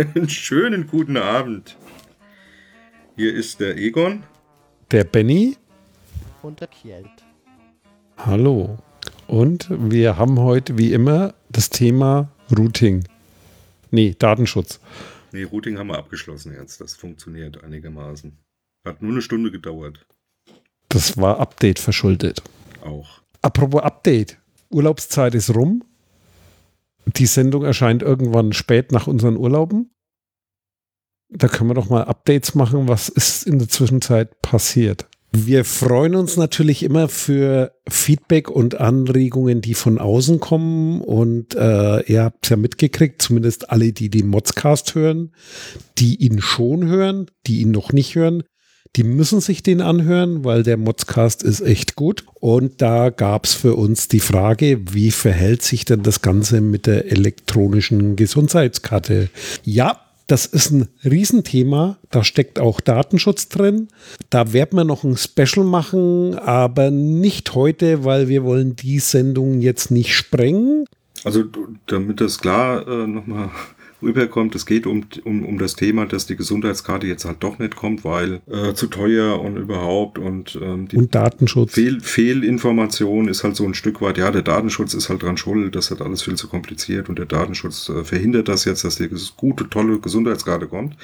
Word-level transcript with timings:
Einen 0.00 0.28
schönen 0.30 0.86
guten 0.86 1.18
Abend. 1.18 1.76
Hier 3.16 3.34
ist 3.34 3.60
der 3.60 3.76
Egon. 3.76 4.22
Der 4.90 5.04
Benny. 5.04 5.58
Und 6.40 6.60
der 6.60 6.68
Kjeld. 6.68 7.06
Hallo. 8.16 8.78
Und 9.26 9.68
wir 9.68 10.16
haben 10.16 10.40
heute 10.40 10.78
wie 10.78 10.94
immer 10.94 11.34
das 11.50 11.68
Thema 11.68 12.30
Routing. 12.50 13.04
Nee, 13.90 14.16
Datenschutz. 14.18 14.80
Nee, 15.32 15.42
Routing 15.42 15.76
haben 15.76 15.88
wir 15.88 15.98
abgeschlossen 15.98 16.54
jetzt. 16.54 16.80
Das 16.80 16.94
funktioniert 16.94 17.62
einigermaßen. 17.62 18.38
Hat 18.86 19.02
nur 19.02 19.12
eine 19.12 19.20
Stunde 19.20 19.50
gedauert. 19.50 20.06
Das 20.88 21.18
war 21.18 21.40
Update 21.40 21.78
verschuldet. 21.78 22.42
Auch. 22.82 23.20
Apropos 23.42 23.82
Update. 23.82 24.38
Urlaubszeit 24.70 25.34
ist 25.34 25.54
rum. 25.54 25.84
Die 27.04 27.26
Sendung 27.26 27.64
erscheint 27.64 28.00
irgendwann 28.02 28.54
spät 28.54 28.92
nach 28.92 29.06
unseren 29.06 29.36
Urlauben. 29.36 29.90
Da 31.32 31.48
können 31.48 31.70
wir 31.70 31.74
doch 31.74 31.88
mal 31.88 32.04
Updates 32.04 32.54
machen. 32.54 32.88
Was 32.88 33.08
ist 33.08 33.46
in 33.46 33.58
der 33.58 33.68
Zwischenzeit 33.68 34.42
passiert? 34.42 35.06
Wir 35.32 35.64
freuen 35.64 36.16
uns 36.16 36.36
natürlich 36.36 36.82
immer 36.82 37.08
für 37.08 37.72
Feedback 37.88 38.50
und 38.50 38.80
Anregungen, 38.80 39.60
die 39.60 39.74
von 39.74 39.98
außen 39.98 40.40
kommen. 40.40 41.00
Und 41.00 41.54
äh, 41.54 42.00
ihr 42.10 42.24
habt 42.24 42.44
es 42.44 42.50
ja 42.50 42.56
mitgekriegt, 42.56 43.22
zumindest 43.22 43.70
alle, 43.70 43.92
die 43.92 44.10
den 44.10 44.26
Modscast 44.26 44.96
hören, 44.96 45.32
die 45.98 46.16
ihn 46.16 46.40
schon 46.40 46.86
hören, 46.86 47.30
die 47.46 47.60
ihn 47.60 47.70
noch 47.70 47.92
nicht 47.92 48.16
hören, 48.16 48.42
die 48.96 49.04
müssen 49.04 49.40
sich 49.40 49.62
den 49.62 49.80
anhören, 49.80 50.44
weil 50.44 50.64
der 50.64 50.76
Modscast 50.76 51.44
ist 51.44 51.60
echt 51.60 51.94
gut. 51.94 52.24
Und 52.40 52.82
da 52.82 53.10
gab 53.10 53.44
es 53.44 53.54
für 53.54 53.76
uns 53.76 54.08
die 54.08 54.18
Frage, 54.18 54.80
wie 54.92 55.12
verhält 55.12 55.62
sich 55.62 55.84
denn 55.84 56.02
das 56.02 56.22
Ganze 56.22 56.60
mit 56.60 56.86
der 56.86 57.10
elektronischen 57.12 58.16
Gesundheitskarte? 58.16 59.30
Ja, 59.62 60.00
das 60.30 60.46
ist 60.46 60.70
ein 60.70 60.88
Riesenthema. 61.04 61.98
Da 62.10 62.22
steckt 62.22 62.60
auch 62.60 62.80
Datenschutz 62.80 63.48
drin. 63.48 63.88
Da 64.30 64.52
werden 64.52 64.76
wir 64.76 64.84
noch 64.84 65.02
ein 65.02 65.16
Special 65.16 65.66
machen, 65.66 66.38
aber 66.38 66.90
nicht 66.90 67.54
heute, 67.54 68.04
weil 68.04 68.28
wir 68.28 68.44
wollen 68.44 68.76
die 68.76 69.00
Sendung 69.00 69.60
jetzt 69.60 69.90
nicht 69.90 70.14
sprengen. 70.14 70.84
Also 71.24 71.44
damit 71.86 72.20
das 72.20 72.38
klar 72.38 72.86
äh, 72.86 73.06
nochmal 73.06 73.50
rüberkommt. 74.02 74.54
Es 74.54 74.66
geht 74.66 74.86
um, 74.86 75.04
um, 75.24 75.44
um 75.44 75.58
das 75.58 75.74
Thema, 75.74 76.06
dass 76.06 76.26
die 76.26 76.36
Gesundheitskarte 76.36 77.06
jetzt 77.06 77.24
halt 77.24 77.38
doch 77.40 77.58
nicht 77.58 77.76
kommt, 77.76 78.04
weil 78.04 78.40
äh, 78.50 78.74
zu 78.74 78.86
teuer 78.86 79.40
und 79.40 79.56
überhaupt 79.56 80.18
und, 80.18 80.58
ähm, 80.60 80.88
die 80.88 80.96
und 80.96 81.14
Datenschutz. 81.14 81.72
Fehl, 81.72 82.00
Fehlinformation 82.00 83.28
ist 83.28 83.44
halt 83.44 83.56
so 83.56 83.64
ein 83.64 83.74
Stück 83.74 84.00
weit, 84.00 84.18
ja, 84.18 84.30
der 84.30 84.42
Datenschutz 84.42 84.94
ist 84.94 85.08
halt 85.08 85.22
dran 85.22 85.36
schuld, 85.36 85.74
das 85.74 85.90
hat 85.90 86.00
alles 86.00 86.22
viel 86.22 86.34
zu 86.34 86.48
kompliziert 86.48 87.08
und 87.08 87.18
der 87.18 87.26
Datenschutz 87.26 87.88
äh, 87.88 88.04
verhindert 88.04 88.48
das 88.48 88.64
jetzt, 88.64 88.84
dass 88.84 88.96
die 88.96 89.08
gute, 89.36 89.68
tolle 89.68 89.98
Gesundheitskarte 89.98 90.66
kommt. 90.66 90.96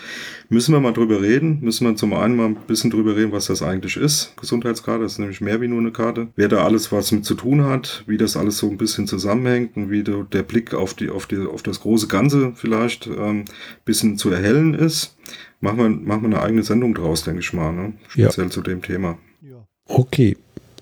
Müssen 0.48 0.72
wir 0.72 0.80
mal 0.80 0.92
drüber 0.92 1.20
reden, 1.20 1.58
müssen 1.60 1.86
wir 1.86 1.96
zum 1.96 2.12
einen 2.12 2.36
mal 2.36 2.46
ein 2.46 2.56
bisschen 2.66 2.90
drüber 2.90 3.16
reden, 3.16 3.32
was 3.32 3.46
das 3.46 3.62
eigentlich 3.62 3.96
ist. 3.96 4.34
Gesundheitskarte 4.36 5.04
ist 5.04 5.18
nämlich 5.18 5.40
mehr 5.40 5.60
wie 5.60 5.68
nur 5.68 5.80
eine 5.80 5.92
Karte. 5.92 6.28
Wer 6.36 6.48
da 6.48 6.64
alles 6.64 6.92
was 6.92 7.12
mit 7.12 7.24
zu 7.24 7.34
tun 7.34 7.64
hat, 7.64 8.04
wie 8.06 8.16
das 8.16 8.36
alles 8.36 8.58
so 8.58 8.70
ein 8.70 8.76
bisschen 8.76 9.06
zusammenhängt 9.06 9.76
und 9.76 9.90
wie 9.90 10.02
der 10.02 10.42
Blick 10.42 10.74
auf 10.74 10.94
die, 10.94 11.10
auf 11.10 11.26
die, 11.26 11.38
auf 11.38 11.62
das 11.62 11.80
große 11.80 12.06
Ganze 12.06 12.52
vielleicht 12.54 12.85
vielleicht 12.86 13.06
ähm, 13.06 13.44
bisschen 13.84 14.18
zu 14.18 14.30
erhellen 14.30 14.74
ist, 14.74 15.16
machen 15.60 15.78
wir, 15.78 15.88
machen 15.88 16.22
wir 16.22 16.36
eine 16.36 16.42
eigene 16.42 16.62
Sendung 16.62 16.94
draus, 16.94 17.24
denke 17.24 17.40
ich 17.40 17.52
mal, 17.52 17.72
ne? 17.72 17.94
speziell 18.08 18.46
ja. 18.46 18.50
zu 18.50 18.62
dem 18.62 18.82
Thema. 18.82 19.18
Ja. 19.42 19.66
Okay, 19.86 20.36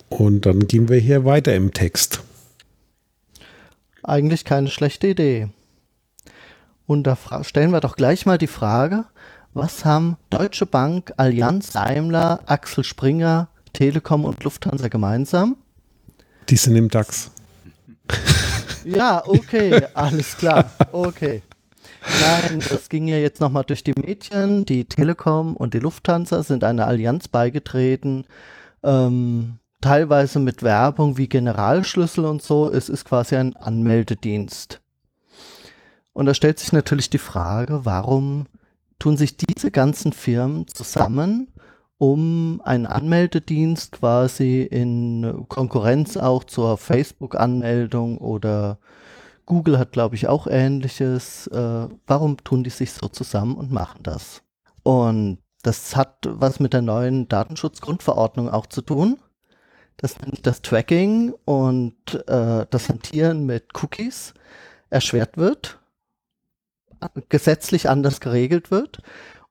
und 0.08 0.46
dann 0.46 0.66
gehen 0.66 0.88
wir 0.88 0.98
hier 0.98 1.24
weiter 1.24 1.54
im 1.54 1.72
Text. 1.72 2.22
Eigentlich 4.02 4.44
keine 4.44 4.68
schlechte 4.68 5.08
Idee. 5.08 5.48
Und 6.86 7.04
da 7.04 7.16
stellen 7.42 7.70
wir 7.70 7.80
doch 7.80 7.96
gleich 7.96 8.26
mal 8.26 8.36
die 8.36 8.46
Frage, 8.46 9.06
was 9.54 9.84
haben 9.84 10.16
Deutsche 10.28 10.66
Bank, 10.66 11.14
Allianz, 11.16 11.70
Daimler, 11.70 12.40
Axel 12.44 12.84
Springer, 12.84 13.48
Telekom 13.72 14.26
und 14.26 14.44
Lufthansa 14.44 14.88
gemeinsam? 14.88 15.56
Die 16.50 16.56
sind 16.56 16.76
im 16.76 16.90
DAX. 16.90 17.30
Ja, 18.84 19.22
okay, 19.26 19.86
alles 19.94 20.36
klar. 20.36 20.70
Okay. 20.92 21.42
Nein, 22.20 22.62
das 22.68 22.88
ging 22.88 23.08
ja 23.08 23.16
jetzt 23.16 23.40
nochmal 23.40 23.64
durch 23.64 23.82
die 23.82 23.94
Medien. 23.96 24.64
Die 24.64 24.84
Telekom 24.84 25.56
und 25.56 25.74
die 25.74 25.78
Lufthansa 25.78 26.42
sind 26.42 26.64
einer 26.64 26.86
Allianz 26.86 27.28
beigetreten. 27.28 28.26
Ähm, 28.82 29.58
teilweise 29.80 30.38
mit 30.38 30.62
Werbung 30.62 31.16
wie 31.16 31.28
Generalschlüssel 31.28 32.24
und 32.24 32.42
so. 32.42 32.70
Es 32.70 32.88
ist 32.88 33.04
quasi 33.04 33.36
ein 33.36 33.56
Anmeldedienst. 33.56 34.80
Und 36.12 36.26
da 36.26 36.34
stellt 36.34 36.58
sich 36.58 36.72
natürlich 36.72 37.10
die 37.10 37.18
Frage, 37.18 37.84
warum 37.84 38.46
tun 38.98 39.16
sich 39.16 39.36
diese 39.36 39.70
ganzen 39.70 40.12
Firmen 40.12 40.68
zusammen, 40.68 41.48
um 41.98 42.60
einen 42.64 42.86
Anmeldedienst 42.86 43.92
quasi 43.92 44.62
in 44.62 45.44
Konkurrenz 45.48 46.16
auch 46.16 46.44
zur 46.44 46.78
Facebook-Anmeldung 46.78 48.18
oder 48.18 48.78
Google 49.46 49.78
hat, 49.78 49.92
glaube 49.92 50.14
ich, 50.14 50.28
auch 50.28 50.46
ähnliches. 50.46 51.46
Äh, 51.48 51.88
warum 52.06 52.36
tun 52.38 52.64
die 52.64 52.70
sich 52.70 52.92
so 52.92 53.08
zusammen 53.08 53.56
und 53.56 53.70
machen 53.70 54.00
das? 54.02 54.42
Und 54.82 55.38
das 55.62 55.96
hat 55.96 56.18
was 56.24 56.60
mit 56.60 56.72
der 56.72 56.82
neuen 56.82 57.28
Datenschutzgrundverordnung 57.28 58.48
auch 58.48 58.66
zu 58.66 58.82
tun. 58.82 59.18
Das 59.96 60.16
das 60.42 60.60
Tracking 60.60 61.34
und 61.44 61.94
äh, 62.26 62.66
das 62.68 62.88
Hantieren 62.88 63.46
mit 63.46 63.68
Cookies 63.80 64.34
erschwert 64.90 65.36
wird, 65.36 65.78
gesetzlich 67.28 67.88
anders 67.88 68.20
geregelt 68.20 68.70
wird. 68.70 69.02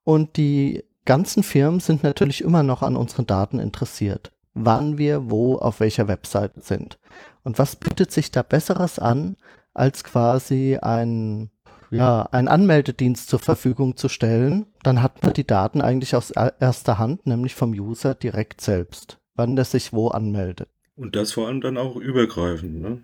Und 0.04 0.38
die 0.38 0.84
ganzen 1.06 1.44
Firmen 1.44 1.80
sind 1.80 2.04
natürlich 2.04 2.42
immer 2.42 2.64
noch 2.64 2.82
an 2.82 2.96
unseren 2.96 3.26
Daten 3.26 3.60
interessiert, 3.60 4.32
wann 4.54 4.98
wir 4.98 5.30
wo 5.30 5.58
auf 5.58 5.80
welcher 5.80 6.08
Webseite 6.08 6.62
sind. 6.62 7.00
Und 7.44 7.60
was 7.60 7.76
bietet 7.76 8.12
sich 8.12 8.32
da 8.32 8.44
Besseres 8.44 9.00
an, 9.00 9.36
als 9.74 10.04
quasi 10.04 10.78
ein, 10.82 11.50
ja, 11.92 12.28
ein 12.32 12.48
Anmeldedienst 12.48 13.30
zur 13.30 13.40
Verfügung 13.40 13.98
zu 13.98 14.10
stellen, 14.10 14.68
dann 14.84 15.02
hat 15.02 15.24
man 15.24 15.34
die 15.34 15.48
Daten 15.48 15.82
eigentlich 15.82 16.16
aus 16.16 16.32
erster 16.32 16.98
Hand, 17.00 17.26
nämlich 17.26 17.56
vom 17.56 17.72
User 17.72 18.16
direkt 18.16 18.62
selbst, 18.62 19.20
wann 19.36 19.56
der 19.56 19.66
sich 19.66 19.94
wo 19.94 20.10
anmeldet. 20.10 20.70
Und 20.96 21.16
das 21.16 21.32
vor 21.32 21.48
allem 21.48 21.62
dann 21.62 21.78
auch 21.78 21.96
übergreifend, 21.96 22.82
ne? 22.82 23.04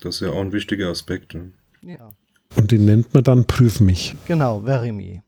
Das 0.00 0.16
ist 0.16 0.20
ja 0.20 0.30
auch 0.30 0.40
ein 0.40 0.52
wichtiger 0.52 0.88
Aspekt. 0.88 1.34
Ne? 1.34 1.52
Ja. 1.82 2.10
Und 2.56 2.70
den 2.70 2.84
nennt 2.84 3.14
man 3.14 3.24
dann 3.24 3.46
Prüf 3.46 3.80
mich. 3.80 4.14
Genau, 4.26 4.60
Verimi. 4.60 5.22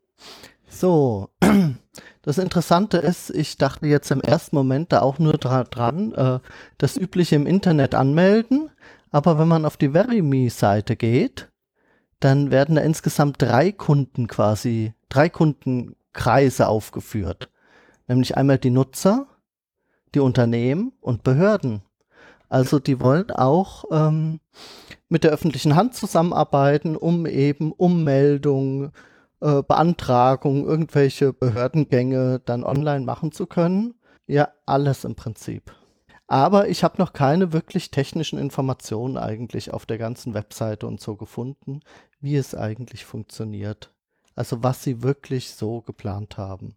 So, 0.68 1.30
das 2.22 2.38
Interessante 2.38 2.98
ist, 2.98 3.30
ich 3.30 3.56
dachte 3.56 3.86
jetzt 3.86 4.10
im 4.10 4.20
ersten 4.20 4.54
Moment 4.54 4.92
da 4.92 5.00
auch 5.00 5.18
nur 5.18 5.34
dra 5.34 5.64
dran, 5.64 6.12
äh, 6.12 6.40
das 6.78 6.96
übliche 6.96 7.36
im 7.36 7.46
Internet 7.46 7.94
anmelden, 7.94 8.70
aber 9.16 9.38
wenn 9.38 9.48
man 9.48 9.64
auf 9.64 9.78
die 9.78 9.94
VeryMe-Seite 9.94 10.94
geht, 10.94 11.50
dann 12.20 12.50
werden 12.50 12.74
da 12.74 12.82
insgesamt 12.82 13.40
drei 13.40 13.72
Kunden 13.72 14.26
quasi, 14.26 14.92
drei 15.08 15.30
Kundenkreise 15.30 16.68
aufgeführt. 16.68 17.48
Nämlich 18.08 18.36
einmal 18.36 18.58
die 18.58 18.68
Nutzer, 18.68 19.26
die 20.14 20.20
Unternehmen 20.20 20.92
und 21.00 21.22
Behörden. 21.22 21.80
Also 22.50 22.78
die 22.78 23.00
wollen 23.00 23.30
auch 23.30 23.84
ähm, 23.90 24.40
mit 25.08 25.24
der 25.24 25.30
öffentlichen 25.30 25.76
Hand 25.76 25.94
zusammenarbeiten, 25.94 26.94
um 26.94 27.24
eben 27.24 27.72
Ummeldung, 27.72 28.92
äh, 29.40 29.62
Beantragung, 29.62 30.66
irgendwelche 30.66 31.32
Behördengänge 31.32 32.42
dann 32.44 32.64
online 32.64 33.06
machen 33.06 33.32
zu 33.32 33.46
können. 33.46 33.94
Ja, 34.26 34.50
alles 34.66 35.06
im 35.06 35.14
Prinzip. 35.14 35.72
Aber 36.28 36.68
ich 36.68 36.82
habe 36.82 36.98
noch 36.98 37.12
keine 37.12 37.52
wirklich 37.52 37.90
technischen 37.90 38.38
Informationen 38.38 39.16
eigentlich 39.16 39.72
auf 39.72 39.86
der 39.86 39.98
ganzen 39.98 40.34
Webseite 40.34 40.86
und 40.86 41.00
so 41.00 41.16
gefunden, 41.16 41.80
wie 42.20 42.36
es 42.36 42.54
eigentlich 42.54 43.04
funktioniert. 43.04 43.92
Also 44.34 44.62
was 44.62 44.82
sie 44.82 45.02
wirklich 45.02 45.52
so 45.52 45.82
geplant 45.82 46.36
haben, 46.36 46.76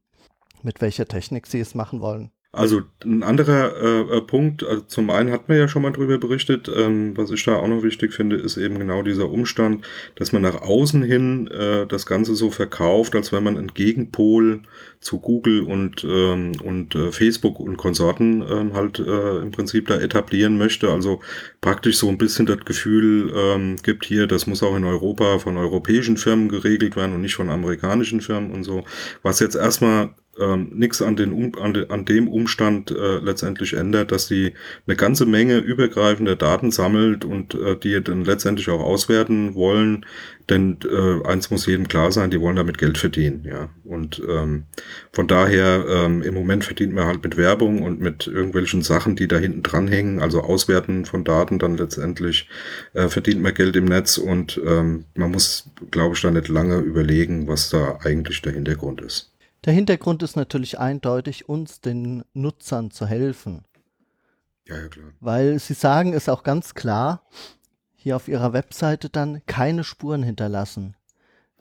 mit 0.62 0.81
welcher 0.81 1.07
Technik 1.07 1.48
sie 1.48 1.60
es 1.60 1.74
machen 1.74 2.00
wollen. 2.00 2.31
Also 2.51 2.81
ein 3.06 3.22
anderer 3.22 3.75
äh, 3.80 4.18
äh, 4.18 4.22
Punkt, 4.22 4.63
also 4.63 4.81
zum 4.81 5.12
einen 5.12 5.31
hat 5.31 5.48
man 5.48 5.60
ja 5.60 5.68
schon 5.68 5.84
mal 5.84 5.92
drüber 5.92 6.18
berichtet, 6.18 6.68
ähm, 6.75 7.16
was 7.16 7.30
ich 7.30 7.44
da 7.44 7.57
auch 7.57 7.68
noch 7.68 7.84
wichtig 7.84 8.12
finde, 8.12 8.38
ist 8.38 8.57
eben 8.57 8.80
genau 8.80 9.04
dieser 9.04 9.30
Umstand, 9.30 9.86
dass 10.16 10.31
man 10.31 10.42
nach 10.42 10.60
außen 10.60 11.04
hin 11.04 11.46
äh, 11.46 11.86
das 11.86 12.07
Ganze 12.07 12.34
so 12.34 12.50
verkauft, 12.50 13.16
als 13.16 13.31
wenn 13.31 13.44
man 13.44 13.56
ein 13.56 13.68
Gegenpol 13.68 14.63
zu 15.00 15.19
Google 15.19 15.62
und, 15.62 16.04
ähm, 16.04 16.54
und 16.63 16.96
äh, 16.96 17.12
Facebook 17.12 17.60
und 17.60 17.78
Konsorten 17.78 18.44
ähm, 18.50 18.74
halt 18.74 18.98
äh, 18.98 19.38
im 19.38 19.52
Prinzip 19.52 19.86
da 19.86 20.00
etablieren 20.00 20.57
möchte. 20.57 20.90
Also 20.90 21.19
praktisch 21.62 22.00
so 22.00 22.10
ein 22.10 22.18
bisschen 22.18 22.48
das 22.48 22.66
Gefühl 22.66 23.31
ähm, 23.36 23.75
gibt 23.84 24.06
hier, 24.06 24.25
das 24.25 24.48
muss 24.48 24.63
auch 24.63 24.75
in 24.75 24.86
Europa 24.86 25.38
von 25.38 25.56
europäischen 25.56 26.18
Firmen 26.18 26.50
geregelt 26.50 26.95
werden 26.95 27.13
und 27.13 27.22
nicht 27.22 27.36
von 27.36 27.52
amerikanischen 27.52 28.22
Firmen 28.22 28.50
und 28.50 28.63
so. 28.63 28.86
Was 29.22 29.40
jetzt 29.40 29.56
erstmal 29.56 30.16
ähm, 30.39 30.71
nichts 30.74 31.01
an, 31.01 31.15
den, 31.15 31.56
an, 31.56 31.74
de, 31.74 31.89
an 31.89 32.06
dem 32.06 32.27
Umstand 32.27 32.91
äh, 32.91 33.19
letztendlich 33.19 33.74
ändert, 33.74 34.12
dass 34.12 34.27
sie 34.27 34.53
eine 34.88 34.95
ganze 34.95 35.25
Menge 35.25 35.57
übergreifender 35.57 36.36
Daten 36.36 36.71
sammelt 36.71 37.25
und 37.25 37.56
äh, 37.56 37.77
die 37.77 38.01
dann 38.03 38.25
letztendlich 38.25 38.69
auch 38.69 38.81
auswerten 38.81 39.56
wollen. 39.56 40.06
Denn 40.50 40.80
äh, 40.83 41.27
eins 41.27 41.51
muss 41.51 41.68
jedem 41.68 41.88
klar 41.88 42.12
sein, 42.12 42.31
die 42.31 42.41
wollen 42.41 42.56
damit 42.56 42.80
Geld 42.80 42.97
verdienen. 42.97 43.44
Ja. 43.45 43.69
Und 43.83 44.21
ähm, 44.27 44.63
von 45.12 45.27
daher, 45.27 45.86
ähm, 45.88 46.24
im 46.24 46.33
Moment 46.33 46.63
verdient 46.63 46.94
man 46.94 47.06
halt 47.06 47.24
mit 47.24 47.38
Werbung 47.38 47.83
und 47.83 48.00
mit 48.01 48.25
irgendwelchen 48.25 48.81
Sachen, 48.81 49.15
die 49.15 49.27
da 49.27 49.38
hinten 49.38 49.62
dranhängen, 49.62 50.21
also 50.21 50.42
Auswerten 50.42 51.06
von 51.06 51.24
Daten 51.24 51.59
dann 51.59 51.77
letztendlich, 51.77 52.50
äh, 52.94 53.09
verdient 53.09 53.42
man 53.44 53.53
Geld 53.53 53.75
im 53.75 53.85
Netz 53.85 54.18
und 54.18 54.59
ähm, 54.65 55.06
man 55.13 55.31
muss, 55.31 55.69
glaube 55.92 56.15
ich, 56.15 56.21
da 56.21 56.31
nicht 56.31 56.47
lange 56.47 56.80
überlegen, 56.80 57.47
was 57.47 57.69
da 57.69 58.00
eigentlich 58.03 58.42
der 58.42 58.53
Hintergrund 58.53 59.01
ist. 59.01 59.29
Der 59.65 59.73
Hintergrund 59.73 60.23
ist 60.23 60.35
natürlich 60.35 60.79
eindeutig, 60.79 61.50
uns 61.50 61.81
den 61.81 62.23
Nutzern 62.33 62.91
zu 62.91 63.06
helfen. 63.06 63.65
Ja, 64.65 64.77
ja, 64.77 64.88
klar. 64.88 65.11
Weil 65.19 65.59
sie 65.59 65.73
sagen 65.73 66.13
es 66.13 66.29
auch 66.29 66.44
ganz 66.44 66.73
klar, 66.75 67.27
hier 67.95 68.15
auf 68.15 68.27
ihrer 68.27 68.53
Webseite 68.53 69.09
dann 69.09 69.41
keine 69.45 69.83
Spuren 69.83 70.23
hinterlassen. 70.23 70.95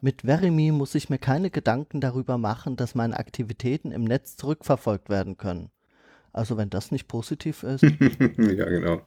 Mit 0.00 0.22
Verimi 0.22 0.70
muss 0.70 0.94
ich 0.94 1.10
mir 1.10 1.18
keine 1.18 1.50
Gedanken 1.50 2.00
darüber 2.00 2.38
machen, 2.38 2.76
dass 2.76 2.94
meine 2.94 3.18
Aktivitäten 3.18 3.90
im 3.90 4.04
Netz 4.04 4.36
zurückverfolgt 4.36 5.08
werden 5.08 5.36
können. 5.36 5.70
Also 6.32 6.56
wenn 6.56 6.70
das 6.70 6.92
nicht 6.92 7.08
positiv 7.08 7.64
ist. 7.64 7.82
ja, 8.36 8.68
genau. 8.68 9.02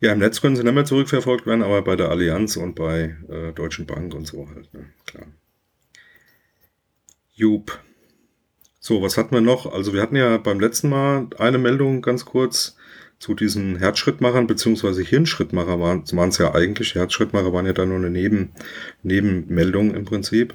Ja, 0.00 0.12
im 0.12 0.18
Netz 0.18 0.40
können 0.40 0.56
sie 0.56 0.64
nicht 0.64 0.72
mehr 0.72 0.84
zurückverfolgt 0.84 1.46
werden, 1.46 1.62
aber 1.62 1.82
bei 1.82 1.94
der 1.94 2.08
Allianz 2.08 2.56
und 2.56 2.74
bei 2.74 3.16
äh, 3.28 3.52
Deutschen 3.52 3.86
Bank 3.86 4.14
und 4.14 4.26
so 4.26 4.48
halt, 4.48 4.72
ne? 4.74 4.86
klar. 5.06 5.26
Jup. 7.34 7.78
So, 8.82 9.02
was 9.02 9.18
hatten 9.18 9.34
wir 9.34 9.42
noch? 9.42 9.70
Also 9.70 9.92
wir 9.92 10.00
hatten 10.00 10.16
ja 10.16 10.38
beim 10.38 10.58
letzten 10.58 10.88
Mal 10.88 11.28
eine 11.38 11.58
Meldung 11.58 12.00
ganz 12.00 12.24
kurz 12.24 12.76
zu 13.18 13.34
diesen 13.34 13.76
Herzschrittmachern 13.76 14.46
beziehungsweise 14.46 15.02
Hirnschrittmacher 15.02 15.78
waren 15.78 16.28
es 16.30 16.38
ja 16.38 16.54
eigentlich. 16.54 16.94
Herzschrittmacher 16.94 17.52
waren 17.52 17.66
ja 17.66 17.74
da 17.74 17.84
nur 17.84 17.98
eine 17.98 18.08
Neben, 18.08 18.52
Nebenmeldung 19.02 19.94
im 19.94 20.06
Prinzip. 20.06 20.54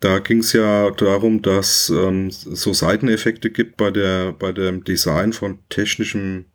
Da 0.00 0.20
ging 0.20 0.38
es 0.38 0.54
ja 0.54 0.90
darum, 0.92 1.42
dass 1.42 1.90
ähm, 1.90 2.30
so 2.30 2.72
Seiteneffekte 2.72 3.50
gibt 3.50 3.76
bei 3.76 3.90
der 3.90 4.32
bei 4.32 4.52
dem 4.52 4.82
Design 4.82 5.34
von 5.34 5.58
technischem 5.68 6.46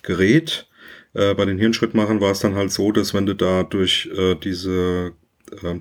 Gerät. 0.00 0.70
Äh, 1.12 1.34
bei 1.34 1.44
den 1.44 1.58
Hirnschrittmachern 1.58 2.22
war 2.22 2.32
es 2.32 2.40
dann 2.40 2.54
halt 2.54 2.72
so, 2.72 2.92
dass 2.92 3.12
wenn 3.12 3.26
du 3.26 3.34
da 3.34 3.62
durch 3.64 4.08
äh, 4.16 4.34
diese 4.36 5.12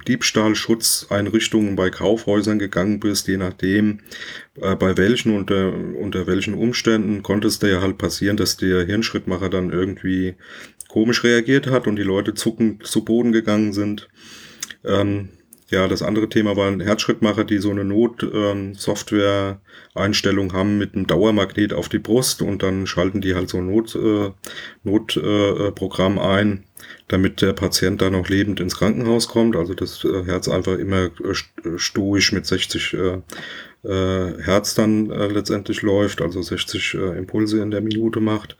Diebstahlschutzeinrichtungen 0.08 1.76
bei 1.76 1.90
Kaufhäusern 1.90 2.60
gegangen 2.60 3.00
bist, 3.00 3.28
je 3.28 3.38
nachdem, 3.38 4.02
äh, 4.60 4.76
bei 4.76 4.98
welchen 4.98 5.36
unter, 5.36 5.74
unter 5.74 6.28
welchen 6.28 6.54
Umständen 6.54 7.24
konnte 7.24 7.48
es 7.48 7.60
ja 7.62 7.82
halt 7.82 7.98
passieren, 7.98 8.38
dass 8.38 8.58
der 8.58 8.86
Hirnschrittmacher 8.86 9.50
dann 9.50 9.72
irgendwie 9.72 10.36
komisch 10.88 11.24
reagiert 11.24 11.68
hat 11.68 11.88
und 11.88 11.96
die 11.96 12.04
Leute 12.04 12.34
zuckend 12.34 12.86
zu 12.86 13.06
Boden 13.06 13.32
gegangen 13.32 13.74
sind. 13.74 14.10
Ähm, 14.84 15.30
ja, 15.72 15.88
das 15.88 16.02
andere 16.02 16.28
Thema 16.28 16.58
waren 16.58 16.82
Herzschrittmacher, 16.82 17.46
die 17.46 17.60
so 17.60 17.72
eine 17.72 17.86
Not-Software-Einstellung 17.86 20.50
ähm, 20.50 20.54
haben 20.54 20.78
mit 20.78 20.94
einem 20.94 21.08
Dauermagnet 21.08 21.72
auf 21.72 21.88
die 21.88 22.00
Brust 22.00 22.42
und 22.42 22.62
dann 22.62 22.88
schalten 22.88 23.22
die 23.22 23.36
halt 23.36 23.50
so 23.50 23.60
ein 23.60 23.68
Not, 23.68 23.96
äh, 23.96 24.32
Notprogramm 24.84 26.18
äh, 26.18 26.22
ein 26.22 26.66
damit 27.08 27.42
der 27.42 27.54
Patient 27.54 28.02
dann 28.02 28.14
noch 28.14 28.30
lebend 28.30 28.60
ins 28.60 28.78
Krankenhaus 28.78 29.28
kommt. 29.28 29.56
Also 29.56 29.74
das 29.74 30.04
äh, 30.04 30.24
Herz 30.26 30.48
einfach 30.48 30.78
immer 30.78 31.06
äh, 31.06 31.78
stoisch 31.78 32.32
mit 32.32 32.46
60 32.46 32.94
äh, 32.94 33.22
äh, 33.84 34.42
Herz 34.42 34.76
dann 34.76 35.10
äh, 35.10 35.28
letztendlich 35.28 35.82
läuft, 35.82 36.22
also 36.22 36.42
60 36.42 36.94
äh, 36.94 37.18
Impulse 37.18 37.62
in 37.62 37.72
der 37.72 37.82
Minute 37.82 38.20
macht. 38.20 38.58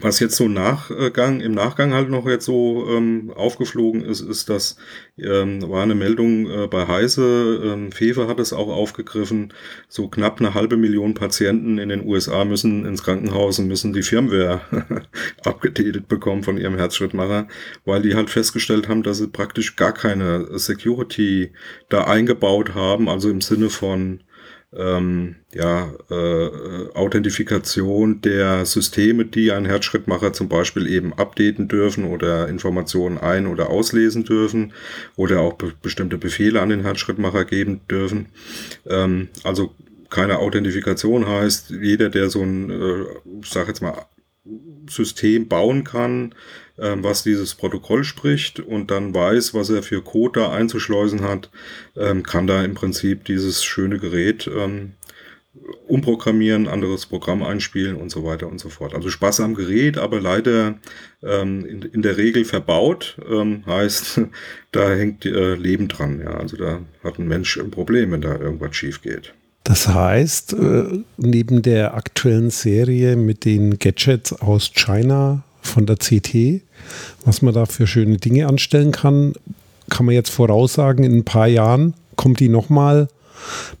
Was 0.00 0.20
jetzt 0.20 0.36
so 0.36 0.46
Nachgang, 0.46 1.40
im 1.40 1.52
Nachgang 1.52 1.94
halt 1.94 2.10
noch 2.10 2.26
jetzt 2.26 2.44
so 2.44 2.86
ähm, 2.90 3.32
aufgeflogen 3.34 4.04
ist, 4.04 4.20
ist, 4.20 4.50
dass 4.50 4.76
ähm, 5.16 5.66
war 5.70 5.82
eine 5.82 5.94
Meldung 5.94 6.50
äh, 6.50 6.66
bei 6.66 6.86
Heise, 6.86 7.62
ähm, 7.64 7.92
Fefe 7.92 8.28
hat 8.28 8.38
es 8.38 8.52
auch 8.52 8.68
aufgegriffen, 8.68 9.54
so 9.88 10.08
knapp 10.08 10.38
eine 10.38 10.52
halbe 10.52 10.76
Million 10.76 11.14
Patienten 11.14 11.78
in 11.78 11.88
den 11.88 12.06
USA 12.06 12.44
müssen 12.44 12.84
ins 12.84 13.02
Krankenhaus 13.02 13.58
und 13.58 13.68
müssen 13.68 13.94
die 13.94 14.02
Firmware 14.02 14.60
abgedatet 15.44 16.08
bekommen 16.08 16.42
von 16.42 16.58
ihrem 16.58 16.76
Herzschrittmacher, 16.76 17.48
weil 17.86 18.02
die 18.02 18.14
halt 18.14 18.28
festgestellt 18.28 18.88
haben, 18.88 19.02
dass 19.02 19.16
sie 19.18 19.28
praktisch 19.28 19.76
gar 19.76 19.92
keine 19.92 20.58
Security 20.58 21.52
da 21.88 22.04
eingebaut 22.04 22.74
haben, 22.74 23.08
also 23.08 23.30
im 23.30 23.40
Sinne 23.40 23.70
von 23.70 24.20
ähm, 24.78 25.36
ja, 25.54 25.92
äh, 26.10 26.50
Authentifikation 26.94 28.20
der 28.20 28.66
Systeme, 28.66 29.24
die 29.24 29.52
ein 29.52 29.64
Herzschrittmacher 29.64 30.32
zum 30.32 30.48
Beispiel 30.48 30.86
eben 30.86 31.12
updaten 31.14 31.68
dürfen 31.68 32.04
oder 32.04 32.48
Informationen 32.48 33.18
ein- 33.18 33.46
oder 33.46 33.70
auslesen 33.70 34.24
dürfen 34.24 34.72
oder 35.16 35.40
auch 35.40 35.54
be 35.54 35.72
bestimmte 35.82 36.18
Befehle 36.18 36.60
an 36.60 36.68
den 36.68 36.82
Herzschrittmacher 36.82 37.44
geben 37.44 37.80
dürfen. 37.88 38.26
Ähm, 38.86 39.28
also 39.44 39.74
keine 40.10 40.38
Authentifikation 40.38 41.26
heißt, 41.26 41.70
jeder, 41.70 42.10
der 42.10 42.30
so 42.30 42.42
ein, 42.42 42.70
äh, 42.70 43.04
ich 43.42 43.50
sag 43.50 43.68
jetzt 43.68 43.82
mal, 43.82 44.06
System 44.88 45.48
bauen 45.48 45.82
kann, 45.82 46.32
ähm, 46.78 47.02
was 47.02 47.22
dieses 47.22 47.54
Protokoll 47.54 48.04
spricht 48.04 48.60
und 48.60 48.90
dann 48.90 49.14
weiß, 49.14 49.54
was 49.54 49.70
er 49.70 49.82
für 49.82 50.02
Code 50.02 50.40
da 50.40 50.52
einzuschleusen 50.52 51.22
hat, 51.22 51.50
ähm, 51.96 52.22
kann 52.22 52.46
da 52.46 52.64
im 52.64 52.74
Prinzip 52.74 53.24
dieses 53.24 53.64
schöne 53.64 53.98
Gerät 53.98 54.48
ähm, 54.54 54.92
umprogrammieren, 55.86 56.68
anderes 56.68 57.06
Programm 57.06 57.42
einspielen 57.42 57.96
und 57.96 58.10
so 58.10 58.24
weiter 58.24 58.46
und 58.46 58.60
so 58.60 58.68
fort. 58.68 58.94
Also 58.94 59.08
Spaß 59.08 59.40
am 59.40 59.54
Gerät, 59.54 59.98
aber 59.98 60.20
leider 60.20 60.74
ähm, 61.22 61.64
in, 61.64 61.82
in, 61.82 62.02
der 62.02 62.16
Regel 62.16 62.44
verbaut, 62.44 63.16
ähm, 63.28 63.64
heißt, 63.66 64.20
da 64.72 64.90
hängt 64.90 65.24
äh, 65.24 65.54
Leben 65.54 65.88
dran. 65.88 66.20
Ja, 66.20 66.38
also 66.38 66.56
da 66.56 66.80
hat 67.02 67.18
ein 67.18 67.28
Mensch 67.28 67.56
ein 67.58 67.70
Problem, 67.70 68.12
wenn 68.12 68.20
da 68.20 68.36
irgendwas 68.36 68.76
schief 68.76 69.02
geht. 69.02 69.34
Das 69.64 69.88
heißt, 69.88 70.52
äh, 70.52 71.00
neben 71.16 71.62
der 71.62 71.94
aktuellen 71.94 72.50
Serie 72.50 73.16
mit 73.16 73.44
den 73.44 73.78
Gadgets 73.78 74.32
aus 74.32 74.72
China 74.72 75.42
von 75.66 75.86
der 75.86 75.96
CT, 75.96 76.62
was 77.24 77.42
man 77.42 77.54
da 77.54 77.66
für 77.66 77.86
schöne 77.86 78.16
Dinge 78.16 78.46
anstellen 78.48 78.92
kann, 78.92 79.34
kann 79.90 80.06
man 80.06 80.14
jetzt 80.14 80.30
voraussagen, 80.30 81.04
in 81.04 81.18
ein 81.18 81.24
paar 81.24 81.46
Jahren 81.46 81.94
kommt 82.16 82.40
die 82.40 82.48
nochmal 82.48 83.08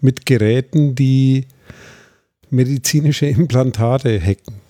mit 0.00 0.26
Geräten, 0.26 0.94
die 0.94 1.46
medizinische 2.50 3.26
Implantate 3.26 4.20
hacken. 4.20 4.66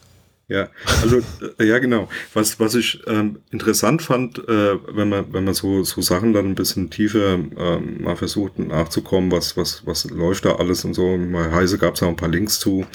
Ja, 0.49 0.69
also 1.03 1.21
äh, 1.59 1.65
ja 1.67 1.81
genau. 1.81 2.09
Was 2.33 2.61
was 2.61 2.77
ich 2.77 3.03
ähm, 3.09 3.41
interessant 3.51 4.01
fand, 4.01 4.39
äh, 4.49 4.77
wenn 4.95 5.09
man 5.09 5.33
wenn 5.33 5.43
man 5.43 5.55
so 5.55 5.83
so 5.83 6.01
Sachen 6.03 6.33
dann 6.33 6.47
ein 6.47 6.55
bisschen 6.55 6.89
tiefer 6.89 7.35
ähm, 7.35 8.03
mal 8.03 8.15
versucht 8.15 8.57
nachzukommen, 8.61 9.33
was 9.33 9.57
was 9.57 9.85
was 9.87 10.09
läuft 10.09 10.45
da 10.45 10.55
alles 10.55 10.85
und 10.85 10.95
so. 10.95 11.19
Bei 11.33 11.51
Heise 11.51 11.79
gab 11.79 11.97
es 11.97 12.03
auch 12.05 12.09
ein 12.09 12.17
paar 12.17 12.29
Links 12.29 12.61
zu. 12.61 12.87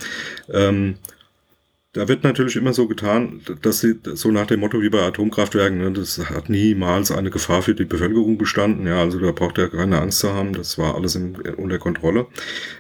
Ähm, 0.50 0.96
da 1.94 2.08
wird 2.08 2.24
natürlich 2.24 2.56
immer 2.56 2.72
so 2.72 2.88
getan, 2.88 3.42
dass 3.62 3.82
sie 3.82 3.96
so 4.14 4.32
nach 4.32 4.46
dem 4.46 4.62
Motto 4.62 4.82
wie 4.82 4.90
bei 4.90 5.02
Atomkraftwerken, 5.02 5.78
ne, 5.78 5.92
das 5.92 6.20
hat 6.30 6.50
niemals 6.50 7.12
eine 7.12 7.32
Gefahr 7.32 7.64
für 7.64 7.76
die 7.76 7.84
Bevölkerung 7.84 8.38
bestanden. 8.38 8.88
Ja, 8.88 9.02
also 9.02 9.20
da 9.20 9.34
braucht 9.34 9.58
er 9.58 9.68
keine 9.68 10.00
Angst 10.00 10.20
zu 10.20 10.32
haben. 10.32 10.54
Das 10.54 10.78
war 10.78 10.96
alles 10.96 11.16
in, 11.16 11.36
unter 11.36 11.80
Kontrolle. 11.80 12.28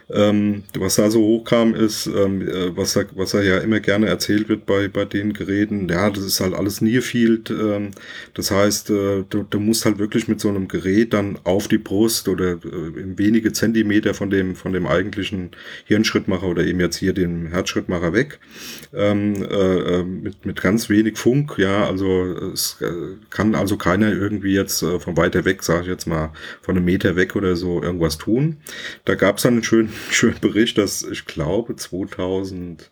Ähm, 0.10 0.64
was 0.78 0.96
da 0.96 1.12
so 1.12 1.22
hochkam, 1.22 1.76
ist, 1.76 2.08
ähm, 2.08 2.42
äh, 2.42 2.76
was, 2.78 2.94
da, 2.94 3.04
was 3.16 3.32
da 3.32 3.42
ja 3.42 3.58
immer 3.58 3.82
gerne 3.82 4.08
erzählt 4.08 4.48
wird 4.48 4.66
bei, 4.66 4.88
bei 4.88 5.04
den 5.04 5.34
Geräten, 5.34 5.90
ja, 5.90 6.10
das 6.10 6.24
ist 6.24 6.40
halt 6.40 6.54
alles 6.54 6.80
Nearfield. 6.80 7.50
Ähm, 7.50 7.92
das 8.34 8.50
heißt, 8.50 8.92
äh, 8.92 9.24
du, 9.30 9.44
du 9.44 9.60
musst 9.60 9.84
halt 9.84 10.00
wirklich 10.00 10.30
mit 10.30 10.40
so 10.40 10.48
einem 10.48 10.70
Gerät 10.70 11.12
dann 11.12 11.38
auf 11.44 11.68
die 11.68 11.80
Brust 11.80 12.30
oder 12.30 12.54
äh, 12.54 12.60
wenige 13.18 13.52
Zentimeter 13.52 14.14
von 14.14 14.30
dem, 14.30 14.56
von 14.56 14.72
dem 14.72 14.88
eigentlichen 14.88 15.52
Hirnschrittmacher 15.84 16.48
oder 16.48 16.64
eben 16.64 16.80
jetzt 16.80 16.96
hier 16.96 17.12
dem 17.12 17.48
Herzschrittmacher 17.48 18.14
weg. 18.14 18.40
Ähm, 19.02 19.44
äh, 19.44 20.00
äh, 20.00 20.04
mit, 20.04 20.46
mit 20.46 20.62
ganz 20.62 20.88
wenig 20.88 21.18
Funk, 21.18 21.58
ja, 21.58 21.88
also 21.88 22.24
es 22.54 22.80
äh, 22.82 23.16
kann 23.32 23.56
also 23.56 23.76
keiner 23.76 24.12
irgendwie 24.12 24.54
jetzt 24.54 24.84
äh, 24.84 25.00
von 25.00 25.18
weiter 25.18 25.44
weg, 25.44 25.64
sage 25.64 25.82
ich 25.82 25.88
jetzt 25.88 26.06
mal, 26.06 26.32
von 26.62 26.76
einem 26.76 26.86
Meter 26.86 27.16
weg 27.16 27.36
oder 27.36 27.56
so 27.56 27.82
irgendwas 27.82 28.20
tun. 28.20 28.58
Da 29.06 29.16
gab 29.16 29.38
es 29.38 29.44
dann 29.44 29.54
einen 29.54 29.64
schönen 29.64 29.92
schönen 30.12 30.40
Bericht, 30.40 30.78
dass 30.78 31.02
ich 31.02 31.26
glaube 31.26 31.76
2012 31.76 32.92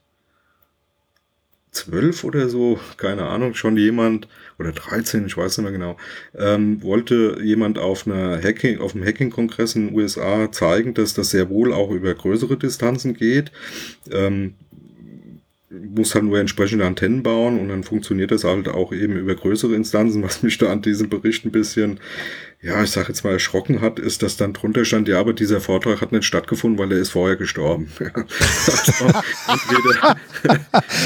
oder 2.24 2.50
so, 2.50 2.80
keine 2.98 3.28
Ahnung, 3.28 3.54
schon 3.54 3.78
jemand, 3.78 4.28
oder 4.58 4.72
13, 4.72 5.28
ich 5.28 5.38
weiß 5.38 5.58
nicht 5.58 5.64
mehr 5.64 5.78
genau, 5.78 5.98
ähm, 6.36 6.82
wollte 6.82 7.38
jemand 7.44 7.78
auf 7.78 8.08
einer 8.08 8.42
Hacking, 8.42 8.80
auf 8.80 8.96
einem 8.96 9.06
Hacking-Kongress 9.06 9.76
in 9.76 9.90
den 9.90 9.96
USA 9.96 10.52
zeigen, 10.52 10.96
dass 10.96 11.14
das 11.14 11.30
sehr 11.30 11.50
wohl 11.50 11.72
auch 11.72 11.92
über 11.92 12.16
größere 12.16 12.58
Distanzen 12.58 13.14
geht. 13.14 13.52
Ähm, 14.12 14.56
muss 15.70 16.16
halt 16.16 16.26
nur 16.26 16.40
entsprechende 16.40 16.86
Antennen 16.86 17.22
bauen 17.22 17.60
und 17.60 17.70
dann 17.70 17.84
funktioniert 17.84 18.32
das 18.32 18.44
halt 18.44 18.68
auch 18.68 18.92
eben 18.92 19.16
über 19.18 19.36
größere 19.36 19.76
Instanzen, 19.76 20.24
was 20.24 20.42
mich 20.44 20.58
da 20.58 20.72
an 20.72 20.82
diesem 20.82 21.10
Bericht 21.10 21.46
ein 21.46 21.52
bisschen 21.52 22.00
ja, 22.62 22.84
ich 22.84 22.92
sag 22.92 23.08
jetzt 23.08 23.24
mal, 23.24 23.32
erschrocken 23.32 23.80
hat, 23.80 24.00
ist, 24.00 24.22
dass 24.22 24.36
dann 24.36 24.52
drunter 24.52 24.84
stand, 24.84 25.08
ja, 25.08 25.18
aber 25.18 25.32
dieser 25.32 25.62
Vortrag 25.62 26.02
hat 26.02 26.12
nicht 26.12 26.26
stattgefunden, 26.26 26.78
weil 26.78 26.92
er 26.92 26.98
ist 26.98 27.12
vorher 27.12 27.38
gestorben. 27.38 27.90
also, 28.68 29.06
entweder, 29.48 30.18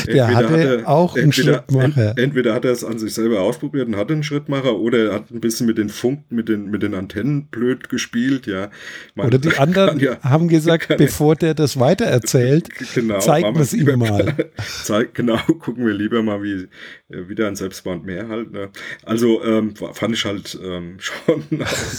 Der 0.08 0.26
entweder 0.26 0.28
hatte 0.28 0.50
hat 0.50 0.60
er, 0.60 0.90
auch 0.90 1.16
einen 1.16 1.26
entweder, 1.26 1.64
Schrittmacher. 1.70 2.18
entweder 2.18 2.54
hat 2.56 2.66
er 2.66 2.72
es 2.72 2.84
an 2.84 2.98
sich 2.98 3.14
selber 3.14 3.42
ausprobiert 3.42 3.88
und 3.88 3.96
hatte 3.96 4.14
einen 4.14 4.24
Schrittmacher 4.24 4.76
oder 4.76 5.10
er 5.10 5.14
hat 5.14 5.30
ein 5.30 5.42
bisschen 5.42 5.68
mit 5.68 5.78
den 5.78 5.90
Funk, 5.90 6.24
mit 6.32 6.50
den, 6.50 6.72
mit 6.72 6.82
den 6.82 6.96
Antennen 6.96 7.46
blöd 7.46 7.88
gespielt, 7.88 8.48
ja. 8.48 8.72
Man, 9.14 9.28
oder 9.28 9.38
die 9.38 9.54
anderen 9.58 10.00
ja, 10.00 10.20
haben 10.24 10.48
gesagt, 10.48 10.98
bevor 10.98 11.36
der 11.36 11.54
das 11.54 11.80
weitererzählt, 11.80 12.70
genau, 12.96 13.20
zeigen 13.20 13.54
wir 13.54 13.62
es 13.62 13.74
ihm 13.74 14.00
mal. 14.00 14.36
Zeig, 14.84 15.14
genau, 15.14 15.38
gucken 15.38 15.86
wir 15.86 15.94
lieber 15.94 16.24
mal, 16.24 16.42
wie 16.42 16.68
äh, 17.10 17.30
wieder 17.30 17.48
ein 17.48 17.56
Selbstband 17.56 18.06
mehr 18.06 18.28
halt. 18.28 18.52
Ne? 18.52 18.70
Also 19.04 19.44
ähm, 19.44 19.76
fand 19.76 20.16
ich 20.16 20.26
halt 20.26 20.58
ähm, 20.64 20.98
schon 21.00 21.43
ein 21.52 21.58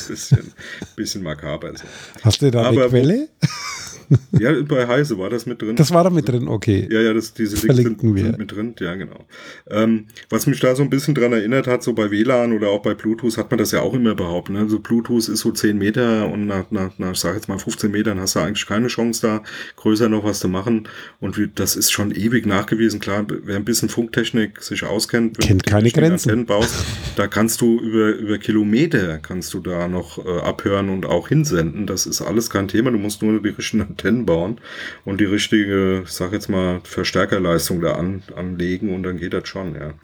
bisschen, 0.09 0.53
bisschen 0.97 1.23
makaber. 1.23 1.77
So. 1.77 1.85
Hast 2.23 2.43
du 2.43 2.51
da 2.51 2.65
Aber, 2.65 2.83
eine 2.83 2.91
Quelle? 2.91 3.29
ja, 4.39 4.53
bei 4.63 4.87
Heise 4.87 5.19
war 5.19 5.31
das 5.31 5.47
mit 5.47 5.63
drin. 5.63 5.77
Das 5.77 5.93
war 5.93 6.05
da 6.05 6.11
mit 6.11 6.29
drin, 6.29 6.49
okay. 6.49 6.89
Ja, 6.91 7.01
ja, 7.01 7.13
das, 7.13 7.35
diese 7.35 7.57
Verlinken 7.57 7.99
sind, 8.01 8.15
wir. 8.15 8.25
sind 8.25 8.39
mit 8.39 8.53
drin, 8.53 8.75
ja, 8.81 8.95
genau. 8.95 9.27
Ähm, 9.71 10.07
was 10.31 10.47
mich 10.47 10.61
da 10.61 10.75
so 10.75 10.83
ein 10.83 10.91
bisschen 10.91 11.15
dran 11.15 11.33
erinnert 11.33 11.67
hat, 11.67 11.83
so 11.83 11.93
bei 11.93 12.11
WLAN 12.11 12.53
oder 12.53 12.69
auch 12.69 12.83
bei 12.83 12.95
Bluetooth, 12.95 13.37
hat 13.37 13.51
man 13.51 13.59
das 13.59 13.73
ja 13.73 13.81
auch 13.81 13.95
immer 13.95 14.15
behauptet. 14.15 14.55
Ne? 14.55 14.61
Also 14.63 14.79
Bluetooth 14.79 15.29
ist 15.29 15.41
so 15.41 15.51
10 15.51 15.79
Meter 15.79 16.29
und 16.29 16.47
nach, 16.47 16.71
nach, 16.71 16.99
nach 16.99 17.13
ich 17.13 17.21
sag 17.21 17.35
jetzt 17.35 17.49
mal 17.49 17.59
15 17.59 17.91
Metern 17.91 18.21
hast 18.21 18.37
du 18.37 18.41
eigentlich 18.41 18.67
keine 18.67 18.89
Chance 18.89 19.23
da, 19.23 19.43
größer 19.77 20.09
noch 20.09 20.25
was 20.25 20.41
zu 20.41 20.49
machen. 20.49 20.89
Und 21.21 21.39
wie, 21.39 21.49
das 21.55 21.77
ist 21.77 21.91
schon 21.91 22.11
ewig 22.11 22.47
nachgewiesen. 22.47 23.01
Klar, 23.01 23.27
wer 23.29 23.57
ein 23.57 23.65
bisschen 23.65 23.89
Funktechnik 23.89 24.63
sich 24.63 24.85
auskennt, 24.85 25.39
kennt 25.39 25.65
keine 25.65 25.91
Grenzen. 25.91 26.47
Baust, 26.47 26.85
da 27.17 27.27
kannst 27.27 27.61
du 27.61 27.81
über, 27.81 28.15
über 28.17 28.39
Kilometer 28.39 29.19
kannst 29.19 29.55
du 29.55 29.61
da 29.61 29.89
noch 29.89 30.25
äh, 30.25 30.41
abhören 30.41 30.91
und 30.91 31.07
auch 31.07 31.29
hinsenden. 31.29 31.87
Das 31.87 32.07
ist 32.07 32.21
alles 32.21 32.51
kein 32.51 32.69
Thema. 32.69 32.91
Du 32.91 32.99
musst 32.99 33.23
nur 33.23 33.41
die 33.41 33.49
richtigen 33.49 33.94
Antennen 33.95 34.27
bauen 34.27 34.61
und 35.05 35.21
die 35.21 35.25
richtige, 35.25 36.03
ich 36.05 36.11
sag 36.11 36.33
jetzt 36.33 36.49
mal, 36.49 36.81
Verstärkerleistung 36.83 37.81
da 37.81 37.93
an, 37.93 38.23
anlegen 38.35 38.95
und 38.95 39.05
dann 39.05 39.19
geht 39.19 39.33
das 39.33 39.49
schon, 39.49 39.75
ja. 39.75 39.95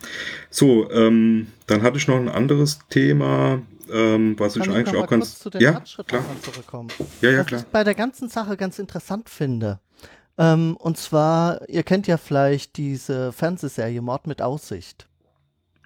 So, 0.48 0.90
ähm, 0.92 1.48
dann 1.66 1.82
hatte 1.82 1.98
ich 1.98 2.06
noch 2.06 2.16
ein 2.16 2.28
anderes 2.28 2.78
Thema, 2.88 3.62
ähm, 3.92 4.36
was 4.38 4.54
Kann 4.54 4.70
ich 4.70 4.76
eigentlich 4.76 4.96
auch 4.96 5.08
ganz. 5.08 5.40
Zu 5.40 5.50
den 5.50 5.60
ja, 5.60 5.82
klar. 6.06 6.24
Zurückkommen. 6.40 6.90
Ja, 7.20 7.30
ja, 7.30 7.42
klar. 7.42 7.60
Was 7.60 7.66
ich 7.66 7.72
bei 7.72 7.82
der 7.82 7.94
ganzen 7.94 8.28
Sache 8.28 8.56
ganz 8.56 8.78
interessant 8.78 9.28
finde. 9.28 9.80
Ähm, 10.38 10.76
und 10.76 10.96
zwar, 10.96 11.68
ihr 11.68 11.82
kennt 11.82 12.06
ja 12.06 12.16
vielleicht 12.16 12.76
diese 12.76 13.32
Fernsehserie 13.32 14.00
Mord 14.00 14.28
mit 14.28 14.40
Aussicht. 14.40 15.08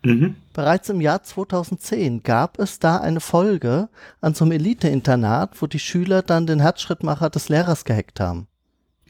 Mhm. 0.04 0.36
Bereits 0.52 0.88
im 0.90 1.00
Jahr 1.00 1.22
2010 1.22 2.22
gab 2.22 2.58
es 2.58 2.78
da 2.78 2.98
eine 2.98 3.20
Folge 3.20 3.88
an 4.20 4.34
so 4.34 4.44
einem 4.44 4.52
Elite-Internat, 4.52 5.60
wo 5.60 5.66
die 5.66 5.78
Schüler 5.78 6.22
dann 6.22 6.46
den 6.46 6.60
Herzschrittmacher 6.60 7.30
des 7.30 7.48
Lehrers 7.48 7.84
gehackt 7.84 8.20
haben. 8.20 8.46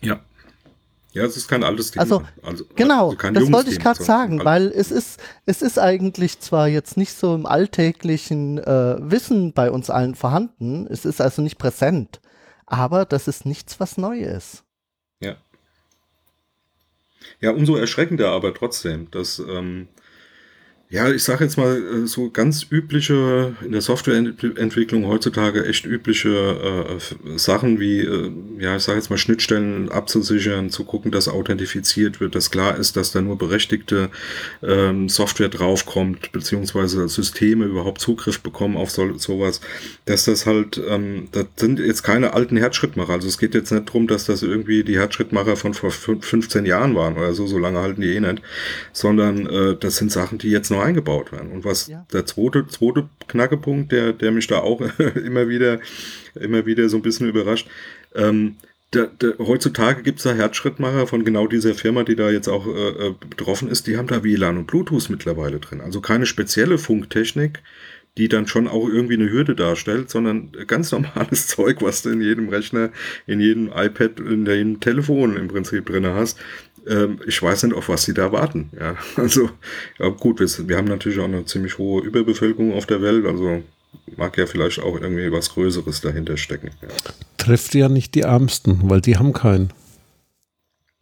Ja. 0.00 0.20
Ja, 1.12 1.24
es 1.24 1.36
ist 1.36 1.46
kein 1.46 1.62
altes 1.62 1.92
Thema. 1.92 2.02
Also, 2.02 2.22
also 2.42 2.64
genau, 2.74 3.10
also 3.10 3.30
das 3.30 3.52
wollte 3.52 3.70
ich 3.70 3.78
gerade 3.78 4.02
sagen, 4.02 4.44
weil 4.44 4.66
es 4.66 4.90
ist, 4.90 5.20
es 5.46 5.62
ist 5.62 5.78
eigentlich 5.78 6.40
zwar 6.40 6.66
jetzt 6.66 6.96
nicht 6.96 7.12
so 7.12 7.36
im 7.36 7.46
alltäglichen 7.46 8.58
äh, 8.58 8.96
Wissen 8.98 9.52
bei 9.52 9.70
uns 9.70 9.90
allen 9.90 10.16
vorhanden, 10.16 10.88
es 10.90 11.04
ist 11.04 11.20
also 11.20 11.40
nicht 11.40 11.56
präsent, 11.56 12.20
aber 12.66 13.04
das 13.04 13.28
ist 13.28 13.46
nichts, 13.46 13.78
was 13.78 13.96
neu 13.96 14.18
ist. 14.18 14.64
Ja. 15.20 15.36
Ja, 17.40 17.52
umso 17.52 17.76
erschreckender 17.76 18.30
aber 18.30 18.52
trotzdem, 18.52 19.08
dass 19.12 19.38
ähm, 19.38 19.86
ja, 20.94 21.10
ich 21.10 21.24
sage 21.24 21.42
jetzt 21.42 21.56
mal 21.56 21.76
äh, 21.76 22.06
so 22.06 22.30
ganz 22.30 22.64
übliche, 22.70 23.56
in 23.64 23.72
der 23.72 23.80
Softwareentwicklung 23.80 25.08
heutzutage 25.08 25.66
echt 25.66 25.86
übliche 25.86 26.28
äh, 26.30 27.36
Sachen 27.36 27.80
wie, 27.80 27.98
äh, 27.98 28.30
ja, 28.60 28.76
ich 28.76 28.84
sage 28.84 28.98
jetzt 28.98 29.10
mal 29.10 29.18
Schnittstellen 29.18 29.88
abzusichern, 29.88 30.70
zu 30.70 30.84
gucken, 30.84 31.10
dass 31.10 31.26
authentifiziert 31.26 32.20
wird, 32.20 32.36
dass 32.36 32.52
klar 32.52 32.76
ist, 32.76 32.96
dass 32.96 33.10
da 33.10 33.20
nur 33.20 33.36
berechtigte 33.36 34.08
ähm, 34.62 35.08
Software 35.08 35.48
draufkommt, 35.48 36.30
beziehungsweise 36.30 37.08
Systeme 37.08 37.64
überhaupt 37.64 38.00
Zugriff 38.00 38.38
bekommen 38.38 38.76
auf 38.76 38.92
so, 38.92 39.18
sowas, 39.18 39.60
dass 40.04 40.26
das 40.26 40.46
halt, 40.46 40.80
ähm, 40.88 41.26
das 41.32 41.46
sind 41.56 41.80
jetzt 41.80 42.04
keine 42.04 42.34
alten 42.34 42.56
Herzschrittmacher. 42.56 43.14
Also 43.14 43.26
es 43.26 43.38
geht 43.38 43.56
jetzt 43.56 43.72
nicht 43.72 43.88
darum, 43.88 44.06
dass 44.06 44.26
das 44.26 44.44
irgendwie 44.44 44.84
die 44.84 44.96
Herzschrittmacher 44.96 45.56
von 45.56 45.74
vor 45.74 45.90
15 45.90 46.66
Jahren 46.66 46.94
waren 46.94 47.16
oder 47.16 47.34
so, 47.34 47.48
so 47.48 47.58
lange 47.58 47.80
halten 47.80 48.00
die 48.00 48.14
eh 48.14 48.20
nicht, 48.20 48.42
sondern 48.92 49.46
äh, 49.46 49.76
das 49.76 49.96
sind 49.96 50.12
Sachen, 50.12 50.38
die 50.38 50.50
jetzt 50.50 50.70
noch 50.70 50.83
eingebaut 50.84 51.32
werden. 51.32 51.50
Und 51.50 51.64
was 51.64 51.88
ja. 51.88 52.06
der 52.12 52.26
zweite, 52.26 52.66
zweite 52.66 53.08
Knackepunkt, 53.28 53.92
der, 53.92 54.12
der 54.12 54.30
mich 54.30 54.46
da 54.46 54.58
auch 54.58 54.80
immer 55.14 55.48
wieder, 55.48 55.80
immer 56.34 56.66
wieder 56.66 56.88
so 56.88 56.96
ein 56.96 57.02
bisschen 57.02 57.28
überrascht, 57.28 57.68
ähm, 58.14 58.56
der, 58.92 59.06
der, 59.06 59.38
heutzutage 59.38 60.02
gibt 60.02 60.18
es 60.18 60.24
da 60.24 60.34
Herzschrittmacher 60.34 61.06
von 61.06 61.24
genau 61.24 61.46
dieser 61.46 61.74
Firma, 61.74 62.04
die 62.04 62.16
da 62.16 62.30
jetzt 62.30 62.48
auch 62.48 62.66
äh, 62.66 63.08
äh 63.08 63.14
betroffen 63.28 63.68
ist, 63.68 63.86
die 63.86 63.96
haben 63.96 64.06
da 64.06 64.22
WLAN 64.22 64.56
und 64.56 64.66
Bluetooth 64.66 65.10
mittlerweile 65.10 65.58
drin. 65.58 65.80
Also 65.80 66.00
keine 66.00 66.26
spezielle 66.26 66.78
Funktechnik, 66.78 67.60
die 68.16 68.28
dann 68.28 68.46
schon 68.46 68.68
auch 68.68 68.88
irgendwie 68.88 69.14
eine 69.14 69.30
Hürde 69.30 69.56
darstellt, 69.56 70.10
sondern 70.10 70.52
ganz 70.66 70.92
normales 70.92 71.46
Zeug, 71.48 71.82
was 71.82 72.02
du 72.02 72.10
in 72.10 72.20
jedem 72.20 72.48
Rechner, 72.48 72.90
in 73.26 73.40
jedem 73.40 73.66
iPad, 73.74 74.20
in 74.20 74.46
jedem 74.46 74.80
Telefon 74.80 75.36
im 75.36 75.48
Prinzip 75.48 75.86
drin 75.86 76.06
hast. 76.06 76.38
Ähm, 76.86 77.20
ich 77.26 77.42
weiß 77.42 77.64
nicht, 77.64 77.74
auf 77.74 77.88
was 77.88 78.04
sie 78.04 78.14
da 78.14 78.32
warten. 78.32 78.70
Ja, 78.78 78.96
also 79.16 79.50
ja, 79.98 80.08
gut, 80.08 80.40
wir, 80.40 80.68
wir 80.68 80.76
haben 80.76 80.88
natürlich 80.88 81.18
auch 81.18 81.24
eine 81.24 81.44
ziemlich 81.44 81.78
hohe 81.78 82.02
Überbevölkerung 82.02 82.72
auf 82.74 82.86
der 82.86 83.02
Welt, 83.02 83.26
also 83.26 83.62
mag 84.16 84.36
ja 84.36 84.46
vielleicht 84.46 84.80
auch 84.80 85.00
irgendwie 85.00 85.30
was 85.32 85.50
Größeres 85.50 86.00
dahinter 86.00 86.36
stecken. 86.36 86.70
Ja. 86.82 86.88
Trifft 87.36 87.74
ja 87.74 87.88
nicht 87.88 88.14
die 88.14 88.22
Ärmsten, 88.22 88.88
weil 88.90 89.00
die 89.00 89.16
haben 89.16 89.32
keinen. 89.32 89.72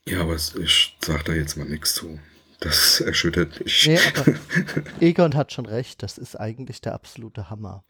Ja, 0.08 0.22
aber 0.22 0.34
ich 0.34 0.96
sage 1.04 1.24
da 1.24 1.32
jetzt 1.32 1.56
mal 1.56 1.66
nichts 1.66 1.94
zu. 1.94 2.18
Das 2.60 3.00
erschüttert 3.06 3.60
mich. 3.60 3.86
Nee, 3.88 3.98
aber 4.16 4.34
Egon 5.00 5.34
hat 5.34 5.52
schon 5.52 5.66
recht, 5.66 6.02
das 6.02 6.18
ist 6.18 6.36
eigentlich 6.36 6.80
der 6.80 6.94
absolute 6.94 7.50
Hammer. 7.50 7.84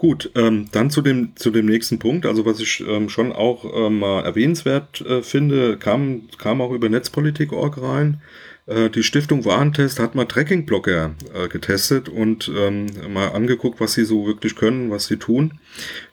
Gut, 0.00 0.30
ähm, 0.34 0.64
dann 0.72 0.88
zu 0.88 1.02
dem, 1.02 1.36
zu 1.36 1.50
dem 1.50 1.66
nächsten 1.66 1.98
Punkt. 1.98 2.24
Also 2.24 2.46
was 2.46 2.58
ich 2.58 2.82
ähm, 2.88 3.10
schon 3.10 3.32
auch 3.32 3.66
ähm, 3.70 4.00
erwähnenswert 4.00 5.02
äh, 5.02 5.20
finde, 5.22 5.76
kam, 5.76 6.22
kam 6.38 6.62
auch 6.62 6.72
über 6.72 6.88
Netzpolitik.org 6.88 7.82
rein. 7.82 8.22
Äh, 8.70 8.88
die 8.88 9.02
Stiftung 9.02 9.44
Warentest 9.44 9.98
hat 9.98 10.14
mal 10.14 10.26
Tracking-Blocker 10.26 11.14
äh, 11.34 11.48
getestet 11.48 12.08
und 12.08 12.50
ähm, 12.56 12.86
mal 13.12 13.28
angeguckt, 13.28 13.80
was 13.80 13.94
sie 13.94 14.04
so 14.04 14.26
wirklich 14.26 14.54
können, 14.54 14.90
was 14.90 15.06
sie 15.06 15.16
tun 15.16 15.58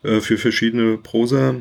äh, 0.04 0.20
für 0.20 0.38
verschiedene 0.38 0.98
Prosa. 0.98 1.56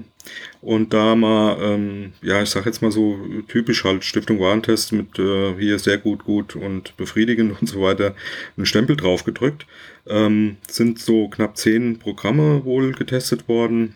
Und 0.60 0.92
da 0.92 1.14
mal, 1.14 1.58
ähm, 1.60 2.12
ja, 2.22 2.42
ich 2.42 2.48
sag 2.48 2.66
jetzt 2.66 2.82
mal 2.82 2.90
so 2.90 3.16
typisch 3.46 3.84
halt 3.84 4.04
Stiftung 4.04 4.40
Warentest 4.40 4.92
mit 4.92 5.18
äh, 5.18 5.54
hier 5.56 5.78
sehr 5.78 5.98
gut, 5.98 6.24
gut 6.24 6.56
und 6.56 6.96
befriedigend 6.96 7.54
und 7.60 7.68
so 7.68 7.82
weiter 7.82 8.14
einen 8.56 8.66
Stempel 8.66 8.96
drauf 8.96 9.24
gedrückt. 9.24 9.66
Ähm, 10.08 10.56
sind 10.68 10.98
so 10.98 11.28
knapp 11.28 11.56
zehn 11.56 11.98
Programme 11.98 12.64
wohl 12.64 12.92
getestet 12.92 13.48
worden, 13.48 13.94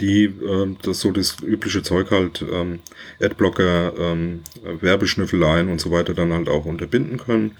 die 0.00 0.24
äh, 0.24 0.76
das 0.82 1.00
so 1.00 1.10
das 1.12 1.36
übliche 1.42 1.82
Zeug 1.82 2.10
halt, 2.10 2.44
ähm, 2.52 2.80
Adblocker, 3.20 3.92
ähm, 3.98 4.40
Werbeschnüffeleien 4.80 5.68
und 5.68 5.80
so 5.80 5.90
weiter 5.90 6.14
dann 6.14 6.32
halt 6.32 6.48
auch 6.48 6.64
unterbinden 6.64 7.18
können. 7.18 7.56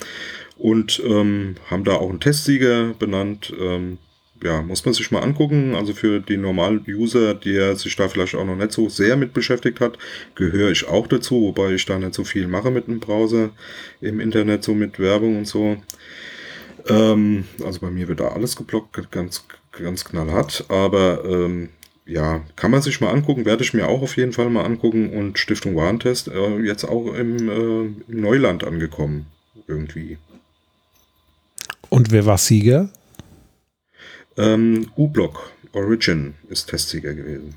Und 0.57 1.03
ähm, 1.05 1.57
haben 1.71 1.85
da 1.85 1.95
auch 1.95 2.11
einen 2.11 2.21
Testsieger 2.21 2.95
benannt. 2.99 3.53
Ähm, 3.59 3.99
ja, 4.43 4.63
muss 4.63 4.85
man 4.85 4.95
sich 4.95 5.11
mal 5.11 5.23
angucken. 5.23 5.75
Also 5.75 5.95
für 5.95 6.21
die 6.21 6.37
normalen 6.37 6.85
User, 6.87 7.35
der 7.35 7.77
sich 7.77 7.97
da 7.97 8.09
vielleicht 8.09 8.35
auch 8.35 8.45
noch 8.45 8.57
nicht 8.57 8.73
so 8.73 8.89
sehr 8.89 9.17
mit 9.17 9.33
beschäftigt 9.33 9.81
hat, 9.81 9.99
gehöre 10.35 10.71
ich 10.71 10.87
auch 10.87 11.07
dazu, 11.07 11.41
wobei 11.41 11.73
ich 11.73 11.87
da 11.87 11.99
nicht 11.99 12.15
so 12.15 12.25
viel 12.25 12.47
mache 12.47 12.71
mit 12.71 12.87
dem 12.87 13.01
Browser 13.01 13.51
im 14.01 14.21
Internet, 14.21 14.63
so 14.63 14.75
mit 14.75 14.99
Werbung 14.99 15.39
und 15.39 15.49
so. 15.49 15.79
Ähm, 16.87 17.45
also 17.65 17.81
bei 17.81 17.91
mir 17.91 18.09
wird 18.09 18.21
da 18.21 18.29
alles 18.29 18.57
geblockt, 18.57 19.11
ganz, 19.11 19.47
ganz 19.73 20.05
knallhart. 20.05 20.67
Aber 20.69 21.25
ähm, 21.25 21.71
ja, 22.07 22.43
kann 22.57 22.71
man 22.71 22.83
sich 22.83 23.01
mal 23.01 23.11
angucken, 23.11 23.45
werde 23.45 23.65
ich 23.65 23.73
mir 23.73 23.89
auch 23.89 24.03
auf 24.03 24.17
jeden 24.17 24.33
Fall 24.33 24.51
mal 24.51 24.65
angucken. 24.65 25.11
Und 25.11 25.39
Stiftung 25.39 25.75
Warentest 25.75 26.29
äh, 26.29 26.59
jetzt 26.61 26.85
auch 26.85 27.15
im, 27.15 27.49
äh, 27.49 28.13
im 28.13 28.21
Neuland 28.21 28.65
angekommen, 28.65 29.27
irgendwie. 29.67 30.19
Und 31.89 32.11
wer 32.11 32.27
war 32.27 32.39
Sieger? 32.39 32.91
Ähm, 34.37 34.91
U-Block 34.97 35.53
Origin 35.73 36.35
ist 36.49 36.69
Testsieger 36.69 37.15
gewesen. 37.15 37.57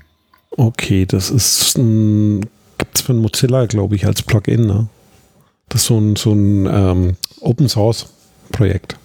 Okay, 0.50 1.06
das 1.06 1.30
ist 1.30 1.76
ein, 1.76 2.40
gibt 2.78 2.96
es 2.96 3.00
von 3.02 3.18
Mozilla, 3.18 3.66
glaube 3.66 3.96
ich, 3.96 4.06
als 4.06 4.22
Plugin, 4.22 4.66
ne? 4.66 4.88
Das 5.68 5.82
ist 5.82 5.88
so 5.88 5.98
ein, 5.98 6.16
so 6.16 6.32
ein 6.32 6.66
ähm, 6.66 7.16
Open 7.40 7.68
Source 7.68 8.06
Projekt 8.50 8.96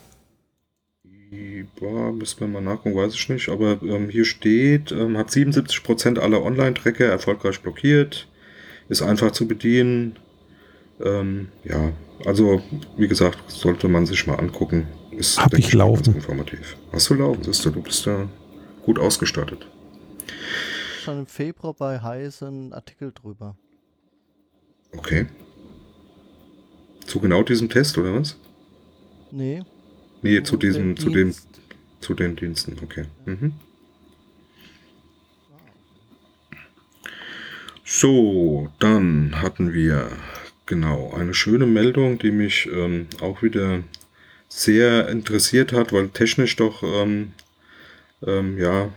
boah, 1.84 2.12
müssen 2.14 2.40
wir 2.40 2.48
mal 2.48 2.62
nachgucken, 2.62 2.96
weiß 2.96 3.14
ich 3.14 3.30
nicht, 3.30 3.50
aber 3.50 3.78
ähm, 3.84 4.10
hier 4.10 4.26
steht, 4.26 4.92
ähm, 4.92 5.18
hat 5.18 5.30
77% 5.30 6.18
aller 6.18 6.42
Online-Tracker 6.42 7.06
erfolgreich 7.06 7.60
blockiert, 7.62 8.28
ist 8.90 9.02
einfach 9.02 9.32
zu 9.32 9.48
bedienen, 9.48 10.18
Ähm, 11.02 11.50
ja, 11.64 11.92
also 12.24 12.62
wie 12.98 13.08
gesagt, 13.08 13.40
sollte 13.52 13.88
man 13.90 14.06
sich 14.06 14.28
mal 14.28 14.36
angucken. 14.36 14.88
Ist, 15.12 15.40
Hab 15.40 15.54
ich 15.54 15.74
laufen. 15.74 16.16
Informativ. 16.16 16.78
Hast 16.92 17.10
du 17.10 17.16
laufen, 17.16 17.44
siehst 17.44 17.66
du, 17.66 17.72
du 17.72 17.82
bist 17.82 18.06
da 18.06 18.30
gut 18.84 19.00
ausgestattet. 19.00 19.68
Schon 21.04 21.20
im 21.20 21.26
Februar 21.26 21.74
bei 21.74 22.00
Heise 22.00 22.48
ein 22.48 22.74
Artikel 22.74 23.12
drüber. 23.12 23.58
Okay. 24.96 25.26
Zu 27.06 27.20
genau 27.20 27.42
diesem 27.44 27.70
Test, 27.70 27.98
oder 27.98 28.14
was? 28.14 28.38
Nee. 29.32 29.64
Nee, 30.22 30.44
zu 30.44 30.58
diesem, 30.58 30.96
zu 30.96 31.10
dem, 31.10 31.34
zu 32.04 32.14
den 32.14 32.36
Diensten, 32.36 32.78
okay. 32.84 33.06
Mhm. 33.26 33.54
So, 37.86 38.72
dann 38.80 39.42
hatten 39.42 39.74
wir 39.74 40.10
genau 40.66 41.14
eine 41.14 41.34
schöne 41.34 41.66
Meldung, 41.66 42.18
die 42.18 42.32
mich 42.32 42.70
ähm, 42.72 43.08
auch 43.22 43.42
wieder 43.44 43.84
sehr 44.48 45.10
interessiert 45.10 45.74
hat, 45.74 45.92
weil 45.92 46.10
technisch 46.10 46.56
doch 46.56 46.84
ähm, 46.84 47.34
ähm, 48.26 48.58
ja 48.58 48.90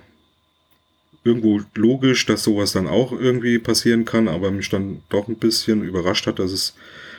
irgendwo 1.25 1.61
logisch, 1.75 2.25
dass 2.27 2.45
sowas 2.45 2.73
dann 2.73 2.87
auch 2.87 3.13
irgendwie 3.13 3.59
passieren 3.59 4.05
kann, 4.05 4.29
aber 4.29 4.51
mich 4.51 4.69
dann 4.69 5.03
doch 5.09 5.27
ein 5.29 5.37
bisschen 5.37 5.83
überrascht 5.83 6.27
hat, 6.27 6.39
dass 6.39 6.53
es, 6.53 6.75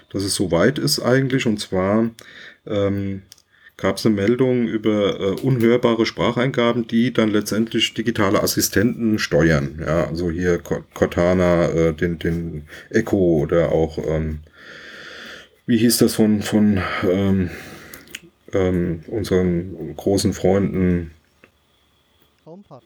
dass 0.09 0.23
es 0.23 0.33
so 0.35 0.49
weit 0.51 0.79
ist 0.79 0.99
eigentlich. 0.99 1.45
Und 1.45 1.59
zwar 1.59 2.09
ähm, 2.65 3.23
gab 3.77 3.97
es 3.97 4.05
eine 4.05 4.15
Meldung 4.15 4.67
über 4.67 5.19
äh, 5.19 5.41
unhörbare 5.41 6.05
Spracheingaben, 6.07 6.87
die 6.87 7.13
dann 7.13 7.29
letztendlich 7.29 7.93
digitale 7.93 8.41
Assistenten 8.41 9.19
steuern. 9.19 9.79
Ja, 9.79 10.07
also 10.07 10.31
hier 10.31 10.57
Cortana, 10.59 11.69
äh, 11.69 11.93
den, 11.93 12.17
den 12.17 12.67
Echo 12.89 13.17
oder 13.17 13.71
auch, 13.71 13.99
ähm, 13.99 14.39
wie 15.67 15.77
hieß 15.77 15.99
das 15.99 16.15
von, 16.15 16.41
von 16.41 16.81
ähm, 17.07 17.51
ähm, 18.53 19.03
unseren 19.07 19.95
großen 19.95 20.33
Freunden 20.33 21.11
HomePod. 22.45 22.81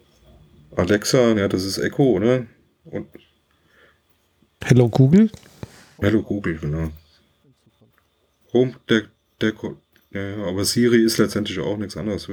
Alexa, 0.75 1.33
ja, 1.33 1.47
das 1.47 1.63
ist 1.63 1.77
Echo, 1.77 2.03
oder? 2.03 2.45
Und 2.85 3.07
Hello 4.63 4.89
Google? 4.89 5.29
Hello 5.99 6.21
Google, 6.21 6.57
genau. 6.57 6.89
Home, 8.53 8.75
der, 8.89 9.03
der, 9.39 9.53
ja, 10.11 10.37
aber 10.45 10.65
Siri 10.65 11.03
ist 11.03 11.17
letztendlich 11.17 11.59
auch 11.59 11.77
nichts 11.77 11.97
anderes. 11.97 12.27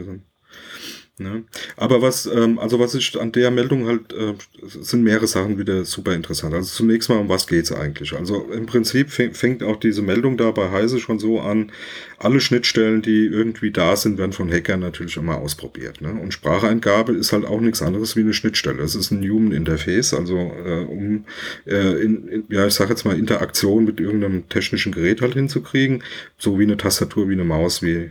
Ne? 1.19 1.45
Aber 1.77 2.03
was, 2.03 2.27
ähm, 2.27 2.59
also 2.59 2.79
was 2.79 2.95
ich 2.95 3.19
an 3.21 3.33
der 3.33 3.51
Meldung 3.51 3.87
halt, 3.87 4.13
äh, 4.13 4.35
sind 4.63 5.03
mehrere 5.03 5.27
Sachen 5.27 5.59
wieder 5.59 5.85
super 5.85 6.15
interessant. 6.15 6.55
Also 6.55 6.71
zunächst 6.71 7.09
mal, 7.09 7.19
um 7.19 7.29
was 7.29 7.47
geht's 7.47 7.73
eigentlich? 7.73 8.13
Also 8.13 8.51
im 8.53 8.67
Prinzip 8.67 9.11
fängt 9.11 9.63
auch 9.63 9.77
diese 9.77 10.03
Meldung 10.03 10.37
da 10.37 10.51
bei 10.51 10.71
Heise 10.71 11.01
schon 11.01 11.19
so 11.19 11.41
an, 11.41 11.73
alle 12.19 12.41
Schnittstellen, 12.41 13.03
die 13.03 13.27
irgendwie 13.27 13.71
da 13.71 13.97
sind, 13.97 14.19
werden 14.19 14.33
von 14.33 14.51
Hackern 14.51 14.81
natürlich 14.81 15.17
immer 15.17 15.39
ausprobiert. 15.39 16.01
Ne? 16.01 16.11
Und 16.11 16.33
Spracheingabe 16.33 17.13
ist 17.13 17.33
halt 17.33 17.45
auch 17.45 17.61
nichts 17.61 17.83
anderes 17.83 18.17
wie 18.17 18.21
eine 18.21 18.35
Schnittstelle. 18.35 18.83
Es 18.83 18.95
ist 18.95 19.11
ein 19.11 19.23
Human 19.29 19.53
Interface, 19.53 20.15
also 20.15 20.37
äh, 20.37 20.85
um, 20.85 21.25
äh, 21.67 22.03
in, 22.03 22.29
in, 22.29 22.45
ja, 22.49 22.67
ich 22.67 22.75
sage 22.75 22.91
jetzt 22.91 23.05
mal, 23.05 23.19
Interaktion 23.19 23.85
mit 23.85 24.01
irgendeinem 24.01 24.49
technischen 24.49 24.93
Gerät 24.93 25.21
halt 25.21 25.35
hinzukriegen, 25.35 26.03
so 26.39 26.59
wie 26.59 26.65
eine 26.65 26.77
Tastatur, 26.77 27.29
wie 27.29 27.35
eine 27.35 27.45
Maus, 27.45 27.83
wie 27.83 28.11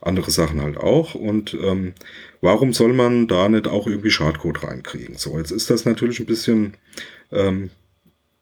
andere 0.00 0.30
Sachen 0.30 0.62
halt 0.62 0.76
auch. 0.76 1.14
Und 1.14 1.54
ähm, 1.54 1.94
warum 2.40 2.72
soll 2.72 2.92
man 2.92 3.26
da 3.26 3.48
nicht 3.48 3.66
auch 3.66 3.86
irgendwie 3.86 4.10
Schadcode 4.10 4.62
reinkriegen? 4.64 5.16
So, 5.16 5.38
jetzt 5.38 5.50
ist 5.50 5.70
das 5.70 5.84
natürlich 5.84 6.20
ein 6.20 6.26
bisschen 6.26 6.74
ähm, 7.32 7.70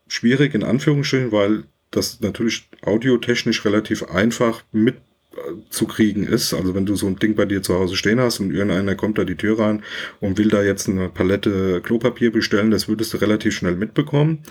schwierig 0.09 0.55
in 0.55 0.62
Anführungsstrichen, 0.62 1.33
weil 1.33 1.65
das 1.91 2.21
natürlich 2.21 2.69
audiotechnisch 2.83 3.65
relativ 3.65 4.05
einfach 4.05 4.62
mit 4.73 4.97
äh, 5.33 5.38
zu 5.71 5.87
kriegen 5.87 6.26
ist. 6.26 6.53
Also 6.53 6.75
wenn 6.75 6.87
du 6.87 6.97
so 6.97 7.07
ein 7.07 7.19
Ding 7.19 7.35
bei 7.35 7.45
dir 7.45 7.62
zu 7.62 7.75
Hause 7.75 7.97
stehen 7.97 8.21
hast 8.21 8.41
und 8.41 8.53
irgendeiner 8.53 8.95
kommt 8.95 9.19
da 9.19 9.25
die 9.25 9.37
Tür 9.37 9.59
rein 9.59 9.83
und 10.21 10.39
will 10.39 10.49
da 10.49 10.63
jetzt 10.63 10.89
eine 10.89 11.09
Palette 11.09 11.80
Klopapier 11.82 12.32
bestellen, 12.32 12.71
das 12.71 12.89
würdest 12.89 13.15
du 13.15 13.19
relativ 13.19 13.54
schnell 13.54 13.76
mitbekommen 13.76 14.43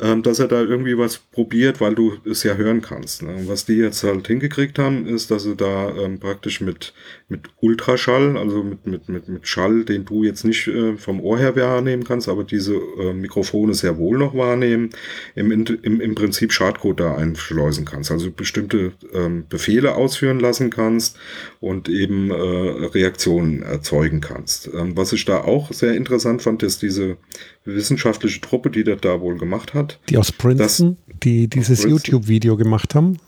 dass 0.00 0.38
er 0.38 0.48
da 0.48 0.62
irgendwie 0.62 0.96
was 0.96 1.18
probiert, 1.18 1.80
weil 1.80 1.94
du 1.94 2.14
es 2.24 2.42
ja 2.42 2.54
hören 2.54 2.80
kannst. 2.80 3.22
Ne? 3.22 3.42
Was 3.46 3.66
die 3.66 3.74
jetzt 3.74 4.02
halt 4.02 4.26
hingekriegt 4.26 4.78
haben, 4.78 5.06
ist, 5.06 5.30
dass 5.30 5.42
sie 5.42 5.56
da 5.56 5.94
ähm, 5.96 6.18
praktisch 6.18 6.60
mit, 6.60 6.94
mit 7.28 7.48
Ultraschall, 7.60 8.36
also 8.36 8.62
mit, 8.62 8.86
mit, 8.86 9.08
mit, 9.08 9.28
mit 9.28 9.46
Schall, 9.46 9.84
den 9.84 10.04
du 10.04 10.24
jetzt 10.24 10.44
nicht 10.44 10.68
äh, 10.68 10.96
vom 10.96 11.20
Ohr 11.20 11.38
her 11.38 11.54
wahrnehmen 11.56 12.04
kannst, 12.04 12.28
aber 12.28 12.44
diese 12.44 12.74
äh, 12.74 13.12
Mikrofone 13.12 13.74
sehr 13.74 13.98
wohl 13.98 14.18
noch 14.18 14.34
wahrnehmen, 14.34 14.90
im, 15.34 15.50
im, 15.50 16.00
im 16.00 16.14
Prinzip 16.14 16.52
Schadcode 16.52 17.00
da 17.00 17.16
einschleusen 17.16 17.84
kannst. 17.84 18.10
Also 18.10 18.30
bestimmte 18.30 18.92
ähm, 19.12 19.44
Befehle 19.48 19.94
ausführen 19.94 20.40
lassen 20.40 20.70
kannst 20.70 21.18
und 21.60 21.88
eben 21.88 22.30
äh, 22.30 22.34
Reaktionen 22.34 23.62
erzeugen 23.62 24.20
kannst. 24.20 24.70
Ähm, 24.72 24.96
was 24.96 25.12
ich 25.12 25.24
da 25.24 25.42
auch 25.42 25.72
sehr 25.72 25.94
interessant 25.94 26.42
fand, 26.42 26.62
ist 26.62 26.82
diese 26.82 27.16
wissenschaftliche 27.64 28.40
Truppe, 28.40 28.70
die 28.70 28.84
das 28.84 29.00
da 29.00 29.20
wohl 29.20 29.38
gemacht 29.38 29.74
hat. 29.74 29.98
Die 30.08 30.16
aus 30.16 30.32
Princeton, 30.32 30.96
das, 31.06 31.16
die 31.22 31.48
dieses 31.48 31.84
YouTube-Video 31.84 32.56
gemacht 32.56 32.94
haben. 32.94 33.18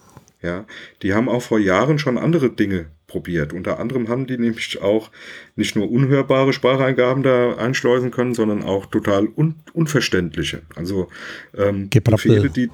Ja, 0.42 0.64
die 1.02 1.14
haben 1.14 1.28
auch 1.28 1.42
vor 1.42 1.60
Jahren 1.60 1.98
schon 1.98 2.18
andere 2.18 2.50
Dinge 2.50 2.86
probiert. 3.06 3.52
Unter 3.52 3.78
anderem 3.78 4.08
haben 4.08 4.26
die 4.26 4.38
nämlich 4.38 4.80
auch 4.82 5.10
nicht 5.54 5.76
nur 5.76 5.90
unhörbare 5.90 6.52
Spracheingaben 6.52 7.22
da 7.22 7.56
einschleusen 7.56 8.10
können, 8.10 8.34
sondern 8.34 8.62
auch 8.64 8.86
total 8.86 9.28
un 9.36 9.54
unverständliche. 9.72 10.62
Also 10.74 11.08
ähm, 11.56 11.90
Befehle, 11.90 12.50
die 12.50 12.70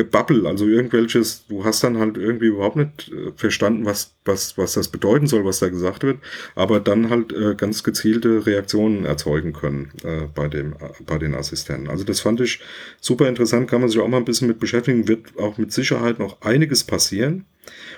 Gebabbel, 0.00 0.46
also 0.46 0.66
irgendwelches, 0.66 1.44
du 1.46 1.62
hast 1.62 1.84
dann 1.84 1.98
halt 1.98 2.16
irgendwie 2.16 2.46
überhaupt 2.46 2.76
nicht 2.76 3.12
äh, 3.12 3.32
verstanden, 3.36 3.84
was, 3.84 4.14
was, 4.24 4.56
was 4.56 4.72
das 4.72 4.88
bedeuten 4.88 5.26
soll, 5.26 5.44
was 5.44 5.58
da 5.58 5.68
gesagt 5.68 6.04
wird, 6.04 6.20
aber 6.54 6.80
dann 6.80 7.10
halt 7.10 7.34
äh, 7.34 7.54
ganz 7.54 7.82
gezielte 7.82 8.46
Reaktionen 8.46 9.04
erzeugen 9.04 9.52
können 9.52 9.92
äh, 10.02 10.22
bei, 10.34 10.48
dem, 10.48 10.72
äh, 10.72 10.88
bei 11.04 11.18
den 11.18 11.34
Assistenten. 11.34 11.90
Also 11.90 12.04
das 12.04 12.20
fand 12.20 12.40
ich 12.40 12.60
super 12.98 13.28
interessant, 13.28 13.68
kann 13.68 13.82
man 13.82 13.90
sich 13.90 14.00
auch 14.00 14.08
mal 14.08 14.16
ein 14.16 14.24
bisschen 14.24 14.48
mit 14.48 14.58
beschäftigen, 14.58 15.06
wird 15.06 15.38
auch 15.38 15.58
mit 15.58 15.70
Sicherheit 15.70 16.18
noch 16.18 16.40
einiges 16.40 16.84
passieren. 16.84 17.44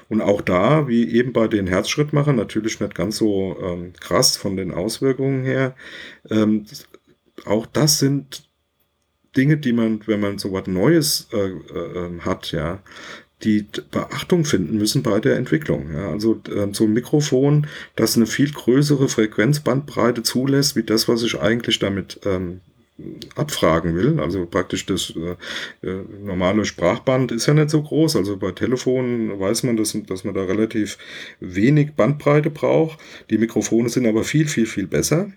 Und 0.08 0.22
auch 0.22 0.40
da, 0.40 0.88
wie 0.88 1.08
eben 1.08 1.32
bei 1.32 1.46
den 1.46 1.68
Herzschrittmachern, 1.68 2.34
natürlich 2.34 2.80
nicht 2.80 2.96
ganz 2.96 3.16
so 3.16 3.56
ähm, 3.62 3.92
krass 4.00 4.36
von 4.36 4.56
den 4.56 4.74
Auswirkungen 4.74 5.44
her, 5.44 5.76
ähm, 6.30 6.66
auch 7.44 7.66
das 7.66 8.00
sind 8.00 8.42
Dinge, 9.36 9.56
die 9.56 9.72
man, 9.72 10.00
wenn 10.06 10.20
man 10.20 10.38
so 10.38 10.52
was 10.52 10.66
Neues 10.66 11.28
äh, 11.32 11.48
äh, 11.48 12.20
hat, 12.20 12.52
ja, 12.52 12.82
die 13.44 13.66
Beachtung 13.90 14.44
finden 14.44 14.78
müssen 14.78 15.02
bei 15.02 15.18
der 15.20 15.36
Entwicklung. 15.36 15.92
Ja. 15.92 16.10
Also 16.10 16.40
äh, 16.48 16.68
so 16.72 16.84
ein 16.84 16.92
Mikrofon, 16.92 17.66
das 17.96 18.16
eine 18.16 18.26
viel 18.26 18.50
größere 18.50 19.08
Frequenzbandbreite 19.08 20.22
zulässt, 20.22 20.76
wie 20.76 20.84
das, 20.84 21.08
was 21.08 21.22
ich 21.22 21.40
eigentlich 21.40 21.78
damit 21.78 22.20
ähm, 22.24 22.60
abfragen 23.34 23.96
will. 23.96 24.20
Also 24.20 24.46
praktisch 24.46 24.86
das 24.86 25.12
äh, 25.16 25.86
äh, 25.86 26.04
normale 26.24 26.64
Sprachband 26.64 27.32
ist 27.32 27.46
ja 27.46 27.54
nicht 27.54 27.70
so 27.70 27.82
groß. 27.82 28.16
Also 28.16 28.36
bei 28.36 28.52
Telefonen 28.52 29.38
weiß 29.38 29.64
man, 29.64 29.76
dass, 29.76 29.96
dass 30.06 30.24
man 30.24 30.34
da 30.34 30.44
relativ 30.44 30.98
wenig 31.40 31.94
Bandbreite 31.94 32.50
braucht. 32.50 32.98
Die 33.30 33.38
Mikrofone 33.38 33.88
sind 33.88 34.06
aber 34.06 34.24
viel, 34.24 34.46
viel, 34.46 34.66
viel 34.66 34.86
besser. 34.86 35.32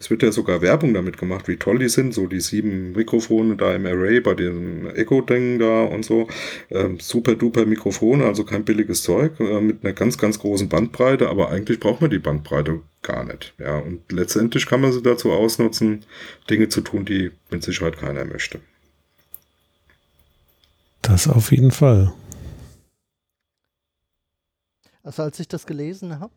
Es 0.00 0.10
wird 0.10 0.22
ja 0.22 0.30
sogar 0.30 0.62
Werbung 0.62 0.94
damit 0.94 1.18
gemacht, 1.18 1.48
wie 1.48 1.56
toll 1.56 1.80
die 1.80 1.88
sind, 1.88 2.14
so 2.14 2.28
die 2.28 2.40
sieben 2.40 2.92
Mikrofone 2.92 3.56
da 3.56 3.74
im 3.74 3.84
Array 3.84 4.20
bei 4.20 4.34
dem 4.34 4.86
Echo-Ding 4.86 5.58
da 5.58 5.82
und 5.82 6.04
so. 6.04 6.28
Ähm, 6.70 7.00
super 7.00 7.34
duper 7.34 7.66
Mikrofone, 7.66 8.24
also 8.24 8.44
kein 8.44 8.64
billiges 8.64 9.02
Zeug, 9.02 9.40
äh, 9.40 9.60
mit 9.60 9.84
einer 9.84 9.94
ganz, 9.94 10.16
ganz 10.16 10.38
großen 10.38 10.68
Bandbreite, 10.68 11.28
aber 11.28 11.50
eigentlich 11.50 11.80
braucht 11.80 12.00
man 12.00 12.10
die 12.10 12.20
Bandbreite 12.20 12.80
gar 13.02 13.24
nicht. 13.24 13.54
Ja, 13.58 13.78
und 13.78 14.12
letztendlich 14.12 14.66
kann 14.66 14.80
man 14.80 14.92
sie 14.92 15.02
dazu 15.02 15.32
ausnutzen, 15.32 16.04
Dinge 16.48 16.68
zu 16.68 16.80
tun, 16.80 17.04
die 17.04 17.32
mit 17.50 17.64
Sicherheit 17.64 17.98
keiner 17.98 18.24
möchte. 18.24 18.60
Das 21.02 21.26
auf 21.26 21.50
jeden 21.50 21.72
Fall. 21.72 22.12
Also 25.02 25.22
als 25.22 25.40
ich 25.40 25.48
das 25.48 25.66
gelesen 25.66 26.20
habe, 26.20 26.34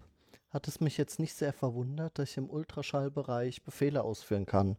hat 0.52 0.68
es 0.68 0.82
mich 0.82 0.98
jetzt 0.98 1.18
nicht 1.18 1.34
sehr 1.34 1.54
verwundert, 1.54 2.20
dass 2.20 2.32
ich 2.32 2.38
im 2.38 2.50
Ultraschallbereich 2.50 3.64
Befehle 3.64 4.04
ausführen 4.04 4.46
kann. 4.46 4.76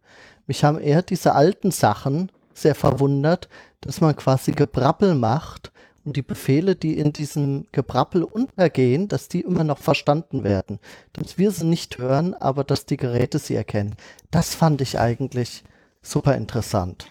Mich 0.47 0.65
haben 0.65 0.79
eher 0.79 1.01
diese 1.01 1.35
alten 1.35 1.71
Sachen 1.71 2.31
sehr 2.53 2.75
verwundert, 2.75 3.49
dass 3.81 4.03
man 4.03 4.15
quasi 4.15 4.53
Gebrabbel 4.53 5.15
macht 5.15 5.73
und 6.05 6.17
die 6.17 6.23
Befehle, 6.23 6.77
die 6.77 6.99
in 6.99 7.15
diesem 7.15 7.67
Gebrabbel 7.73 8.23
untergehen, 8.23 9.09
dass 9.09 9.29
die 9.29 9.41
immer 9.41 9.65
noch 9.65 9.79
verstanden 9.79 10.45
werden. 10.45 10.79
Dass 11.15 11.39
wir 11.39 11.51
sie 11.51 11.65
nicht 11.65 11.97
hören, 11.97 12.35
aber 12.35 12.65
dass 12.65 12.85
die 12.85 12.99
Geräte 12.99 13.39
sie 13.39 13.55
erkennen. 13.55 13.95
Das 14.31 14.55
fand 14.55 14.83
ich 14.83 14.99
eigentlich 14.99 15.65
super 16.03 16.37
interessant. 16.37 17.07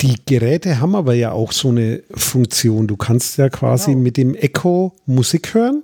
Die 0.00 0.24
Geräte 0.24 0.80
haben 0.80 0.94
aber 0.94 1.12
ja 1.12 1.32
auch 1.32 1.52
so 1.52 1.68
eine 1.68 2.02
Funktion. 2.14 2.86
Du 2.86 2.96
kannst 2.96 3.36
ja 3.36 3.50
quasi 3.50 3.90
genau. 3.90 4.02
mit 4.04 4.16
dem 4.16 4.34
Echo 4.34 4.94
Musik 5.04 5.52
hören 5.52 5.82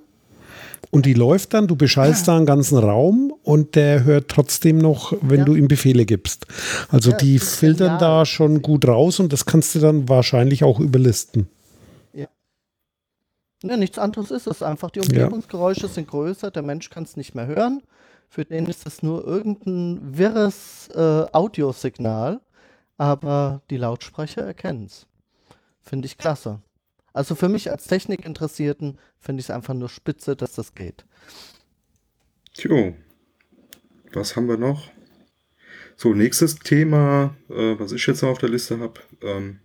und 0.90 1.06
die 1.06 1.14
läuft 1.14 1.54
dann, 1.54 1.68
du 1.68 1.76
beschallst 1.76 2.26
ja. 2.26 2.32
da 2.32 2.36
einen 2.36 2.46
ganzen 2.46 2.78
Raum 2.78 3.32
und 3.42 3.74
der 3.76 4.04
hört 4.04 4.28
trotzdem 4.28 4.78
noch, 4.78 5.12
wenn 5.20 5.40
ja. 5.40 5.44
du 5.44 5.54
ihm 5.54 5.68
Befehle 5.68 6.04
gibst. 6.04 6.46
Also 6.88 7.12
ja, 7.12 7.16
die 7.16 7.38
filtern 7.38 7.98
da 7.98 8.26
schon 8.26 8.62
gut 8.62 8.86
raus 8.86 9.20
und 9.20 9.32
das 9.32 9.44
kannst 9.44 9.74
du 9.74 9.78
dann 9.78 10.08
wahrscheinlich 10.08 10.64
auch 10.64 10.80
überlisten. 10.80 11.48
Ja. 12.12 12.26
ja 13.62 13.76
nichts 13.76 13.98
anderes 13.98 14.30
ist 14.30 14.46
es 14.46 14.62
einfach. 14.62 14.90
Die 14.90 15.00
Umgebungsgeräusche 15.00 15.88
sind 15.88 16.08
größer, 16.08 16.50
der 16.50 16.62
Mensch 16.62 16.90
kann 16.90 17.04
es 17.04 17.16
nicht 17.16 17.34
mehr 17.34 17.46
hören. 17.46 17.82
Für 18.28 18.44
den 18.44 18.66
ist 18.66 18.86
es 18.86 19.02
nur 19.02 19.26
irgendein 19.26 20.16
wirres 20.16 20.88
äh, 20.94 21.26
Audiosignal, 21.32 22.40
aber 22.96 23.60
die 23.68 23.76
Lautsprecher 23.76 24.42
erkennen 24.42 24.86
es. 24.86 25.06
Finde 25.82 26.06
ich 26.06 26.16
klasse. 26.16 26.60
Also 27.12 27.34
für 27.34 27.48
mich 27.48 27.70
als 27.70 27.86
Technikinteressierten 27.86 28.98
finde 29.20 29.40
ich 29.40 29.46
es 29.46 29.50
einfach 29.50 29.74
nur 29.74 29.88
spitze, 29.88 30.36
dass 30.36 30.54
das 30.54 30.74
geht. 30.74 31.04
Tjo, 32.54 32.94
was 34.12 34.36
haben 34.36 34.48
wir 34.48 34.56
noch? 34.56 34.90
So, 35.96 36.14
nächstes 36.14 36.56
Thema, 36.56 37.36
äh, 37.48 37.78
was 37.78 37.92
ich 37.92 38.06
jetzt 38.06 38.22
noch 38.22 38.30
auf 38.30 38.38
der 38.38 38.48
Liste 38.48 38.78
habe. 38.80 39.00
Ähm, 39.22 39.60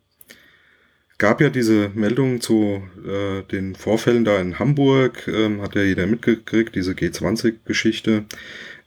gab 1.17 1.41
ja 1.41 1.49
diese 1.49 1.89
Meldung 1.89 2.41
zu 2.41 2.83
äh, 3.05 3.43
den 3.43 3.75
Vorfällen 3.75 4.23
da 4.23 4.39
in 4.39 4.59
Hamburg, 4.59 5.27
ähm, 5.27 5.61
hat 5.61 5.75
ja 5.75 5.81
jeder 5.81 6.05
mitgekriegt, 6.05 6.75
diese 6.75 6.91
G20-Geschichte 6.91 8.25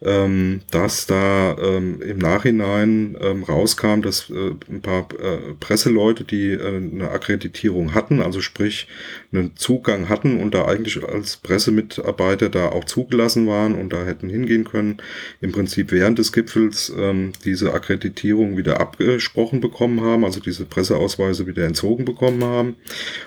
ähm, 0.02 0.60
dass 0.70 1.06
da 1.06 1.56
ähm, 1.58 2.00
im 2.00 2.18
Nachhinein 2.18 3.16
ähm, 3.20 3.42
rauskam, 3.42 4.00
dass 4.00 4.30
äh, 4.30 4.52
ein 4.70 4.80
paar 4.80 5.08
äh, 5.18 5.54
Presseleute, 5.60 6.24
die 6.24 6.52
äh, 6.52 6.76
eine 6.76 7.10
Akkreditierung 7.10 7.92
hatten, 7.92 8.22
also 8.22 8.40
sprich 8.40 8.88
einen 9.30 9.56
Zugang 9.56 10.08
hatten 10.08 10.40
und 10.40 10.54
da 10.54 10.64
eigentlich 10.64 11.04
als 11.04 11.36
Pressemitarbeiter 11.36 12.48
da 12.48 12.70
auch 12.70 12.84
zugelassen 12.84 13.46
waren 13.46 13.74
und 13.74 13.92
da 13.92 14.06
hätten 14.06 14.30
hingehen 14.30 14.64
können, 14.64 14.98
im 15.42 15.52
Prinzip 15.52 15.92
während 15.92 16.18
des 16.18 16.32
Gipfels 16.32 16.90
ähm, 16.96 17.32
diese 17.44 17.74
Akkreditierung 17.74 18.56
wieder 18.56 18.80
abgesprochen 18.80 19.60
bekommen 19.60 20.00
haben, 20.00 20.24
also 20.24 20.40
diese 20.40 20.64
Presseausweise 20.64 21.46
wieder 21.46 21.66
entzogen 21.66 22.06
bekommen 22.06 22.42
haben. 22.42 22.76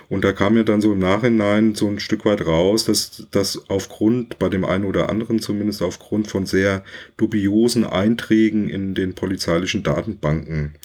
Und 0.10 0.24
da 0.24 0.34
kam 0.34 0.58
ja 0.58 0.64
dann 0.64 0.82
so 0.82 0.94
im 0.94 1.00
Nachhinein 1.00 1.76
so 1.76 1.88
ein 1.88 2.00
Stück 2.00 2.26
weit 2.26 2.46
raus, 2.48 2.86
dass 2.86 3.28
das 3.30 3.70
aufgrund, 3.70 4.40
bei 4.40 4.50
dem 4.50 4.66
einen 4.66 4.86
oder 4.86 5.10
anderen 5.10 5.40
zumindest 5.40 5.84
aufgrund 5.84 6.28
von 6.28 6.48
sehr 6.48 6.63
sehr 6.64 6.84
dubiosen 7.18 7.84
Einträgen 7.86 8.70
in 8.70 8.96
den 8.96 9.16
polizeilichen 9.16 9.84
Datenbanken 9.84 10.76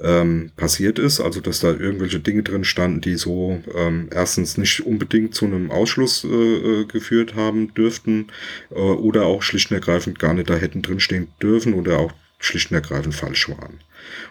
ähm, 0.00 0.52
passiert 0.56 0.98
ist. 1.00 1.20
Also 1.20 1.40
dass 1.40 1.60
da 1.60 1.68
irgendwelche 1.68 2.20
Dinge 2.20 2.44
drin 2.44 2.64
standen, 2.64 3.00
die 3.00 3.16
so 3.16 3.60
ähm, 3.74 4.08
erstens 4.12 4.56
nicht 4.56 4.86
unbedingt 4.86 5.34
zu 5.34 5.46
einem 5.46 5.70
Ausschluss 5.72 6.24
äh, 6.24 6.28
äh, 6.28 6.84
geführt 6.84 7.34
haben 7.34 7.74
dürften 7.74 8.28
äh, 8.70 8.74
oder 8.74 9.26
auch 9.26 9.42
schlicht 9.42 9.70
und 9.70 9.76
ergreifend 9.76 10.18
gar 10.18 10.34
nicht 10.34 10.48
da 10.48 10.54
hätten 10.54 10.82
drinstehen 10.82 11.28
dürfen 11.42 11.74
oder 11.74 11.98
auch 11.98 12.12
schlicht 12.38 12.70
und 12.70 12.76
ergreifend 12.76 13.14
falsch 13.14 13.48
waren. 13.48 13.80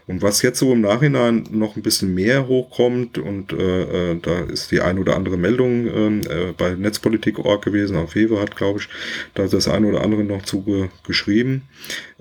Und 0.08 0.21
was 0.21 0.41
jetzt 0.41 0.60
so 0.60 0.71
im 0.73 0.82
Nachhinein 0.82 1.43
noch 1.51 1.75
ein 1.75 1.82
bisschen 1.82 2.13
mehr 2.13 2.47
hochkommt, 2.47 3.17
und 3.17 3.54
äh, 3.54 4.12
äh, 4.12 4.19
da 4.21 4.41
ist 4.41 4.71
die 4.71 4.82
ein 4.82 4.99
oder 4.99 5.15
andere 5.15 5.38
Meldung 5.38 5.88
ähm, 5.88 6.21
äh, 6.30 6.54
bei 6.58 6.75
Netzpolitik.org 6.75 7.63
gewesen, 7.63 7.97
auf 7.97 8.15
Wewe 8.15 8.39
hat, 8.39 8.56
glaube 8.56 8.80
ich, 8.80 8.89
da 9.34 9.47
das 9.47 9.67
ein 9.67 9.86
oder 9.86 10.01
andere 10.01 10.23
noch 10.23 10.43
zuge 10.43 10.89
geschrieben, 11.06 11.63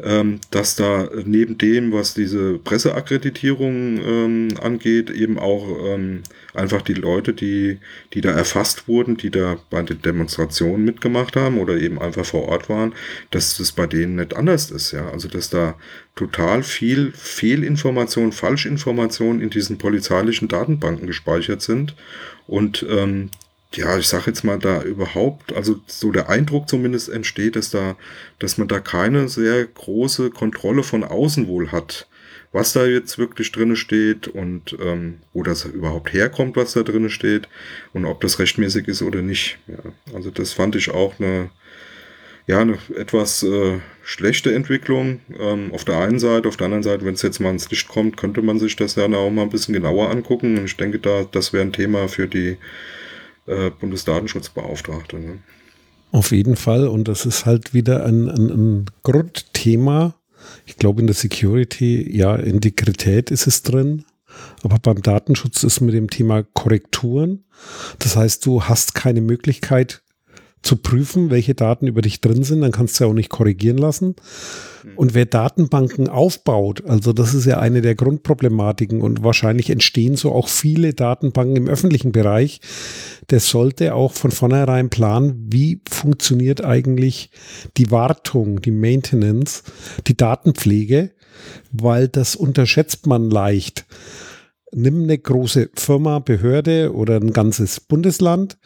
ähm, 0.02 0.40
dass 0.50 0.76
da 0.76 1.08
neben 1.24 1.58
dem, 1.58 1.92
was 1.92 2.14
diese 2.14 2.58
Presseakkreditierung 2.58 3.98
ähm, 3.98 4.48
angeht, 4.62 5.10
eben 5.10 5.38
auch 5.38 5.66
ähm, 5.86 6.22
einfach 6.54 6.82
die 6.82 6.94
Leute, 6.94 7.34
die, 7.34 7.78
die 8.12 8.20
da 8.20 8.30
erfasst 8.30 8.88
wurden, 8.88 9.16
die 9.16 9.30
da 9.30 9.58
bei 9.70 9.82
den 9.82 10.00
Demonstrationen 10.00 10.84
mitgemacht 10.84 11.36
haben 11.36 11.58
oder 11.58 11.76
eben 11.76 12.00
einfach 12.00 12.24
vor 12.24 12.48
Ort 12.48 12.68
waren, 12.68 12.94
dass 13.30 13.58
das 13.58 13.72
bei 13.72 13.86
denen 13.86 14.16
nicht 14.16 14.34
anders 14.34 14.70
ist, 14.70 14.92
ja. 14.92 15.10
Also 15.10 15.28
dass 15.28 15.50
da 15.50 15.76
total 16.14 16.62
viel 16.62 17.12
Fehlinformation, 17.12 18.32
Falschinformation 18.32 19.40
in 19.40 19.50
diesen 19.50 19.78
polizeilichen 19.78 20.48
Datenbanken 20.48 21.06
gespeichert 21.06 21.60
sind. 21.62 21.94
Und 22.46 22.86
ähm, 22.88 23.30
ja, 23.72 23.98
ich 23.98 24.06
sage 24.06 24.24
jetzt 24.26 24.44
mal, 24.44 24.58
da 24.58 24.82
überhaupt, 24.82 25.52
also 25.52 25.80
so 25.86 26.12
der 26.12 26.28
Eindruck 26.28 26.68
zumindest 26.68 27.08
entsteht, 27.08 27.56
dass 27.56 27.70
da, 27.70 27.96
dass 28.38 28.58
man 28.58 28.68
da 28.68 28.78
keine 28.78 29.28
sehr 29.28 29.64
große 29.64 30.30
Kontrolle 30.30 30.84
von 30.84 31.02
außen 31.02 31.48
wohl 31.48 31.72
hat, 31.72 32.06
was 32.52 32.72
da 32.72 32.86
jetzt 32.86 33.18
wirklich 33.18 33.50
drinne 33.50 33.74
steht 33.74 34.28
und 34.28 34.76
ähm, 34.80 35.18
wo 35.32 35.42
das 35.42 35.64
überhaupt 35.64 36.12
herkommt, 36.12 36.54
was 36.54 36.74
da 36.74 36.84
drinne 36.84 37.10
steht 37.10 37.48
und 37.92 38.04
ob 38.04 38.20
das 38.20 38.38
rechtmäßig 38.38 38.86
ist 38.86 39.02
oder 39.02 39.22
nicht. 39.22 39.58
Ja, 39.66 40.14
also 40.14 40.30
das 40.30 40.52
fand 40.52 40.76
ich 40.76 40.92
auch 40.92 41.18
eine, 41.18 41.50
ja, 42.46 42.60
eine 42.60 42.78
etwas 42.94 43.42
äh, 43.42 43.80
schlechte 44.04 44.54
Entwicklung 44.54 45.20
ähm, 45.38 45.72
auf 45.72 45.84
der 45.84 45.98
einen 45.98 46.18
Seite. 46.18 46.48
Auf 46.48 46.56
der 46.56 46.66
anderen 46.66 46.82
Seite, 46.82 47.04
wenn 47.04 47.14
es 47.14 47.22
jetzt 47.22 47.40
mal 47.40 47.50
ins 47.50 47.70
Licht 47.70 47.88
kommt, 47.88 48.16
könnte 48.16 48.42
man 48.42 48.58
sich 48.58 48.76
das 48.76 48.94
ja 48.94 49.06
auch 49.06 49.30
mal 49.30 49.42
ein 49.42 49.50
bisschen 49.50 49.74
genauer 49.74 50.10
angucken. 50.10 50.58
Und 50.58 50.66
ich 50.66 50.76
denke, 50.76 50.98
da 50.98 51.24
das 51.24 51.52
wäre 51.52 51.64
ein 51.64 51.72
Thema 51.72 52.08
für 52.08 52.28
die 52.28 52.58
äh, 53.46 53.70
Bundesdatenschutzbeauftragte. 53.70 55.18
Ne? 55.18 55.38
Auf 56.12 56.30
jeden 56.30 56.56
Fall. 56.56 56.86
Und 56.86 57.08
das 57.08 57.26
ist 57.26 57.46
halt 57.46 57.74
wieder 57.74 58.04
ein, 58.04 58.28
ein, 58.28 58.50
ein 58.50 58.86
Grundthema. 59.02 60.14
Ich 60.66 60.76
glaube, 60.76 61.00
in 61.00 61.06
der 61.06 61.16
Security, 61.16 62.16
ja, 62.16 62.36
Integrität 62.36 63.30
ist 63.30 63.46
es 63.46 63.62
drin. 63.62 64.04
Aber 64.62 64.78
beim 64.78 65.02
Datenschutz 65.02 65.64
ist 65.64 65.80
mit 65.80 65.94
dem 65.94 66.10
Thema 66.10 66.42
Korrekturen. 66.42 67.44
Das 67.98 68.16
heißt, 68.16 68.44
du 68.46 68.64
hast 68.64 68.94
keine 68.94 69.20
Möglichkeit, 69.22 70.03
zu 70.64 70.76
prüfen, 70.76 71.30
welche 71.30 71.54
Daten 71.54 71.86
über 71.86 72.00
dich 72.00 72.20
drin 72.20 72.42
sind, 72.42 72.62
dann 72.62 72.72
kannst 72.72 72.98
du 72.98 73.04
ja 73.04 73.10
auch 73.10 73.14
nicht 73.14 73.28
korrigieren 73.28 73.76
lassen. 73.76 74.16
Und 74.96 75.14
wer 75.14 75.26
Datenbanken 75.26 76.08
aufbaut, 76.08 76.84
also 76.86 77.12
das 77.12 77.34
ist 77.34 77.44
ja 77.44 77.58
eine 77.58 77.82
der 77.82 77.94
Grundproblematiken 77.94 79.00
und 79.00 79.22
wahrscheinlich 79.22 79.70
entstehen 79.70 80.16
so 80.16 80.32
auch 80.32 80.48
viele 80.48 80.94
Datenbanken 80.94 81.56
im 81.56 81.68
öffentlichen 81.68 82.12
Bereich, 82.12 82.60
der 83.30 83.40
sollte 83.40 83.94
auch 83.94 84.12
von 84.12 84.30
vornherein 84.30 84.90
planen, 84.90 85.46
wie 85.50 85.80
funktioniert 85.88 86.64
eigentlich 86.64 87.30
die 87.76 87.90
Wartung, 87.90 88.60
die 88.60 88.70
Maintenance, 88.70 89.62
die 90.06 90.16
Datenpflege, 90.16 91.10
weil 91.72 92.08
das 92.08 92.36
unterschätzt 92.36 93.06
man 93.06 93.30
leicht 93.30 93.86
nimm 94.76 95.04
eine 95.04 95.16
große 95.16 95.70
Firma, 95.74 96.18
Behörde 96.18 96.92
oder 96.92 97.16
ein 97.16 97.32
ganzes 97.32 97.78
Bundesland 97.78 98.58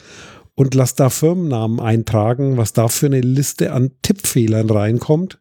und 0.58 0.74
lass 0.74 0.96
da 0.96 1.08
Firmennamen 1.08 1.78
eintragen, 1.78 2.56
was 2.56 2.72
da 2.72 2.88
für 2.88 3.06
eine 3.06 3.20
Liste 3.20 3.72
an 3.72 3.92
Tippfehlern 4.02 4.68
reinkommt. 4.68 5.38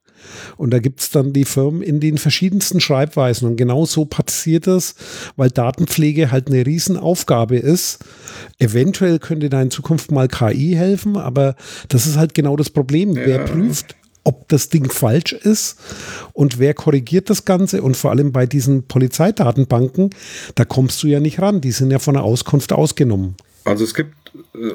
Und 0.57 0.71
da 0.71 0.77
gibt 0.77 0.99
es 0.99 1.09
dann 1.09 1.33
die 1.33 1.43
Firmen 1.43 1.81
in 1.81 1.99
den 1.99 2.19
verschiedensten 2.19 2.79
Schreibweisen. 2.79 3.47
Und 3.47 3.55
genau 3.55 3.87
so 3.87 4.05
passiert 4.05 4.67
es, 4.67 4.93
weil 5.35 5.49
Datenpflege 5.49 6.29
halt 6.29 6.49
eine 6.49 6.63
Riesenaufgabe 6.63 7.57
ist. 7.57 8.05
Eventuell 8.59 9.17
könnte 9.17 9.49
da 9.49 9.59
in 9.59 9.71
Zukunft 9.71 10.11
mal 10.11 10.27
KI 10.27 10.75
helfen, 10.75 11.17
aber 11.17 11.55
das 11.89 12.05
ist 12.05 12.17
halt 12.17 12.35
genau 12.35 12.55
das 12.55 12.69
Problem. 12.69 13.15
Ja. 13.15 13.25
Wer 13.25 13.39
prüft, 13.39 13.95
ob 14.23 14.47
das 14.49 14.69
Ding 14.69 14.87
falsch 14.91 15.33
ist 15.33 15.79
und 16.33 16.59
wer 16.59 16.75
korrigiert 16.75 17.31
das 17.31 17.43
Ganze 17.43 17.81
und 17.81 17.97
vor 17.97 18.11
allem 18.11 18.31
bei 18.31 18.45
diesen 18.45 18.83
Polizeidatenbanken, 18.87 20.11
da 20.53 20.63
kommst 20.63 21.01
du 21.01 21.07
ja 21.07 21.19
nicht 21.19 21.39
ran. 21.39 21.59
Die 21.59 21.71
sind 21.71 21.89
ja 21.89 21.97
von 21.97 22.13
der 22.13 22.23
Auskunft 22.23 22.71
ausgenommen. 22.71 23.35
Also 23.67 23.83
es 23.83 23.93
gibt 23.93 24.16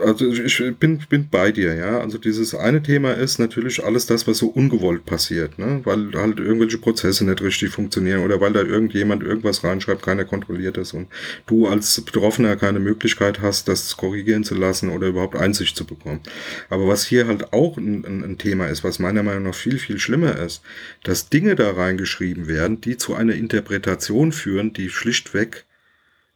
also 0.05 0.33
ich 0.33 0.63
bin, 0.79 1.03
bin 1.09 1.29
bei 1.29 1.53
dir, 1.53 1.75
ja. 1.75 2.01
Also 2.01 2.19
dieses 2.19 2.55
eine 2.55 2.83
Thema 2.83 3.13
ist 3.13 3.39
natürlich 3.39 3.85
alles 3.85 4.07
das, 4.07 4.27
was 4.27 4.39
so 4.39 4.49
ungewollt 4.49 5.05
passiert, 5.05 5.59
ne? 5.59 5.81
Weil 5.85 6.13
halt 6.15 6.39
irgendwelche 6.39 6.79
Prozesse 6.79 7.25
nicht 7.25 7.43
richtig 7.43 7.71
funktionieren 7.71 8.25
oder 8.25 8.41
weil 8.41 8.53
da 8.53 8.63
irgendjemand 8.63 9.23
irgendwas 9.23 9.65
reinschreibt, 9.65 10.03
keiner 10.03 10.25
kontrolliert 10.25 10.77
das 10.77 10.93
und 10.93 11.09
du 11.47 11.67
als 11.67 12.01
Betroffener 12.01 12.57
keine 12.57 12.81
Möglichkeit 12.81 13.41
hast, 13.41 13.69
das 13.69 13.97
korrigieren 13.97 14.45
zu 14.45 14.55
lassen 14.55 14.91
oder 14.91 15.09
überhaupt 15.09 15.37
Einsicht 15.37 15.77
zu 15.77 15.85
bekommen. 15.85 16.21
Aber 16.69 16.89
was 16.89 17.05
hier 17.07 17.27
halt 17.27 17.53
auch 17.53 17.77
ein, 17.77 18.05
ein, 18.05 18.39
Thema 18.39 18.67
ist, 18.67 18.83
was 18.83 18.99
meiner 18.99 19.23
Meinung 19.23 19.45
nach 19.45 19.55
viel, 19.55 19.79
viel 19.79 19.99
schlimmer 19.99 20.37
ist, 20.39 20.63
dass 21.05 21.29
Dinge 21.29 21.55
da 21.55 21.71
reingeschrieben 21.73 22.49
werden, 22.49 22.81
die 22.81 22.97
zu 22.97 23.15
einer 23.15 23.35
Interpretation 23.35 24.33
führen, 24.33 24.73
die 24.73 24.89
schlichtweg 24.89 25.65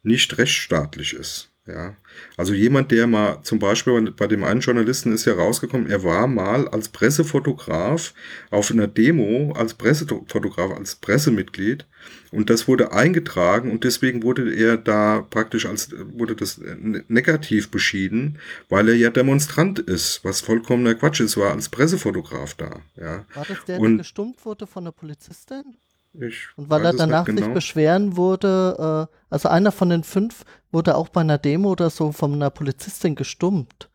nicht 0.03 0.39
rechtsstaatlich 0.39 1.15
ist. 1.15 1.51
Ja, 1.67 1.97
also 2.37 2.55
jemand, 2.55 2.93
der 2.93 3.09
mal 3.09 3.43
zum 3.43 3.59
Beispiel 3.59 4.13
bei 4.13 4.29
dem 4.29 4.45
einen 4.45 4.61
Journalisten 4.61 5.13
ist 5.13 5.25
ja 5.25 5.35
rausgekommen, 5.35 5.89
er 5.89 6.05
war 6.05 6.29
mal 6.29 6.69
als 6.69 6.89
Pressefotograf 6.89 8.15
auf 8.51 8.71
einer 8.71 8.87
Demo 8.87 9.53
als 9.53 9.75
Pressefotograf, 9.75 10.71
als 10.71 10.95
Pressemitglied 10.95 11.85
und 12.31 12.51
das 12.51 12.69
wurde 12.69 12.93
eingetragen 12.93 13.73
und 13.73 13.83
deswegen 13.83 14.23
wurde 14.23 14.55
er 14.55 14.77
da 14.77 15.27
praktisch 15.29 15.67
als, 15.67 15.91
wurde 16.13 16.37
das 16.37 16.61
negativ 17.09 17.71
beschieden, 17.71 18.39
weil 18.69 18.89
er 18.89 18.97
ja 18.97 19.11
Demonstrant 19.11 19.81
ist, 19.81 20.25
was 20.25 20.43
vollkommener 20.43 20.95
Quatsch 20.95 21.21
ist, 21.21 21.37
war 21.37 21.53
als 21.53 21.69
Pressefotograf 21.69 22.55
da. 22.55 22.81
Ja. 22.97 23.25
War 23.35 23.45
das 23.45 23.65
der, 23.65 23.81
der 23.81 23.91
gestummt 23.97 24.45
wurde 24.45 24.69
von 24.69 24.85
der 24.85 24.93
Polizistin? 24.93 25.77
Ich 26.21 26.49
und 26.57 26.71
weil 26.71 26.85
er 26.85 26.93
danach 26.93 27.25
genau. 27.25 27.43
sich 27.43 27.53
beschweren 27.53 28.17
wurde, 28.17 29.09
äh, 29.11 29.17
also 29.31 29.49
einer 29.49 29.73
von 29.73 29.91
den 29.91 30.03
fünf 30.03 30.45
wurde 30.73 30.97
auch 30.97 31.09
bei 31.09 31.21
einer 31.21 31.39
Demo 31.39 31.71
oder 31.71 31.91
so 31.91 32.13
von 32.13 32.35
einer 32.35 32.51
Polizistin 32.51 33.15
gestummt. 33.15 33.89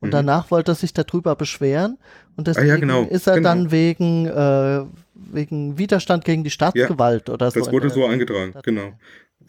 Und 0.00 0.08
mhm. 0.08 0.12
danach 0.12 0.50
wollte 0.50 0.72
er 0.72 0.74
sich 0.74 0.92
darüber 0.92 1.36
beschweren. 1.36 1.98
Und 2.36 2.48
deswegen 2.48 2.70
ah, 2.70 2.74
ja, 2.74 2.80
genau. 2.80 3.02
ist 3.04 3.26
er 3.26 3.36
genau. 3.36 3.48
dann 3.48 3.70
wegen, 3.70 4.26
äh, 4.26 4.84
wegen 5.14 5.78
Widerstand 5.78 6.24
gegen 6.24 6.42
die 6.42 6.50
Staatsgewalt 6.50 7.28
ja, 7.28 7.34
oder 7.34 7.50
so. 7.50 7.60
Das 7.60 7.72
wurde 7.72 7.90
so 7.90 8.06
eingetragen, 8.06 8.54
genau 8.62 8.92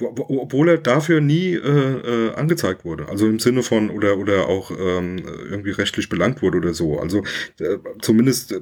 obwohl 0.01 0.69
er 0.69 0.77
dafür 0.77 1.21
nie 1.21 1.53
äh, 1.53 1.57
äh, 1.57 2.33
angezeigt 2.35 2.85
wurde. 2.85 3.07
Also 3.09 3.27
im 3.27 3.39
Sinne 3.39 3.63
von 3.63 3.89
oder 3.89 4.17
oder 4.17 4.47
auch 4.47 4.71
ähm, 4.71 5.23
irgendwie 5.49 5.71
rechtlich 5.71 6.09
belangt 6.09 6.41
wurde 6.41 6.57
oder 6.57 6.73
so. 6.73 6.99
Also 6.99 7.23
äh, 7.59 7.77
zumindest, 8.01 8.51
äh, 8.51 8.61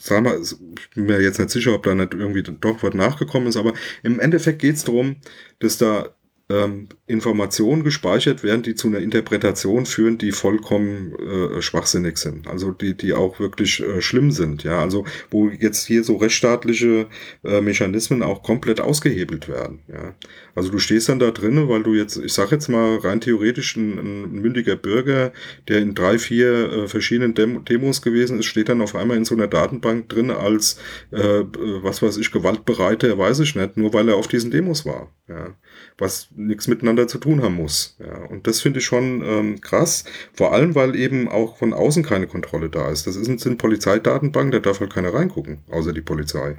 sagen 0.00 0.26
wir, 0.26 0.40
ich 0.40 0.90
bin 0.94 1.06
mir 1.06 1.20
jetzt 1.20 1.38
nicht 1.38 1.50
sicher, 1.50 1.74
ob 1.74 1.82
da 1.82 1.94
nicht 1.94 2.14
irgendwie 2.14 2.42
doch 2.42 2.82
was 2.82 2.94
nachgekommen 2.94 3.48
ist, 3.48 3.56
aber 3.56 3.74
im 4.02 4.20
Endeffekt 4.20 4.60
geht 4.60 4.76
es 4.76 4.84
darum, 4.84 5.16
dass 5.58 5.78
da 5.78 6.14
ähm, 6.50 6.88
Informationen 7.06 7.84
gespeichert 7.84 8.42
werden, 8.42 8.62
die 8.62 8.74
zu 8.74 8.88
einer 8.88 9.00
Interpretation 9.00 9.84
führen, 9.86 10.18
die 10.18 10.32
vollkommen 10.32 11.14
äh, 11.14 11.62
schwachsinnig 11.62 12.16
sind. 12.18 12.46
Also 12.46 12.70
die, 12.70 12.94
die 12.94 13.12
auch 13.12 13.38
wirklich 13.38 13.80
äh, 13.80 14.00
schlimm 14.00 14.30
sind. 14.30 14.64
Ja, 14.64 14.80
also 14.80 15.04
wo 15.30 15.48
jetzt 15.48 15.86
hier 15.86 16.04
so 16.04 16.16
rechtsstaatliche 16.16 17.06
äh, 17.44 17.60
Mechanismen 17.60 18.22
auch 18.22 18.42
komplett 18.42 18.80
ausgehebelt 18.80 19.48
werden. 19.48 19.80
Ja, 19.88 20.14
also 20.54 20.70
du 20.70 20.78
stehst 20.78 21.08
dann 21.08 21.18
da 21.18 21.30
drinnen, 21.30 21.68
weil 21.68 21.82
du 21.82 21.94
jetzt, 21.94 22.16
ich 22.16 22.32
sag 22.32 22.50
jetzt 22.50 22.68
mal 22.68 22.96
rein 22.96 23.20
theoretisch 23.20 23.76
ein, 23.76 23.98
ein 23.98 24.32
mündiger 24.32 24.76
Bürger, 24.76 25.32
der 25.68 25.78
in 25.80 25.94
drei, 25.94 26.18
vier 26.18 26.72
äh, 26.72 26.88
verschiedenen 26.88 27.34
Dem 27.34 27.64
Demos 27.64 28.00
gewesen 28.00 28.38
ist, 28.38 28.46
steht 28.46 28.70
dann 28.70 28.80
auf 28.80 28.94
einmal 28.94 29.18
in 29.18 29.24
so 29.24 29.34
einer 29.34 29.48
Datenbank 29.48 30.08
drin 30.08 30.30
als 30.30 30.78
äh, 31.10 31.44
was 31.82 32.02
weiß 32.02 32.16
ich 32.16 32.32
gewaltbereiter, 32.32 33.18
weiß 33.18 33.40
ich 33.40 33.54
nicht, 33.54 33.76
nur 33.76 33.92
weil 33.92 34.08
er 34.08 34.16
auf 34.16 34.28
diesen 34.28 34.50
Demos 34.50 34.86
war. 34.86 35.12
Ja, 35.28 35.54
was 35.98 36.28
nichts 36.38 36.68
miteinander 36.68 37.08
zu 37.08 37.18
tun 37.18 37.42
haben 37.42 37.56
muss. 37.56 37.96
Ja, 37.98 38.24
und 38.26 38.46
das 38.46 38.60
finde 38.60 38.78
ich 38.78 38.86
schon 38.86 39.22
ähm, 39.22 39.60
krass, 39.60 40.04
vor 40.32 40.52
allem 40.52 40.74
weil 40.74 40.96
eben 40.96 41.28
auch 41.28 41.56
von 41.56 41.74
außen 41.74 42.02
keine 42.02 42.26
Kontrolle 42.26 42.70
da 42.70 42.90
ist. 42.90 43.06
Das 43.06 43.16
ist, 43.16 43.40
sind 43.40 43.58
Polizeidatenbanken, 43.58 44.52
da 44.52 44.58
darf 44.60 44.80
halt 44.80 44.92
keiner 44.92 45.12
reingucken, 45.12 45.58
außer 45.70 45.92
die 45.92 46.00
Polizei. 46.00 46.58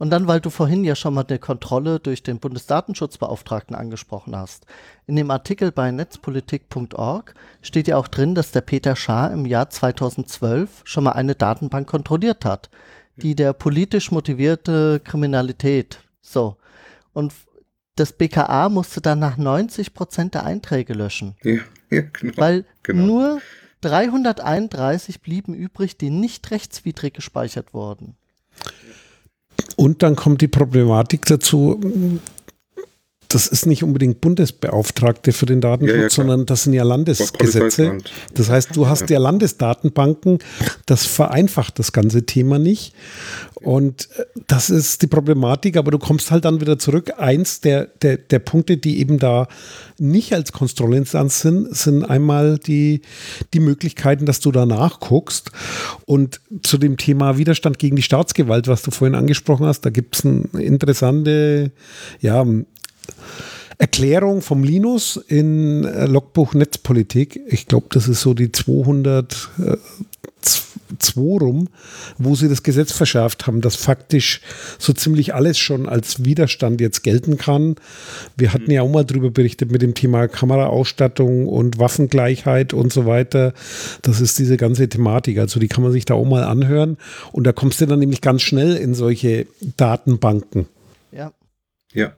Und 0.00 0.08
dann, 0.08 0.26
weil 0.26 0.40
du 0.40 0.48
vorhin 0.48 0.82
ja 0.82 0.94
schon 0.94 1.12
mal 1.12 1.26
eine 1.28 1.38
Kontrolle 1.38 2.00
durch 2.00 2.22
den 2.22 2.38
Bundesdatenschutzbeauftragten 2.38 3.76
angesprochen 3.76 4.34
hast. 4.34 4.64
In 5.06 5.14
dem 5.14 5.30
Artikel 5.30 5.72
bei 5.72 5.90
netzpolitik.org 5.90 7.34
steht 7.60 7.86
ja 7.86 7.98
auch 7.98 8.08
drin, 8.08 8.34
dass 8.34 8.50
der 8.50 8.62
Peter 8.62 8.96
Schaar 8.96 9.30
im 9.30 9.44
Jahr 9.44 9.68
2012 9.68 10.82
schon 10.84 11.04
mal 11.04 11.12
eine 11.12 11.34
Datenbank 11.34 11.86
kontrolliert 11.86 12.46
hat, 12.46 12.70
die 13.16 13.34
der 13.34 13.52
politisch 13.52 14.10
motivierte 14.10 15.02
Kriminalität 15.04 16.00
so. 16.22 16.56
Und 17.12 17.34
das 18.00 18.12
BKA 18.12 18.70
musste 18.70 19.00
dann 19.00 19.18
nach 19.18 19.36
90 19.36 19.92
Prozent 19.92 20.34
der 20.34 20.44
Einträge 20.44 20.94
löschen. 20.94 21.36
Ja, 21.42 21.58
ja 21.90 22.02
genau. 22.12 22.32
Weil 22.36 22.64
genau. 22.82 23.04
nur 23.06 23.40
331 23.82 25.20
blieben 25.20 25.54
übrig, 25.54 25.98
die 25.98 26.10
nicht 26.10 26.50
rechtswidrig 26.50 27.14
gespeichert 27.14 27.74
wurden. 27.74 28.16
Und 29.76 30.02
dann 30.02 30.16
kommt 30.16 30.40
die 30.40 30.48
Problematik 30.48 31.26
dazu, 31.26 31.78
das 33.30 33.46
ist 33.46 33.64
nicht 33.64 33.84
unbedingt 33.84 34.20
Bundesbeauftragte 34.20 35.32
für 35.32 35.46
den 35.46 35.60
Datenschutz, 35.60 35.96
ja, 35.96 36.02
ja, 36.02 36.10
sondern 36.10 36.46
das 36.46 36.64
sind 36.64 36.72
ja 36.72 36.82
Landesgesetze. 36.82 37.98
Das 38.34 38.50
heißt, 38.50 38.74
du 38.74 38.88
hast 38.88 39.08
ja. 39.08 39.20
Landesdatenbanken, 39.20 40.40
das 40.86 41.06
vereinfacht 41.06 41.78
das 41.78 41.92
ganze 41.92 42.26
Thema 42.26 42.58
nicht. 42.58 42.92
Und 43.54 44.08
äh, 44.16 44.24
das 44.48 44.68
ist 44.68 45.02
die 45.02 45.06
Problematik, 45.06 45.76
aber 45.76 45.92
du 45.92 45.98
kommst 45.98 46.32
halt 46.32 46.44
dann 46.44 46.60
wieder 46.60 46.78
zurück. 46.78 47.12
Eins 47.18 47.60
der, 47.60 47.86
der, 48.02 48.16
der 48.16 48.40
Punkte, 48.40 48.78
die 48.78 48.98
eben 48.98 49.18
da 49.18 49.46
nicht 49.98 50.32
als 50.34 50.50
Kontrollinstanz 50.52 51.40
sind, 51.40 51.76
sind 51.76 52.04
einmal 52.04 52.58
die, 52.58 53.02
die 53.54 53.60
Möglichkeiten, 53.60 54.26
dass 54.26 54.40
du 54.40 54.50
da 54.50 54.66
nachguckst. 54.66 55.52
Und 56.04 56.40
zu 56.62 56.78
dem 56.78 56.96
Thema 56.96 57.38
Widerstand 57.38 57.78
gegen 57.78 57.94
die 57.94 58.02
Staatsgewalt, 58.02 58.66
was 58.66 58.82
du 58.82 58.90
vorhin 58.90 59.14
angesprochen 59.14 59.66
hast, 59.66 59.82
da 59.82 59.90
gibt 59.90 60.16
es 60.16 60.24
eine 60.24 60.48
interessante, 60.58 61.70
ja, 62.20 62.44
Erklärung 63.78 64.42
vom 64.42 64.62
Linus 64.62 65.16
in 65.16 65.84
äh, 65.84 66.04
Logbuch 66.06 66.52
Netzpolitik. 66.52 67.40
Ich 67.46 67.66
glaube, 67.66 67.86
das 67.90 68.08
ist 68.08 68.20
so 68.20 68.34
die 68.34 68.52
200 68.52 69.48
äh, 69.58 69.76
2 70.98 71.20
rum, 71.38 71.68
wo 72.18 72.34
sie 72.34 72.48
das 72.48 72.62
Gesetz 72.62 72.92
verschärft 72.92 73.46
haben, 73.46 73.60
dass 73.60 73.76
faktisch 73.76 74.40
so 74.78 74.92
ziemlich 74.92 75.34
alles 75.34 75.58
schon 75.58 75.88
als 75.88 76.24
Widerstand 76.24 76.80
jetzt 76.80 77.02
gelten 77.02 77.38
kann. 77.38 77.76
Wir 78.36 78.52
hatten 78.52 78.70
ja 78.70 78.82
auch 78.82 78.90
mal 78.90 79.04
darüber 79.04 79.30
berichtet 79.30 79.70
mit 79.70 79.82
dem 79.82 79.94
Thema 79.94 80.28
Kameraausstattung 80.28 81.48
und 81.48 81.78
Waffengleichheit 81.78 82.74
und 82.74 82.92
so 82.92 83.06
weiter. 83.06 83.54
Das 84.02 84.20
ist 84.20 84.38
diese 84.38 84.56
ganze 84.56 84.88
Thematik. 84.88 85.38
Also 85.38 85.60
die 85.60 85.68
kann 85.68 85.82
man 85.82 85.92
sich 85.92 86.04
da 86.04 86.14
auch 86.14 86.26
mal 86.26 86.44
anhören. 86.44 86.98
Und 87.32 87.44
da 87.44 87.52
kommst 87.52 87.80
du 87.80 87.86
dann 87.86 88.00
nämlich 88.00 88.20
ganz 88.20 88.42
schnell 88.42 88.76
in 88.76 88.94
solche 88.94 89.46
Datenbanken. 89.76 90.66
Ja. 91.12 91.32
Ja. 91.92 92.12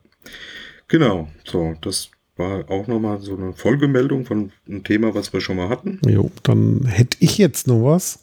Genau, 0.93 1.29
so, 1.43 1.75
das 1.81 2.11
war 2.37 2.71
auch 2.71 2.87
nochmal 2.87 3.19
so 3.19 3.35
eine 3.35 3.55
Folgemeldung 3.55 4.27
von 4.27 4.53
einem 4.69 4.85
Thema, 4.85 5.15
was 5.15 5.33
wir 5.33 5.41
schon 5.41 5.57
mal 5.57 5.71
hatten. 5.71 5.99
Jo, 6.07 6.31
dann 6.43 6.85
hätte 6.85 7.17
ich 7.21 7.39
jetzt 7.39 7.67
noch 7.67 7.83
was. 7.83 8.19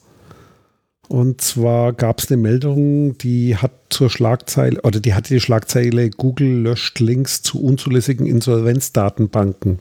Und 1.08 1.40
zwar 1.40 1.92
gab 1.92 2.20
es 2.20 2.30
eine 2.30 2.40
Meldung, 2.40 3.18
die 3.18 3.56
hat 3.56 3.72
zur 3.90 4.08
Schlagzeile, 4.08 4.80
oder 4.82 5.00
die 5.00 5.14
hatte 5.14 5.34
die 5.34 5.40
Schlagzeile, 5.40 6.10
Google 6.10 6.62
löscht 6.62 7.00
Links 7.00 7.42
zu 7.42 7.60
unzulässigen 7.60 8.24
Insolvenzdatenbanken. 8.24 9.80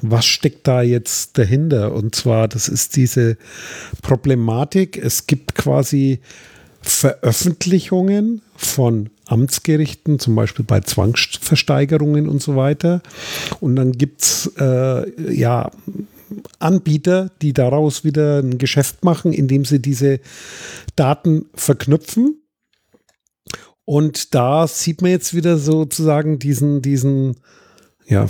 Was 0.00 0.24
steckt 0.24 0.66
da 0.66 0.80
jetzt 0.80 1.36
dahinter? 1.36 1.92
Und 1.92 2.14
zwar, 2.14 2.48
das 2.48 2.70
ist 2.70 2.96
diese 2.96 3.36
Problematik. 4.00 4.96
Es 4.96 5.26
gibt 5.26 5.54
quasi 5.54 6.20
Veröffentlichungen 6.80 8.40
von 8.56 9.10
Amtsgerichten, 9.28 10.18
zum 10.18 10.34
Beispiel 10.34 10.64
bei 10.64 10.80
Zwangsversteigerungen 10.80 12.28
und 12.28 12.42
so 12.42 12.56
weiter. 12.56 13.02
Und 13.60 13.76
dann 13.76 13.92
gibt 13.92 14.22
es 14.22 14.52
äh, 14.58 15.32
ja 15.32 15.70
Anbieter, 16.58 17.30
die 17.42 17.52
daraus 17.52 18.04
wieder 18.04 18.40
ein 18.40 18.58
Geschäft 18.58 19.04
machen, 19.04 19.32
indem 19.32 19.64
sie 19.64 19.80
diese 19.80 20.20
Daten 20.96 21.46
verknüpfen. 21.54 22.42
Und 23.84 24.34
da 24.34 24.66
sieht 24.66 25.00
man 25.00 25.10
jetzt 25.10 25.34
wieder 25.34 25.56
sozusagen 25.56 26.38
diesen, 26.38 26.82
diesen, 26.82 27.36
ja, 28.06 28.26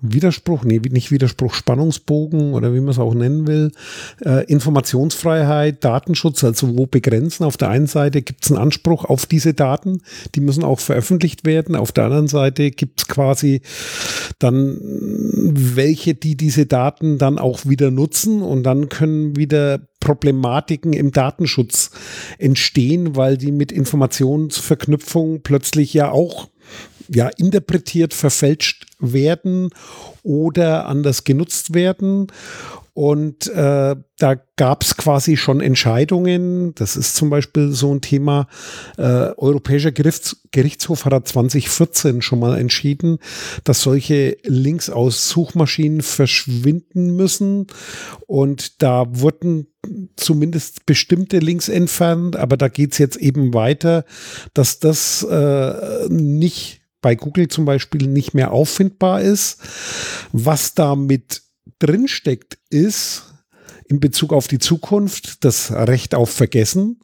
Widerspruch, 0.00 0.64
nee, 0.64 0.80
nicht 0.90 1.10
Widerspruch, 1.10 1.54
Spannungsbogen 1.54 2.52
oder 2.52 2.74
wie 2.74 2.80
man 2.80 2.90
es 2.90 2.98
auch 2.98 3.14
nennen 3.14 3.46
will, 3.46 3.72
äh, 4.24 4.44
Informationsfreiheit, 4.44 5.82
Datenschutz, 5.82 6.44
also 6.44 6.76
wo 6.76 6.86
begrenzen. 6.86 7.44
Auf 7.44 7.56
der 7.56 7.70
einen 7.70 7.86
Seite 7.86 8.20
gibt 8.22 8.44
es 8.44 8.50
einen 8.50 8.60
Anspruch 8.60 9.04
auf 9.04 9.26
diese 9.26 9.54
Daten, 9.54 10.02
die 10.34 10.40
müssen 10.40 10.64
auch 10.64 10.80
veröffentlicht 10.80 11.46
werden. 11.46 11.74
Auf 11.76 11.92
der 11.92 12.04
anderen 12.04 12.28
Seite 12.28 12.70
gibt 12.70 13.00
es 13.00 13.08
quasi 13.08 13.62
dann 14.38 14.78
welche, 14.80 16.14
die 16.14 16.36
diese 16.36 16.66
Daten 16.66 17.18
dann 17.18 17.38
auch 17.38 17.66
wieder 17.66 17.90
nutzen 17.90 18.42
und 18.42 18.62
dann 18.64 18.88
können 18.88 19.36
wieder 19.36 19.80
Problematiken 20.00 20.92
im 20.92 21.12
Datenschutz 21.12 21.90
entstehen, 22.38 23.16
weil 23.16 23.38
die 23.38 23.52
mit 23.52 23.72
Informationsverknüpfung 23.72 25.40
plötzlich 25.42 25.94
ja 25.94 26.10
auch 26.10 26.48
ja, 27.08 27.28
interpretiert, 27.28 28.14
verfälscht 28.14 28.86
werden 28.98 29.70
oder 30.22 30.86
anders 30.86 31.24
genutzt 31.24 31.74
werden. 31.74 32.28
Und 32.94 33.48
äh, 33.48 33.96
da 34.18 34.34
gab 34.54 34.84
es 34.84 34.96
quasi 34.96 35.36
schon 35.36 35.60
Entscheidungen. 35.60 36.76
Das 36.76 36.96
ist 36.96 37.16
zum 37.16 37.28
Beispiel 37.28 37.72
so 37.72 37.92
ein 37.92 38.00
Thema. 38.00 38.46
Äh, 38.96 39.32
Europäischer 39.36 39.90
Gerichts 39.90 40.36
Gerichtshof 40.52 41.04
hat 41.04 41.26
2014 41.26 42.22
schon 42.22 42.38
mal 42.38 42.56
entschieden, 42.56 43.18
dass 43.64 43.82
solche 43.82 44.36
Links 44.44 44.90
aus 44.90 45.28
Suchmaschinen 45.28 46.02
verschwinden 46.02 47.16
müssen. 47.16 47.66
Und 48.28 48.80
da 48.80 49.06
wurden 49.08 49.66
zumindest 50.14 50.86
bestimmte 50.86 51.40
Links 51.40 51.68
entfernt, 51.68 52.36
aber 52.36 52.56
da 52.56 52.68
geht 52.68 52.92
es 52.92 52.98
jetzt 52.98 53.16
eben 53.16 53.54
weiter, 53.54 54.04
dass 54.54 54.78
das 54.78 55.24
äh, 55.24 56.08
nicht 56.08 56.83
bei 57.04 57.16
Google 57.16 57.48
zum 57.48 57.66
Beispiel 57.66 58.08
nicht 58.08 58.32
mehr 58.32 58.50
auffindbar 58.50 59.20
ist. 59.20 59.58
Was 60.32 60.72
damit 60.72 61.42
drinsteckt, 61.78 62.56
ist 62.70 63.34
in 63.90 64.00
Bezug 64.00 64.32
auf 64.32 64.48
die 64.48 64.58
Zukunft 64.58 65.44
das 65.44 65.70
Recht 65.70 66.14
auf 66.14 66.30
Vergessen, 66.30 67.00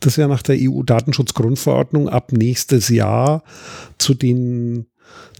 das 0.00 0.16
ja 0.16 0.26
nach 0.26 0.42
der 0.42 0.56
EU-Datenschutzgrundverordnung 0.58 2.08
ab 2.08 2.32
nächstes 2.32 2.88
Jahr 2.88 3.44
zu 3.98 4.14
den 4.14 4.86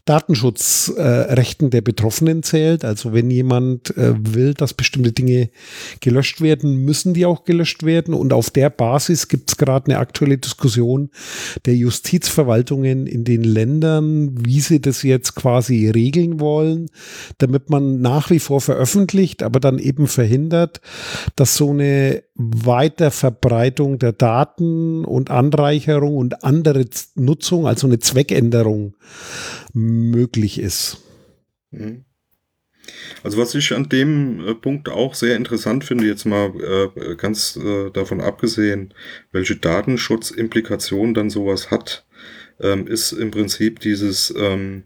Datenschutzrechten 0.06 1.66
äh, 1.66 1.70
der 1.70 1.80
Betroffenen 1.82 2.42
zählt. 2.42 2.84
Also 2.84 3.12
wenn 3.12 3.28
jemand 3.28 3.94
äh, 3.96 4.14
will, 4.16 4.54
dass 4.54 4.72
bestimmte 4.72 5.12
Dinge 5.12 5.50
gelöscht 6.00 6.40
werden, 6.40 6.76
müssen 6.76 7.12
die 7.12 7.26
auch 7.26 7.44
gelöscht 7.44 7.82
werden. 7.82 8.14
Und 8.14 8.32
auf 8.32 8.50
der 8.50 8.70
Basis 8.70 9.28
gibt 9.28 9.50
es 9.50 9.56
gerade 9.56 9.90
eine 9.90 9.98
aktuelle 9.98 10.38
Diskussion 10.38 11.10
der 11.66 11.74
Justizverwaltungen 11.74 13.06
in 13.08 13.24
den 13.24 13.42
Ländern, 13.42 14.46
wie 14.46 14.60
sie 14.60 14.80
das 14.80 15.02
jetzt 15.02 15.34
quasi 15.34 15.90
regeln 15.90 16.38
wollen, 16.38 16.88
damit 17.38 17.68
man 17.68 18.00
nach 18.00 18.30
wie 18.30 18.38
vor 18.38 18.60
veröffentlicht, 18.60 19.42
aber 19.42 19.58
dann 19.58 19.80
eben 19.80 20.06
verhindert, 20.06 20.80
dass 21.34 21.56
so 21.56 21.70
eine 21.70 22.22
Weiterverbreitung 22.36 23.98
der 23.98 24.12
Daten 24.12 25.04
und 25.04 25.30
Anreicherung 25.30 26.16
und 26.16 26.44
andere 26.44 26.84
Nutzung, 27.14 27.66
also 27.66 27.86
eine 27.86 27.98
Zweckänderung 27.98 28.94
möglich 29.72 30.58
ist. 30.58 30.98
Mhm. 31.70 32.04
Also 33.22 33.38
was 33.38 33.54
ich 33.54 33.72
an 33.74 33.88
dem 33.88 34.46
äh, 34.46 34.54
Punkt 34.54 34.88
auch 34.88 35.14
sehr 35.14 35.36
interessant 35.36 35.84
finde, 35.84 36.06
jetzt 36.06 36.24
mal 36.24 36.52
äh, 36.96 37.16
ganz 37.16 37.56
äh, 37.56 37.90
davon 37.90 38.20
abgesehen, 38.20 38.94
welche 39.32 39.56
Datenschutzimplikationen 39.56 41.14
dann 41.14 41.30
sowas 41.30 41.70
hat, 41.70 42.06
ähm, 42.60 42.86
ist 42.86 43.12
im 43.12 43.30
Prinzip 43.30 43.80
dieses 43.80 44.32
ähm, 44.36 44.84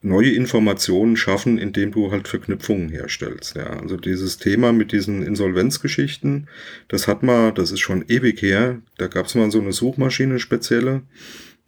neue 0.00 0.30
Informationen 0.30 1.16
schaffen, 1.16 1.58
indem 1.58 1.90
du 1.90 2.10
halt 2.10 2.28
Verknüpfungen 2.28 2.88
herstellst. 2.88 3.56
Ja, 3.56 3.80
also 3.80 3.96
dieses 3.96 4.38
Thema 4.38 4.72
mit 4.72 4.92
diesen 4.92 5.22
Insolvenzgeschichten, 5.22 6.48
das 6.86 7.08
hat 7.08 7.22
man, 7.22 7.54
das 7.54 7.72
ist 7.72 7.80
schon 7.80 8.04
ewig 8.08 8.40
her. 8.42 8.80
Da 8.96 9.08
gab 9.08 9.26
es 9.26 9.34
mal 9.34 9.50
so 9.50 9.60
eine 9.60 9.72
Suchmaschine 9.72 10.38
spezielle. 10.38 11.02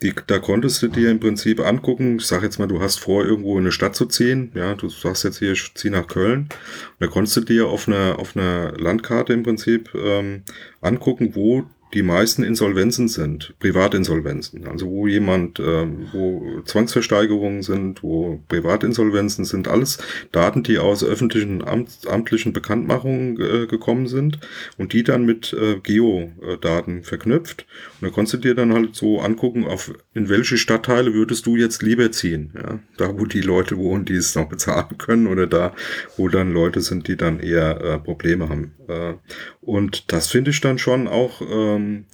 Die, 0.02 0.14
da 0.26 0.38
konntest 0.38 0.80
du 0.80 0.88
dir 0.88 1.10
im 1.10 1.20
Prinzip 1.20 1.60
angucken, 1.60 2.16
ich 2.16 2.26
sag 2.26 2.42
jetzt 2.42 2.58
mal, 2.58 2.68
du 2.68 2.80
hast 2.80 3.00
vor, 3.00 3.24
irgendwo 3.24 3.58
in 3.58 3.64
eine 3.64 3.72
Stadt 3.72 3.94
zu 3.94 4.06
ziehen, 4.06 4.50
ja, 4.54 4.74
du 4.74 4.88
sagst 4.88 5.24
jetzt 5.24 5.40
hier, 5.40 5.52
ich 5.52 5.74
zieh 5.74 5.90
nach 5.90 6.06
Köln, 6.06 6.48
und 6.48 7.00
da 7.00 7.06
konntest 7.06 7.36
du 7.36 7.40
dir 7.42 7.66
auf 7.66 7.86
einer, 7.86 8.18
auf 8.18 8.34
einer 8.34 8.72
Landkarte 8.78 9.34
im 9.34 9.42
Prinzip 9.42 9.90
ähm, 9.94 10.44
angucken, 10.80 11.34
wo 11.34 11.66
die 11.94 12.02
meisten 12.02 12.42
Insolvenzen 12.42 13.08
sind, 13.08 13.54
Privatinsolvenzen. 13.58 14.66
Also 14.66 14.86
wo 14.86 15.06
jemand, 15.06 15.58
äh, 15.58 15.86
wo 16.12 16.60
Zwangsversteigerungen 16.64 17.62
sind, 17.62 18.02
wo 18.02 18.40
Privatinsolvenzen 18.48 19.44
sind, 19.44 19.68
alles 19.68 19.98
Daten, 20.32 20.62
die 20.62 20.78
aus 20.78 21.04
öffentlichen 21.04 21.64
Amt, 21.64 21.90
amtlichen 22.06 22.52
Bekanntmachungen 22.52 23.40
äh, 23.40 23.66
gekommen 23.66 24.06
sind 24.06 24.38
und 24.78 24.92
die 24.92 25.02
dann 25.02 25.24
mit 25.24 25.52
äh, 25.52 25.80
Geodaten 25.82 27.02
verknüpft. 27.02 27.66
Und 28.00 28.08
da 28.08 28.14
konntest 28.14 28.34
du 28.34 28.38
dir 28.48 28.54
dann 28.54 28.72
halt 28.72 28.94
so 28.94 29.20
angucken, 29.20 29.64
auf 29.64 29.92
in 30.14 30.28
welche 30.28 30.58
Stadtteile 30.58 31.14
würdest 31.14 31.46
du 31.46 31.56
jetzt 31.56 31.82
lieber 31.82 32.12
ziehen. 32.12 32.52
Ja? 32.54 32.78
Da, 32.96 33.18
wo 33.18 33.24
die 33.24 33.40
Leute 33.40 33.76
wohnen, 33.76 34.04
die 34.04 34.14
es 34.14 34.34
noch 34.34 34.48
bezahlen 34.48 34.98
können 34.98 35.26
oder 35.26 35.46
da, 35.46 35.74
wo 36.16 36.28
dann 36.28 36.52
Leute 36.52 36.80
sind, 36.80 37.08
die 37.08 37.16
dann 37.16 37.40
eher 37.40 37.80
äh, 37.80 37.98
Probleme 37.98 38.48
haben. 38.48 38.74
Äh, 38.88 39.14
und 39.60 40.12
das 40.12 40.28
finde 40.28 40.50
ich 40.50 40.60
dann 40.60 40.78
schon 40.78 41.06
auch, 41.06 41.42
ähm, 41.80 42.04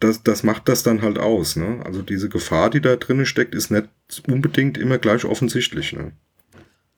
das, 0.00 0.22
das 0.22 0.42
macht 0.42 0.68
das 0.68 0.82
dann 0.82 1.02
halt 1.02 1.18
aus. 1.18 1.56
Ne? 1.56 1.80
Also 1.84 2.02
diese 2.02 2.28
Gefahr, 2.28 2.70
die 2.70 2.80
da 2.80 2.96
drin 2.96 3.24
steckt, 3.26 3.54
ist 3.54 3.70
nicht 3.70 3.88
unbedingt 4.28 4.78
immer 4.78 4.98
gleich 4.98 5.24
offensichtlich. 5.24 5.92
Ne? 5.92 6.12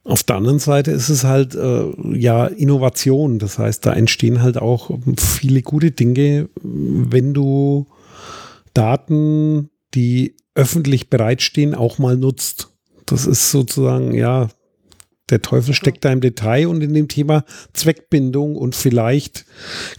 Auf 0.04 0.22
der 0.22 0.37
anderen 0.37 0.59
Seite 0.59 0.90
ist 0.90 1.09
es 1.09 1.24
halt 1.24 1.54
äh, 1.54 1.92
ja 2.16 2.46
Innovation. 2.46 3.38
Das 3.38 3.59
heißt, 3.59 3.85
da 3.85 3.92
entstehen 3.92 4.42
halt 4.42 4.57
auch 4.57 4.90
viele 5.16 5.62
gute 5.62 5.90
Dinge, 5.90 6.48
wenn 6.62 7.35
du 7.35 7.87
Daten, 8.74 9.70
die 9.94 10.37
öffentlich 10.54 11.11
bereitstehen, 11.11 11.74
auch 11.74 11.98
mal 11.98 12.16
nutzt. 12.16 12.70
Das 13.07 13.26
ist 13.26 13.50
sozusagen, 13.50 14.12
ja, 14.14 14.48
der 15.30 15.42
Teufel 15.42 15.74
steckt 15.74 16.04
da 16.04 16.12
im 16.12 16.20
Detail 16.20 16.68
und 16.68 16.82
in 16.82 16.94
dem 16.94 17.08
Thema 17.08 17.44
Zweckbindung 17.72 18.56
und 18.56 18.74
vielleicht 18.74 19.44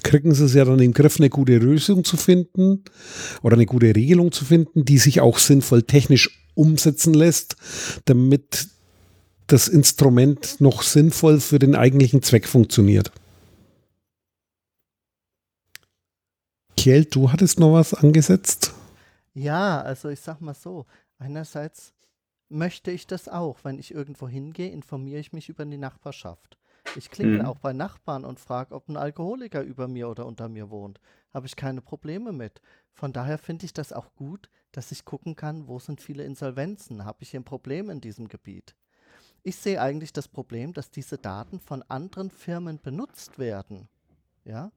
kriegen 0.04 0.34
sie 0.34 0.46
es 0.46 0.54
ja 0.54 0.66
dann 0.66 0.80
im 0.80 0.94
Griff, 0.94 1.20
eine 1.20 1.30
gute 1.30 1.58
Lösung 1.58 2.04
zu 2.04 2.18
finden 2.18 2.84
oder 3.42 3.56
eine 3.56 3.66
gute 3.66 3.96
Regelung 3.96 4.32
zu 4.32 4.46
finden, 4.46 4.86
die 4.86 4.98
sich 4.98 5.22
auch 5.22 5.38
sinnvoll 5.38 5.84
technisch 5.84 6.46
umsetzen 6.56 7.14
lässt, 7.14 7.56
damit 8.06 8.68
das 9.48 9.68
Instrument 9.68 10.60
noch 10.60 10.84
sinnvoll 10.84 11.40
für 11.40 11.60
den 11.60 11.76
eigentlichen 11.76 12.22
Zweck 12.22 12.48
funktioniert. 12.48 13.12
Kjell, 16.78 17.06
du 17.06 17.32
hattest 17.32 17.60
noch 17.60 17.74
was 17.74 17.94
angesetzt? 17.94 18.74
Ja, 19.34 19.82
also 19.82 20.10
ich 20.10 20.20
sag 20.20 20.40
mal 20.40 20.54
so, 20.54 20.86
einerseits 21.18 21.94
möchte 22.50 22.92
ich 22.92 23.08
das 23.08 23.28
auch. 23.28 23.64
Wenn 23.64 23.80
ich 23.80 23.94
irgendwo 23.94 24.28
hingehe, 24.28 24.70
informiere 24.70 25.20
ich 25.20 25.34
mich 25.34 25.50
über 25.50 25.66
die 25.66 25.78
Nachbarschaft. 25.78 26.58
Ich 26.96 27.10
klingel 27.12 27.40
mhm. 27.40 27.46
auch 27.46 27.60
bei 27.60 27.74
Nachbarn 27.74 28.26
und 28.26 28.40
frage, 28.40 28.74
ob 28.74 28.90
ein 28.90 28.98
Alkoholiker 28.98 29.62
über 29.62 29.88
mir 29.88 30.10
oder 30.10 30.26
unter 30.26 30.50
mir 30.50 30.70
wohnt. 30.70 31.00
Habe 31.34 31.46
ich 31.46 31.56
keine 31.56 31.82
Probleme 31.82 32.32
mit. 32.32 32.62
Von 32.94 33.14
daher 33.14 33.38
finde 33.38 33.66
ich 33.66 33.74
das 33.74 33.94
auch 33.94 34.16
gut, 34.16 34.50
dass 34.72 34.92
ich 34.92 35.06
gucken 35.06 35.36
kann, 35.36 35.68
wo 35.68 35.80
sind 35.80 36.02
viele 36.02 36.24
Insolvenzen. 36.24 37.06
Habe 37.06 37.24
ich 37.24 37.36
ein 37.36 37.44
Problem 37.44 37.90
in 37.90 38.02
diesem 38.02 38.28
Gebiet? 38.28 38.76
Ich 39.44 39.56
sehe 39.56 39.82
eigentlich 39.82 40.14
das 40.14 40.28
Problem, 40.28 40.74
dass 40.74 40.92
diese 40.92 41.18
Daten 41.18 41.60
von 41.60 41.84
anderen 41.84 42.30
Firmen 42.30 42.80
benutzt 42.80 43.40
werden. 43.40 43.88
Ja, 44.44 44.72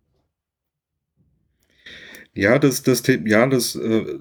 ja, 2.35 2.59
das, 2.59 2.83
das, 2.83 3.03
ja, 3.07 3.47
das, 3.47 3.75
äh, 3.75 4.19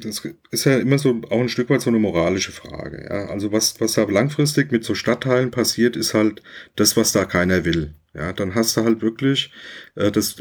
das 0.00 0.28
ist 0.50 0.64
ja 0.64 0.78
immer 0.78 0.98
so 0.98 1.20
auch 1.30 1.40
ein 1.40 1.48
Stück 1.48 1.70
weit 1.70 1.80
so 1.80 1.90
eine 1.90 1.98
moralische 1.98 2.52
Frage. 2.52 3.04
Ja, 3.10 3.26
also 3.26 3.50
was, 3.50 3.80
was 3.80 3.94
da 3.94 4.04
langfristig 4.04 4.70
mit 4.70 4.84
so 4.84 4.94
Stadtteilen 4.94 5.50
passiert, 5.50 5.96
ist 5.96 6.14
halt 6.14 6.42
das, 6.76 6.96
was 6.96 7.12
da 7.12 7.24
keiner 7.24 7.64
will. 7.64 7.94
Ja, 8.14 8.32
dann 8.32 8.54
hast 8.54 8.76
du 8.76 8.84
halt 8.84 9.02
wirklich 9.02 9.50
äh, 9.96 10.12
das, 10.12 10.36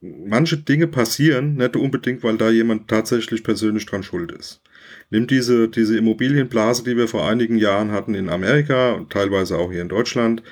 manche 0.00 0.56
Dinge 0.58 0.86
passieren, 0.86 1.56
nicht 1.56 1.76
unbedingt, 1.76 2.22
weil 2.22 2.38
da 2.38 2.50
jemand 2.50 2.88
tatsächlich 2.88 3.42
persönlich 3.42 3.86
dran 3.86 4.02
schuld 4.02 4.32
ist. 4.32 4.62
Nimm 5.10 5.26
diese, 5.26 5.68
diese 5.68 5.96
Immobilienblase, 5.96 6.84
die 6.84 6.96
wir 6.96 7.08
vor 7.08 7.28
einigen 7.28 7.56
Jahren 7.56 7.92
hatten 7.92 8.14
in 8.14 8.28
Amerika 8.28 8.92
und 8.92 9.10
teilweise 9.10 9.58
auch 9.58 9.70
hier 9.70 9.82
in 9.82 9.88
Deutschland. 9.88 10.42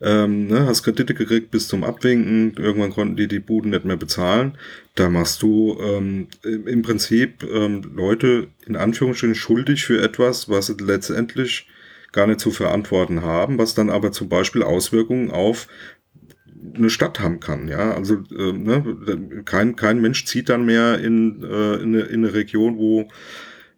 Ähm, 0.00 0.46
ne, 0.48 0.66
hast 0.66 0.82
Kredite 0.82 1.14
gekriegt 1.14 1.50
bis 1.50 1.68
zum 1.68 1.84
Abwinken. 1.84 2.54
Irgendwann 2.58 2.90
konnten 2.90 3.16
die 3.16 3.28
die 3.28 3.38
Buden 3.38 3.70
nicht 3.70 3.84
mehr 3.84 3.96
bezahlen. 3.96 4.58
Da 4.94 5.08
machst 5.08 5.42
du 5.42 5.78
ähm, 5.80 6.28
im 6.42 6.82
Prinzip 6.82 7.42
ähm, 7.50 7.82
Leute 7.94 8.48
in 8.66 8.76
Anführungsstrichen 8.76 9.34
schuldig 9.34 9.84
für 9.84 10.02
etwas, 10.02 10.48
was 10.48 10.66
sie 10.66 10.76
letztendlich 10.80 11.66
gar 12.12 12.26
nicht 12.26 12.40
zu 12.40 12.50
verantworten 12.50 13.22
haben, 13.22 13.58
was 13.58 13.74
dann 13.74 13.90
aber 13.90 14.12
zum 14.12 14.28
Beispiel 14.28 14.62
Auswirkungen 14.62 15.30
auf 15.30 15.68
eine 16.74 16.90
Stadt 16.90 17.20
haben 17.20 17.40
kann. 17.40 17.68
Ja, 17.68 17.92
also 17.92 18.22
äh, 18.36 18.52
ne, 18.52 19.42
kein, 19.44 19.76
kein 19.76 20.00
Mensch 20.00 20.24
zieht 20.26 20.48
dann 20.48 20.66
mehr 20.66 20.98
in, 20.98 21.42
äh, 21.42 21.74
in, 21.76 21.94
eine, 21.94 22.00
in 22.02 22.24
eine 22.24 22.34
Region, 22.34 22.76
wo 22.76 23.08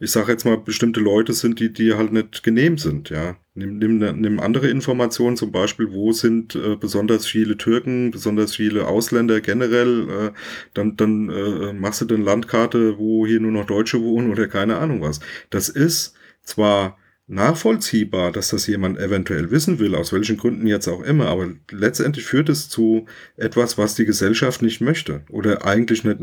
ich 0.02 0.10
sage 0.10 0.32
jetzt 0.32 0.44
mal, 0.44 0.58
bestimmte 0.58 0.98
Leute 0.98 1.32
sind, 1.32 1.60
die, 1.60 1.72
die 1.72 1.94
halt 1.94 2.12
nicht 2.12 2.42
genehm 2.42 2.76
sind, 2.76 3.08
ja. 3.10 3.36
Nimm, 3.54 3.78
nimm, 3.78 3.98
nimm 3.98 4.40
andere 4.40 4.68
Informationen, 4.68 5.36
zum 5.36 5.52
Beispiel, 5.52 5.92
wo 5.92 6.10
sind 6.10 6.56
äh, 6.56 6.74
besonders 6.74 7.24
viele 7.24 7.56
Türken, 7.56 8.10
besonders 8.10 8.56
viele 8.56 8.88
Ausländer 8.88 9.40
generell, 9.40 10.08
äh, 10.10 10.30
dann, 10.74 10.96
dann 10.96 11.30
äh, 11.30 11.72
machst 11.72 12.00
du 12.00 12.12
eine 12.12 12.24
Landkarte, 12.24 12.98
wo 12.98 13.28
hier 13.28 13.38
nur 13.38 13.52
noch 13.52 13.64
Deutsche 13.64 14.02
wohnen 14.02 14.32
oder 14.32 14.48
keine 14.48 14.78
Ahnung 14.78 15.02
was. 15.02 15.20
Das 15.50 15.68
ist 15.68 16.14
zwar 16.42 16.98
nachvollziehbar, 17.28 18.32
dass 18.32 18.48
das 18.48 18.66
jemand 18.66 18.98
eventuell 18.98 19.52
wissen 19.52 19.78
will, 19.78 19.94
aus 19.94 20.12
welchen 20.12 20.36
Gründen 20.36 20.66
jetzt 20.66 20.88
auch 20.88 21.04
immer, 21.04 21.26
aber 21.26 21.48
letztendlich 21.70 22.24
führt 22.24 22.48
es 22.48 22.68
zu 22.68 23.06
etwas, 23.36 23.78
was 23.78 23.94
die 23.94 24.04
Gesellschaft 24.04 24.62
nicht 24.62 24.80
möchte 24.80 25.22
oder 25.30 25.64
eigentlich 25.64 26.02
nicht 26.02 26.18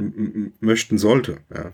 möchten 0.59 0.97
sollte, 0.97 1.37
ja 1.55 1.73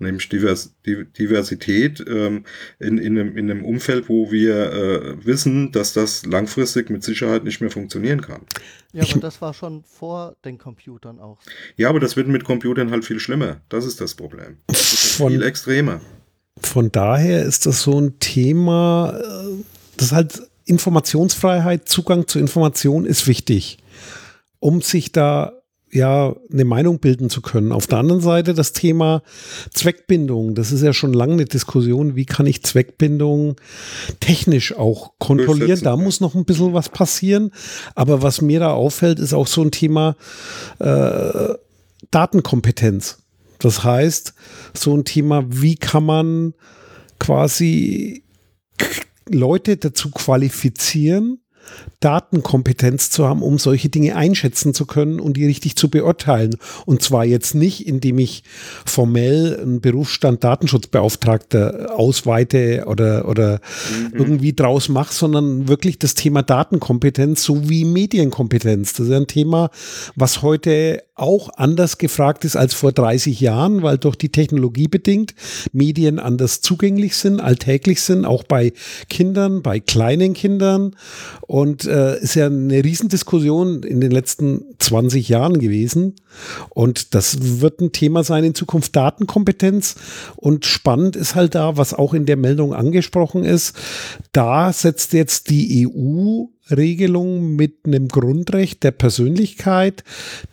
nämlich 0.00 0.28
Divers 0.28 0.74
Diversität 0.84 2.04
ähm, 2.06 2.44
in, 2.78 2.98
in, 2.98 3.18
einem, 3.18 3.36
in 3.36 3.50
einem 3.50 3.64
Umfeld, 3.64 4.08
wo 4.08 4.30
wir 4.30 4.72
äh, 4.72 5.24
wissen, 5.24 5.72
dass 5.72 5.92
das 5.92 6.26
langfristig 6.26 6.90
mit 6.90 7.04
Sicherheit 7.04 7.44
nicht 7.44 7.60
mehr 7.60 7.70
funktionieren 7.70 8.20
kann. 8.20 8.42
Ja, 8.92 9.04
aber 9.08 9.20
das 9.20 9.40
war 9.40 9.54
schon 9.54 9.84
vor 9.84 10.36
den 10.44 10.58
Computern 10.58 11.20
auch. 11.20 11.38
Ja, 11.76 11.88
aber 11.88 12.00
das 12.00 12.16
wird 12.16 12.28
mit 12.28 12.44
Computern 12.44 12.90
halt 12.90 13.04
viel 13.04 13.20
schlimmer. 13.20 13.60
Das 13.68 13.84
ist 13.84 14.00
das 14.00 14.14
Problem. 14.14 14.56
Das 14.66 14.92
ist 14.92 15.16
viel 15.16 15.42
extremer. 15.42 16.00
Von 16.58 16.90
daher 16.90 17.44
ist 17.44 17.66
das 17.66 17.82
so 17.82 18.00
ein 18.00 18.18
Thema, 18.18 19.18
äh, 19.18 19.62
das 19.96 20.12
halt 20.12 20.42
Informationsfreiheit, 20.64 21.88
Zugang 21.88 22.26
zu 22.26 22.38
Information 22.38 23.04
ist 23.04 23.26
wichtig, 23.26 23.78
um 24.58 24.82
sich 24.82 25.12
da 25.12 25.59
ja, 25.92 26.34
eine 26.52 26.64
Meinung 26.64 26.98
bilden 27.00 27.30
zu 27.30 27.40
können. 27.40 27.72
Auf 27.72 27.86
der 27.86 27.98
anderen 27.98 28.20
Seite 28.20 28.54
das 28.54 28.72
Thema 28.72 29.22
Zweckbindung. 29.72 30.54
Das 30.54 30.72
ist 30.72 30.82
ja 30.82 30.92
schon 30.92 31.12
lange 31.12 31.34
eine 31.34 31.44
Diskussion. 31.44 32.16
Wie 32.16 32.26
kann 32.26 32.46
ich 32.46 32.62
Zweckbindung 32.62 33.56
technisch 34.20 34.76
auch 34.76 35.12
kontrollieren? 35.18 35.80
Da 35.82 35.96
muss 35.96 36.20
noch 36.20 36.34
ein 36.34 36.44
bisschen 36.44 36.74
was 36.74 36.88
passieren. 36.88 37.50
Aber 37.94 38.22
was 38.22 38.40
mir 38.40 38.60
da 38.60 38.72
auffällt, 38.72 39.18
ist 39.18 39.34
auch 39.34 39.46
so 39.46 39.62
ein 39.62 39.72
Thema 39.72 40.16
äh, 40.78 41.54
Datenkompetenz. 42.10 43.18
Das 43.58 43.84
heißt, 43.84 44.34
so 44.74 44.96
ein 44.96 45.04
Thema, 45.04 45.44
wie 45.48 45.74
kann 45.74 46.04
man 46.04 46.54
quasi 47.18 48.24
Leute 49.28 49.76
dazu 49.76 50.10
qualifizieren, 50.10 51.40
Datenkompetenz 52.00 53.10
zu 53.10 53.28
haben, 53.28 53.42
um 53.42 53.58
solche 53.58 53.90
Dinge 53.90 54.16
einschätzen 54.16 54.72
zu 54.72 54.86
können 54.86 55.20
und 55.20 55.36
die 55.36 55.46
richtig 55.46 55.76
zu 55.76 55.90
beurteilen. 55.90 56.56
Und 56.86 57.02
zwar 57.02 57.24
jetzt 57.24 57.54
nicht, 57.54 57.86
indem 57.86 58.18
ich 58.18 58.42
formell 58.86 59.58
einen 59.60 59.80
Berufsstand 59.80 60.42
Datenschutzbeauftragter 60.42 61.94
ausweite 61.94 62.84
oder, 62.86 63.28
oder 63.28 63.60
mhm. 63.90 64.18
irgendwie 64.18 64.52
draus 64.54 64.88
mache, 64.88 65.12
sondern 65.12 65.68
wirklich 65.68 65.98
das 65.98 66.14
Thema 66.14 66.42
Datenkompetenz 66.42 67.42
sowie 67.42 67.84
Medienkompetenz. 67.84 68.94
Das 68.94 69.06
ist 69.06 69.12
ein 69.12 69.26
Thema, 69.26 69.70
was 70.16 70.42
heute 70.42 71.02
auch 71.20 71.50
anders 71.56 71.98
gefragt 71.98 72.44
ist 72.44 72.56
als 72.56 72.74
vor 72.74 72.92
30 72.92 73.40
Jahren, 73.40 73.82
weil 73.82 73.98
durch 73.98 74.16
die 74.16 74.30
Technologie 74.30 74.88
bedingt 74.88 75.34
Medien 75.72 76.18
anders 76.18 76.60
zugänglich 76.60 77.16
sind, 77.16 77.40
alltäglich 77.40 78.02
sind, 78.02 78.24
auch 78.24 78.42
bei 78.42 78.72
Kindern, 79.08 79.62
bei 79.62 79.80
kleinen 79.80 80.34
Kindern. 80.34 80.96
Und 81.46 81.84
äh, 81.84 82.18
ist 82.20 82.34
ja 82.34 82.46
eine 82.46 82.84
Riesendiskussion 82.84 83.82
in 83.82 84.00
den 84.00 84.10
letzten 84.10 84.64
20 84.78 85.28
Jahren 85.28 85.58
gewesen. 85.58 86.14
Und 86.70 87.14
das 87.14 87.60
wird 87.60 87.80
ein 87.80 87.92
Thema 87.92 88.24
sein 88.24 88.44
in 88.44 88.54
Zukunft 88.54 88.96
Datenkompetenz. 88.96 89.96
Und 90.36 90.64
spannend 90.64 91.16
ist 91.16 91.34
halt 91.34 91.54
da, 91.54 91.76
was 91.76 91.94
auch 91.94 92.14
in 92.14 92.26
der 92.26 92.36
Meldung 92.36 92.74
angesprochen 92.74 93.44
ist, 93.44 93.74
da 94.32 94.72
setzt 94.72 95.12
jetzt 95.12 95.50
die 95.50 95.86
EU 95.86 96.46
Regelung 96.70 97.56
mit 97.56 97.86
einem 97.86 98.08
Grundrecht 98.08 98.82
der 98.82 98.92
Persönlichkeit 98.92 100.04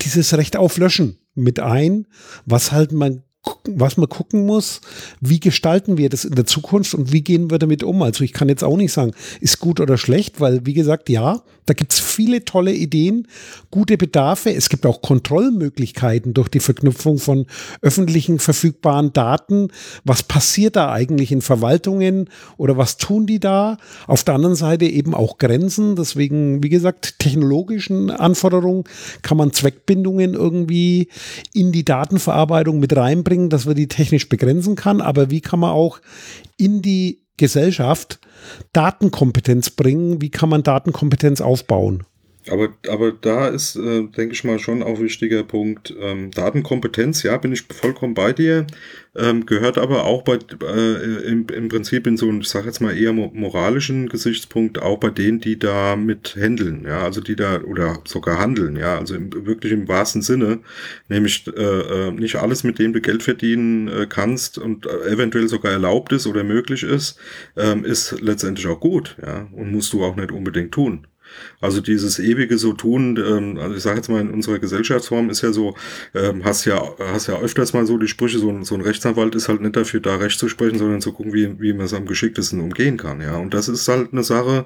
dieses 0.02 0.36
Recht 0.36 0.58
auf 0.58 0.78
Löschen 0.78 1.18
mit 1.36 1.60
ein, 1.60 2.08
was 2.46 2.72
halt 2.72 2.92
man 2.92 3.24
was 3.66 3.96
man 3.96 4.10
gucken 4.10 4.46
muss, 4.46 4.82
wie 5.22 5.40
gestalten 5.40 5.98
wir 5.98 6.10
das 6.10 6.26
in 6.26 6.36
der 6.36 6.46
Zukunft 6.46 6.94
und 6.94 7.14
wie 7.14 7.22
gehen 7.22 7.50
wir 7.50 7.60
damit 7.60 7.82
um? 7.82 8.02
Also 8.02 8.26
ich 8.26 8.34
kann 8.34 8.50
jetzt 8.50 8.64
auch 8.64 8.76
nicht 8.76 8.92
sagen, 8.92 9.14
ist 9.40 9.60
gut 9.60 9.80
oder 9.80 9.98
schlecht, 9.98 10.42
weil 10.42 10.66
wie 10.66 10.74
gesagt, 10.74 11.08
ja, 11.08 11.44
da 11.68 11.74
gibt 11.74 11.94
es 11.94 12.00
viele 12.00 12.44
tolle 12.44 12.74
Ideen, 12.74 13.28
gute 13.70 13.98
Bedarfe. 13.98 14.54
Es 14.54 14.70
gibt 14.70 14.86
auch 14.86 15.02
Kontrollmöglichkeiten 15.02 16.34
durch 16.34 16.50
die 16.50 16.60
Verknüpfung 16.60 17.20
von 17.20 17.46
öffentlichen 17.82 18.40
verfügbaren 18.40 19.14
Daten. 19.14 19.70
Was 20.04 20.24
passiert 20.24 20.76
da 20.76 20.92
eigentlich 20.92 21.32
in 21.32 21.42
Verwaltungen 21.42 22.30
oder 22.58 22.76
was 22.76 22.98
tun 22.98 23.28
die 23.28 23.40
da? 23.40 23.78
Auf 24.08 24.24
der 24.24 24.34
anderen 24.34 24.56
Seite 24.56 24.86
eben 24.86 25.14
auch 25.14 25.38
Grenzen. 25.38 25.96
Deswegen, 25.96 26.64
wie 26.64 26.70
gesagt, 26.70 27.20
technologischen 27.20 28.10
Anforderungen 28.10 28.84
kann 29.22 29.38
man 29.38 29.54
Zweckbindungen 29.54 30.34
irgendwie 30.34 31.10
in 31.54 31.72
die 31.72 31.86
Datenverarbeitung 31.86 32.80
mit 32.80 32.96
reinbringen 32.96 33.38
bringen, 33.38 33.50
dass 33.50 33.66
man 33.66 33.76
die 33.76 33.88
technisch 33.88 34.30
begrenzen 34.30 34.76
kann, 34.76 35.02
aber 35.02 35.30
wie 35.30 35.42
kann 35.42 35.60
man 35.60 35.72
auch 35.72 36.00
in 36.58 36.82
die 36.82 37.27
Gesellschaft 37.38 38.20
Datenkompetenz 38.74 39.70
bringen? 39.70 40.22
Wie 40.22 40.30
kann 40.30 40.50
man 40.50 40.64
Datenkompetenz 40.64 41.42
aufbauen? 41.42 42.04
Aber, 42.50 42.70
aber 42.88 43.12
da 43.12 43.48
ist, 43.48 43.76
äh, 43.76 44.04
denke 44.04 44.34
ich 44.34 44.44
mal, 44.44 44.60
schon 44.60 44.84
auch 44.84 45.00
wichtiger 45.00 45.44
Punkt. 45.44 45.94
Ähm, 46.00 46.32
Datenkompetenz, 46.32 47.24
ja, 47.24 47.38
bin 47.38 47.52
ich 47.52 47.64
vollkommen 47.64 48.14
bei 48.14 48.34
dir. 48.34 48.66
Ähm, 49.18 49.48
gehört 49.48 49.80
aber 49.80 50.06
auch 50.06 50.22
bei, 50.22 50.36
äh, 50.36 51.28
im, 51.28 51.48
im 51.48 51.70
Prinzip 51.70 52.06
in 52.06 52.18
so 52.18 52.30
einem, 52.30 52.42
ich 52.42 52.50
sage 52.50 52.68
jetzt 52.68 52.82
mal 52.82 52.96
eher 52.96 53.14
moralischen 53.14 54.10
Gesichtspunkt 54.10 54.80
auch 54.80 55.00
bei 55.00 55.10
denen, 55.10 55.40
die 55.40 55.58
da 55.58 55.96
mit 55.96 56.36
handeln, 56.40 56.86
ja, 56.86 57.02
also 57.02 57.20
die 57.20 57.36
da 57.36 57.62
oder 57.62 58.00
sogar 58.06 58.38
handeln, 58.38 58.76
ja, 58.76 59.00
also 59.00 59.16
im, 59.16 59.32
wirklich 59.48 59.74
im 59.74 59.88
wahrsten 59.88 60.22
Sinne, 60.22 60.60
nämlich 61.10 61.48
äh, 61.48 61.62
äh 61.62 62.12
nicht 62.12 62.36
alles, 62.36 62.64
mit 62.64 62.78
dem 62.78 62.94
du 62.94 63.02
Geld 63.02 63.24
verdienen 63.24 63.88
äh, 63.88 64.06
kannst 64.08 64.60
und 64.60 64.86
äh, 64.86 65.10
eventuell 65.10 65.48
sogar 65.48 65.72
erlaubt 65.72 66.12
ist 66.12 66.28
oder 66.28 66.44
möglich 66.44 66.84
ist, 66.84 67.18
ähm, 67.56 67.86
ist 67.86 68.22
letztendlich 68.22 68.68
auch 68.68 68.80
gut, 68.80 69.18
ja, 69.26 69.48
und 69.52 69.72
musst 69.72 69.94
du 69.94 70.04
auch 70.04 70.16
nicht 70.16 70.32
unbedingt 70.32 70.72
tun. 70.74 71.08
Also 71.62 71.82
dieses 71.82 72.20
ewige 72.20 72.58
so 72.58 72.74
tun, 72.74 73.18
ähm, 73.18 73.58
also 73.58 73.76
ich 73.76 73.84
sage 73.84 73.98
jetzt 73.98 74.10
mal, 74.10 74.22
in 74.22 74.30
unserer 74.30 74.60
Gesellschaftsform 74.60 75.30
ist 75.30 75.42
ja 75.42 75.52
so, 75.52 75.76
ähm, 76.14 76.44
hast 76.44 76.66
ja, 76.66 76.82
hast 77.00 77.28
ja 77.28 77.40
öfters 77.40 77.74
mal 77.74 77.86
so 77.86 77.98
die 77.98 78.08
Sprüche, 78.08 78.40
so 78.40 78.50
ein, 78.50 78.64
so 78.64 78.76
ein 78.76 78.82
Rechtsanwalt 78.82 79.36
ist 79.36 79.50
halt 79.50 79.62
nicht 79.62 79.76
dafür 79.76 80.00
da, 80.00 80.18
Recht 80.18 80.40
zu 80.40 80.50
sprechen, 80.50 80.78
sondern 80.78 81.02
zu 81.02 81.14
gucken, 81.14 81.34
wie, 81.34 81.60
wie 81.60 81.74
man 81.74 81.86
es 81.86 81.94
am 81.94 82.06
geschicktesten 82.06 82.60
umgehen 82.60 82.98
kann, 82.98 83.22
ja. 83.22 83.38
Und 83.38 83.54
das 83.54 83.68
ist 83.68 83.88
halt 83.88 84.14
eine 84.14 84.24
Sache, 84.24 84.66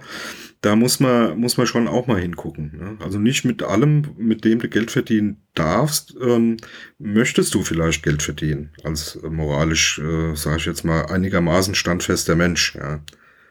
da 0.61 0.75
muss 0.75 0.99
man, 0.99 1.39
muss 1.39 1.57
man 1.57 1.65
schon 1.65 1.87
auch 1.87 2.05
mal 2.05 2.21
hingucken. 2.21 2.71
Ne? 2.77 2.97
Also 3.03 3.17
nicht 3.17 3.45
mit 3.45 3.63
allem, 3.63 4.11
mit 4.17 4.45
dem 4.45 4.59
du 4.59 4.69
Geld 4.69 4.91
verdienen 4.91 5.41
darfst, 5.55 6.15
ähm, 6.21 6.57
möchtest 6.99 7.53
du 7.55 7.63
vielleicht 7.63 8.03
Geld 8.03 8.21
verdienen, 8.21 8.69
als 8.83 9.19
moralisch, 9.23 9.99
äh, 9.99 10.35
sage 10.35 10.57
ich 10.57 10.65
jetzt 10.65 10.85
mal, 10.85 11.07
einigermaßen 11.07 11.73
standfester 11.73 12.35
Mensch, 12.35 12.75
ja. 12.75 13.01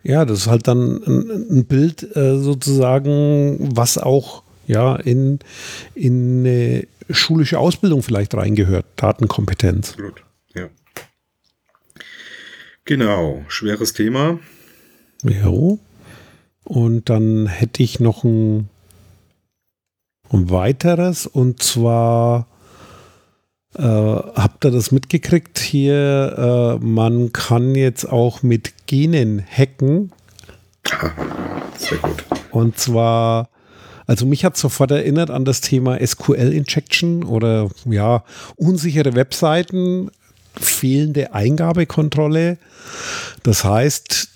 Ja, 0.02 0.24
das 0.24 0.40
ist 0.40 0.46
halt 0.46 0.66
dann 0.66 1.02
ein, 1.02 1.58
ein 1.58 1.64
Bild 1.66 2.16
äh, 2.16 2.38
sozusagen, 2.38 3.58
was 3.76 3.98
auch 3.98 4.42
ja 4.66 4.96
in, 4.96 5.40
in 5.94 6.40
eine 6.40 6.86
schulische 7.10 7.58
Ausbildung 7.58 8.02
vielleicht 8.02 8.34
reingehört, 8.34 8.86
Datenkompetenz. 8.96 9.90
Absolut, 9.90 10.24
ja. 10.54 10.68
Genau, 12.84 13.44
schweres 13.48 13.92
Thema. 13.92 14.38
Ja. 15.22 15.52
Und 16.64 17.10
dann 17.10 17.46
hätte 17.46 17.82
ich 17.82 18.00
noch 18.00 18.24
ein, 18.24 18.68
ein 20.30 20.50
weiteres 20.50 21.26
und 21.26 21.62
zwar 21.62 22.46
äh, 23.76 23.82
habt 23.82 24.64
ihr 24.64 24.70
das 24.70 24.90
mitgekriegt 24.90 25.58
hier? 25.58 26.78
Äh, 26.80 26.84
man 26.84 27.32
kann 27.32 27.74
jetzt 27.74 28.04
auch 28.04 28.42
mit 28.42 28.86
Genen 28.86 29.44
hacken. 29.44 30.12
Sehr 31.78 31.98
gut. 31.98 32.24
Und 32.50 32.78
zwar, 32.78 33.48
also 34.06 34.26
mich 34.26 34.44
hat 34.44 34.56
sofort 34.56 34.90
erinnert 34.90 35.30
an 35.30 35.44
das 35.44 35.60
Thema 35.60 36.04
SQL-Injection 36.04 37.22
oder 37.22 37.70
ja, 37.84 38.24
unsichere 38.56 39.14
Webseiten, 39.14 40.10
fehlende 40.58 41.32
Eingabekontrolle. 41.32 42.58
Das 43.44 43.64
heißt, 43.64 44.28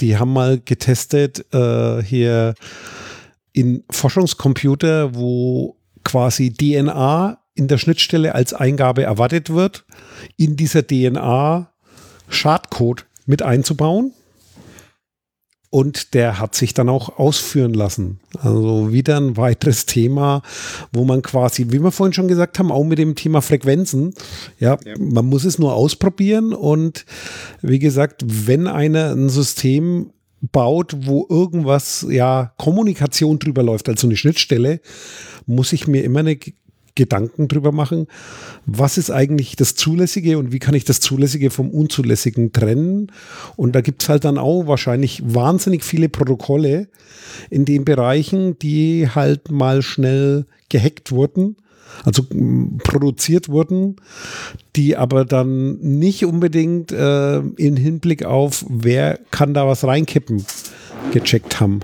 die 0.00 0.18
haben 0.18 0.32
mal 0.32 0.60
getestet 0.64 1.46
äh, 1.54 2.02
hier 2.02 2.54
in 3.52 3.84
Forschungscomputer, 3.88 5.14
wo 5.14 5.76
quasi 6.02 6.52
DNA 6.52 7.38
in 7.54 7.68
der 7.68 7.78
Schnittstelle 7.78 8.34
als 8.34 8.52
Eingabe 8.52 9.04
erwartet 9.04 9.50
wird, 9.50 9.84
in 10.36 10.56
dieser 10.56 10.86
DNA 10.86 11.70
Schadcode 12.28 13.06
mit 13.26 13.42
einzubauen. 13.42 14.12
Und 15.70 16.14
der 16.14 16.38
hat 16.38 16.54
sich 16.54 16.72
dann 16.72 16.88
auch 16.88 17.18
ausführen 17.18 17.74
lassen. 17.74 18.20
Also 18.38 18.92
wieder 18.92 19.16
ein 19.16 19.36
weiteres 19.36 19.86
Thema, 19.86 20.42
wo 20.92 21.04
man 21.04 21.20
quasi, 21.20 21.66
wie 21.70 21.82
wir 21.82 21.90
vorhin 21.90 22.12
schon 22.12 22.28
gesagt 22.28 22.60
haben, 22.60 22.70
auch 22.70 22.84
mit 22.84 22.98
dem 22.98 23.16
Thema 23.16 23.42
Frequenzen, 23.42 24.14
ja, 24.60 24.78
ja. 24.84 24.94
man 25.00 25.26
muss 25.26 25.44
es 25.44 25.58
nur 25.58 25.74
ausprobieren. 25.74 26.52
Und 26.52 27.04
wie 27.60 27.80
gesagt, 27.80 28.22
wenn 28.24 28.68
einer 28.68 29.10
ein 29.16 29.28
System 29.28 30.12
baut, 30.52 30.94
wo 31.06 31.26
irgendwas, 31.28 32.06
ja, 32.08 32.52
Kommunikation 32.56 33.40
drüber 33.40 33.64
läuft, 33.64 33.88
also 33.88 34.06
eine 34.06 34.16
Schnittstelle, 34.16 34.80
muss 35.46 35.72
ich 35.72 35.88
mir 35.88 36.04
immer 36.04 36.20
eine 36.20 36.38
Gedanken 36.94 37.48
drüber 37.48 37.72
machen, 37.72 38.06
was 38.66 38.98
ist 38.98 39.10
eigentlich 39.10 39.56
das 39.56 39.74
Zulässige 39.74 40.38
und 40.38 40.52
wie 40.52 40.58
kann 40.58 40.74
ich 40.74 40.84
das 40.84 41.00
Zulässige 41.00 41.50
vom 41.50 41.70
Unzulässigen 41.70 42.52
trennen. 42.52 43.10
Und 43.56 43.74
da 43.74 43.80
gibt 43.80 44.02
es 44.02 44.08
halt 44.08 44.24
dann 44.24 44.38
auch 44.38 44.66
wahrscheinlich 44.66 45.22
wahnsinnig 45.24 45.82
viele 45.82 46.08
Protokolle 46.08 46.88
in 47.50 47.64
den 47.64 47.84
Bereichen, 47.84 48.58
die 48.58 49.08
halt 49.12 49.50
mal 49.50 49.82
schnell 49.82 50.46
gehackt 50.68 51.10
wurden 51.10 51.56
also 52.02 52.24
produziert 52.82 53.48
wurden, 53.48 53.96
die 54.74 54.96
aber 54.96 55.24
dann 55.24 55.78
nicht 55.78 56.24
unbedingt 56.24 56.90
äh, 56.92 57.38
in 57.38 57.76
Hinblick 57.76 58.24
auf, 58.24 58.64
wer 58.68 59.18
kann 59.30 59.54
da 59.54 59.66
was 59.66 59.84
reinkippen, 59.84 60.44
gecheckt 61.12 61.60
haben. 61.60 61.80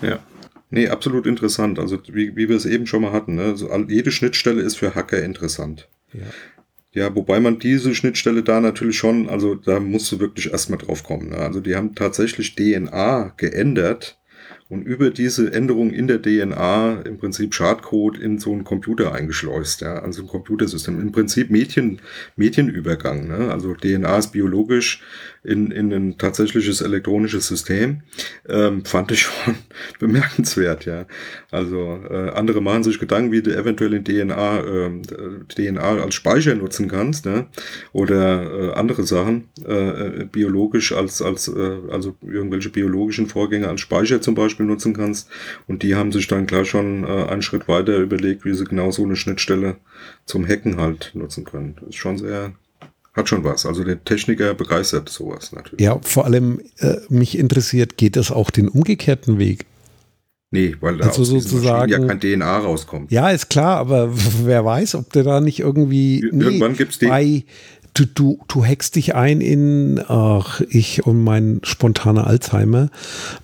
Ja. 0.00 0.18
Nee, 0.74 0.88
absolut 0.88 1.26
interessant. 1.26 1.78
Also 1.78 2.00
wie, 2.08 2.34
wie 2.34 2.48
wir 2.48 2.56
es 2.56 2.66
eben 2.66 2.86
schon 2.86 3.02
mal 3.02 3.12
hatten. 3.12 3.36
Ne? 3.36 3.44
Also, 3.44 3.72
jede 3.88 4.10
Schnittstelle 4.10 4.60
ist 4.60 4.76
für 4.76 4.94
Hacker 4.94 5.22
interessant. 5.22 5.88
Ja. 6.12 6.22
Ja, 6.92 7.14
wobei 7.14 7.40
man 7.40 7.58
diese 7.58 7.92
Schnittstelle 7.94 8.44
da 8.44 8.60
natürlich 8.60 8.96
schon, 8.96 9.28
also 9.28 9.56
da 9.56 9.80
musst 9.80 10.12
du 10.12 10.20
wirklich 10.20 10.52
erstmal 10.52 10.78
drauf 10.78 11.02
kommen. 11.02 11.30
Ne? 11.30 11.36
Also 11.36 11.60
die 11.60 11.74
haben 11.74 11.94
tatsächlich 11.96 12.54
DNA 12.54 13.34
geändert 13.36 14.16
und 14.68 14.82
über 14.82 15.10
diese 15.10 15.52
Änderung 15.52 15.90
in 15.90 16.06
der 16.06 16.22
DNA 16.22 17.02
im 17.02 17.18
Prinzip 17.18 17.52
Schadcode 17.52 18.18
in 18.18 18.38
so 18.38 18.52
einen 18.52 18.64
Computer 18.64 19.12
eingeschleust, 19.12 19.82
ja, 19.82 19.96
also 19.96 20.22
ein 20.22 20.28
Computersystem. 20.28 21.00
Im 21.00 21.12
Prinzip 21.12 21.50
Mädchen, 21.50 22.00
Mädchenübergang, 22.36 23.28
ne? 23.28 23.52
Also 23.52 23.74
DNA 23.74 24.18
ist 24.18 24.32
biologisch 24.32 25.02
in, 25.44 25.70
in 25.70 25.92
ein 25.92 26.18
tatsächliches 26.18 26.80
elektronisches 26.80 27.46
System, 27.46 28.02
ähm, 28.48 28.84
fand 28.84 29.12
ich 29.12 29.22
schon 29.22 29.54
bemerkenswert, 30.00 30.86
ja. 30.86 31.06
Also 31.50 32.00
äh, 32.10 32.30
andere 32.30 32.62
machen 32.62 32.82
sich 32.82 32.98
Gedanken, 32.98 33.30
wie 33.30 33.42
du 33.42 33.54
eventuell 33.56 33.92
in 33.92 34.04
DNA, 34.04 34.60
äh, 34.60 34.90
DNA 35.48 36.02
als 36.02 36.14
Speicher 36.14 36.54
nutzen 36.54 36.88
kannst, 36.88 37.26
ne? 37.26 37.46
Oder 37.92 38.70
äh, 38.70 38.72
andere 38.72 39.04
Sachen, 39.04 39.48
äh, 39.66 40.22
äh, 40.22 40.24
biologisch 40.24 40.92
als, 40.92 41.20
als 41.20 41.48
äh, 41.48 41.78
also 41.90 42.16
irgendwelche 42.22 42.70
biologischen 42.70 43.26
Vorgänge 43.26 43.68
als 43.68 43.82
Speicher 43.82 44.20
zum 44.22 44.34
Beispiel 44.34 44.66
nutzen 44.66 44.94
kannst. 44.94 45.28
Und 45.66 45.82
die 45.82 45.94
haben 45.94 46.10
sich 46.10 46.26
dann 46.26 46.46
klar 46.46 46.64
schon 46.64 47.04
äh, 47.04 47.26
einen 47.26 47.42
Schritt 47.42 47.68
weiter 47.68 47.98
überlegt, 47.98 48.44
wie 48.44 48.54
sie 48.54 48.64
genau 48.64 48.90
so 48.90 49.04
eine 49.04 49.16
Schnittstelle 49.16 49.76
zum 50.24 50.46
Hacken 50.46 50.78
halt 50.78 51.10
nutzen 51.14 51.44
können. 51.44 51.76
Das 51.80 51.90
ist 51.90 51.96
schon 51.96 52.16
sehr 52.16 52.54
hat 53.14 53.28
schon 53.28 53.44
was. 53.44 53.64
Also 53.64 53.84
der 53.84 54.02
Techniker 54.04 54.54
begeistert 54.54 55.08
sowas 55.08 55.52
natürlich. 55.52 55.80
Ja, 55.80 55.98
vor 56.02 56.24
allem 56.24 56.60
äh, 56.78 56.96
mich 57.08 57.38
interessiert, 57.38 57.96
geht 57.96 58.16
das 58.16 58.30
auch 58.30 58.50
den 58.50 58.68
umgekehrten 58.68 59.38
Weg? 59.38 59.66
Nee, 60.50 60.76
weil 60.80 60.98
da 60.98 61.06
also 61.06 61.22
aus 61.22 61.28
sozusagen 61.28 61.90
ja 61.90 61.98
kein 61.98 62.20
DNA 62.20 62.58
rauskommt. 62.58 63.10
Ja, 63.10 63.30
ist 63.30 63.50
klar, 63.50 63.78
aber 63.78 64.10
wer 64.44 64.64
weiß, 64.64 64.94
ob 64.94 65.12
der 65.12 65.24
da 65.24 65.40
nicht 65.40 65.58
irgendwie 65.58 66.20
irgendwann 66.20 66.72
nee, 66.72 66.78
gibt's 66.78 66.98
den 66.98 67.08
bei 67.08 67.44
du, 67.94 68.04
du, 68.06 68.38
du 68.48 68.64
hackst 68.64 68.96
dich 68.96 69.14
ein 69.14 69.40
in, 69.40 70.00
ach, 70.06 70.60
ich 70.68 71.06
und 71.06 71.22
mein 71.22 71.60
spontaner 71.62 72.26
Alzheimer, 72.26 72.90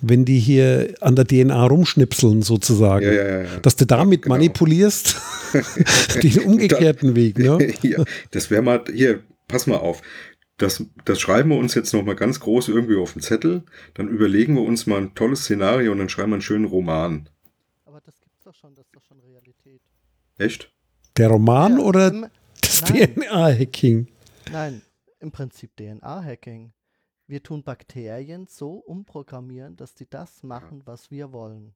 wenn 0.01 0.25
die 0.25 0.39
hier 0.39 0.93
an 0.99 1.15
der 1.15 1.25
DNA 1.25 1.65
rumschnipseln 1.65 2.41
sozusagen, 2.41 3.05
ja, 3.05 3.13
ja, 3.13 3.41
ja. 3.41 3.47
dass 3.61 3.77
du 3.77 3.85
damit 3.85 4.23
genau. 4.23 4.35
manipulierst, 4.35 5.15
den 6.23 6.39
umgekehrten 6.39 7.15
Weg, 7.15 7.39
ne? 7.39 7.73
das 8.31 8.51
wäre 8.51 8.61
mal, 8.61 8.83
hier, 8.93 9.21
pass 9.51 9.67
mal 9.67 9.77
auf, 9.77 10.01
das, 10.57 10.85
das 11.05 11.19
schreiben 11.19 11.49
wir 11.49 11.57
uns 11.57 11.73
jetzt 11.73 11.93
nochmal 11.93 12.15
ganz 12.15 12.39
groß 12.39 12.69
irgendwie 12.69 12.97
auf 12.97 13.13
den 13.13 13.21
Zettel, 13.21 13.63
dann 13.93 14.07
überlegen 14.07 14.55
wir 14.55 14.63
uns 14.63 14.85
mal 14.85 14.99
ein 14.99 15.15
tolles 15.15 15.41
Szenario 15.41 15.91
und 15.91 15.97
dann 15.97 16.09
schreiben 16.09 16.31
wir 16.31 16.35
einen 16.35 16.41
schönen 16.41 16.65
Roman. 16.65 17.29
Aber 17.85 18.01
das 18.01 18.19
gibt's 18.19 18.43
doch 18.43 18.53
schon, 18.53 18.75
das 18.75 18.85
ist 18.85 18.95
doch 18.95 19.03
schon 19.03 19.19
Realität. 19.19 19.81
Echt? 20.37 20.71
Der 21.17 21.29
Roman 21.29 21.77
ja, 21.77 21.83
oder 21.83 22.29
das 22.61 22.83
DNA-Hacking? 22.83 24.07
Nein, 24.51 24.81
im 25.19 25.31
Prinzip 25.31 25.75
DNA-Hacking. 25.75 26.73
Wir 27.27 27.43
tun 27.43 27.63
Bakterien 27.63 28.45
so 28.47 28.73
umprogrammieren, 28.73 29.77
dass 29.77 29.95
die 29.95 30.09
das 30.09 30.43
machen, 30.43 30.81
was 30.85 31.11
wir 31.11 31.31
wollen. 31.31 31.73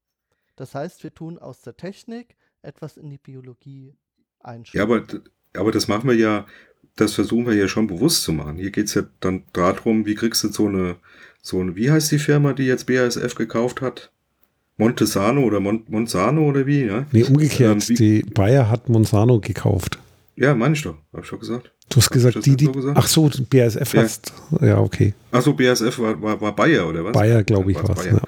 Das 0.55 0.75
heißt, 0.75 1.03
wir 1.03 1.13
tun 1.13 1.39
aus 1.39 1.61
der 1.61 1.75
Technik 1.75 2.35
etwas 2.61 2.97
in 2.97 3.09
die 3.09 3.17
Biologie 3.17 3.95
einschreiben. 4.39 4.89
Ja, 4.89 4.95
aber, 4.95 5.21
aber 5.53 5.71
das 5.71 5.87
machen 5.87 6.09
wir 6.09 6.15
ja 6.15 6.45
das 6.95 7.13
versuchen 7.13 7.45
wir 7.45 7.53
ja 7.55 7.67
schon 7.67 7.87
bewusst 7.87 8.23
zu 8.23 8.33
machen. 8.33 8.57
Hier 8.57 8.71
geht's 8.71 8.93
ja 8.93 9.03
dann 9.19 9.43
darum, 9.53 10.05
wie 10.05 10.15
kriegst 10.15 10.43
du 10.43 10.49
so 10.49 10.67
eine, 10.67 10.95
so 11.41 11.59
eine, 11.59 11.75
wie 11.75 11.91
heißt 11.91 12.11
die 12.11 12.19
Firma, 12.19 12.53
die 12.53 12.65
jetzt 12.65 12.87
BASF 12.87 13.35
gekauft 13.35 13.81
hat? 13.81 14.11
Montesano 14.77 15.41
oder 15.41 15.59
Mon 15.59 15.83
Monsanto 15.87 16.41
oder 16.41 16.65
wie? 16.65 16.85
Ja? 16.85 17.05
Nee, 17.11 17.23
umgekehrt. 17.23 17.89
Ähm, 17.89 17.95
die 17.95 18.23
Bayer 18.23 18.69
hat 18.69 18.89
Monsanto 18.89 19.39
gekauft. 19.39 19.99
Ja, 20.35 20.53
meine 20.53 20.75
ich 20.75 20.81
doch. 20.81 20.95
Hab 21.13 21.21
ich 21.21 21.27
schon 21.27 21.39
gesagt. 21.39 21.71
Du 21.89 21.97
hast 21.97 22.09
gesagt, 22.09 22.45
die, 22.45 22.57
die. 22.57 22.65
So 22.65 22.71
gesagt? 22.73 22.97
Ach 22.97 23.07
so, 23.07 23.29
BASF 23.49 23.93
ja. 23.93 24.01
hast. 24.01 24.33
Ja, 24.59 24.79
okay. 24.79 25.13
Ach 25.31 25.41
so, 25.41 25.53
BASF 25.53 25.97
war, 25.99 26.21
war, 26.21 26.41
war 26.41 26.55
Bayer 26.55 26.87
oder 26.89 27.05
was? 27.05 27.13
Bayer, 27.13 27.43
glaube 27.43 27.71
ich, 27.71 27.81
war 27.81 27.97
es. 27.97 28.05
Ja. 28.05 28.19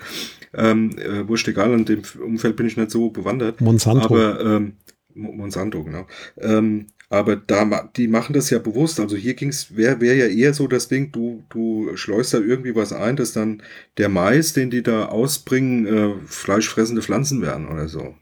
Ähm, 0.53 0.97
äh, 0.97 1.27
wurscht 1.27 1.47
egal, 1.49 1.73
in 1.73 1.83
dem 1.83 2.01
Umfeld 2.23 2.55
bin 2.55 2.65
ich 2.65 2.77
nicht 2.77 2.91
so 2.91 3.09
bewandert. 3.09 3.59
Monsanto. 3.59 4.05
Aber, 4.05 4.39
ähm, 4.39 4.73
Monsanto, 5.13 5.83
genau. 5.83 6.05
Ähm, 6.37 6.87
aber 7.09 7.37
da, 7.37 7.89
die 7.95 8.07
machen 8.07 8.33
das 8.33 8.49
ja 8.49 8.59
bewusst. 8.59 8.99
Also 8.99 9.15
hier 9.15 9.33
ging's, 9.33 9.75
wäre 9.75 10.01
wär 10.01 10.15
ja 10.15 10.27
eher 10.27 10.53
so 10.53 10.67
das 10.67 10.89
Ding, 10.89 11.11
du, 11.11 11.43
du 11.49 11.95
schleust 11.95 12.33
da 12.33 12.39
irgendwie 12.39 12.75
was 12.75 12.91
ein, 12.91 13.15
dass 13.15 13.31
dann 13.31 13.63
der 13.97 14.09
Mais, 14.09 14.53
den 14.53 14.69
die 14.69 14.83
da 14.83 15.05
ausbringen, 15.05 15.85
äh, 15.85 16.15
fleischfressende 16.25 17.01
Pflanzen 17.01 17.41
werden 17.41 17.69
oder 17.69 17.87
so. 17.87 18.15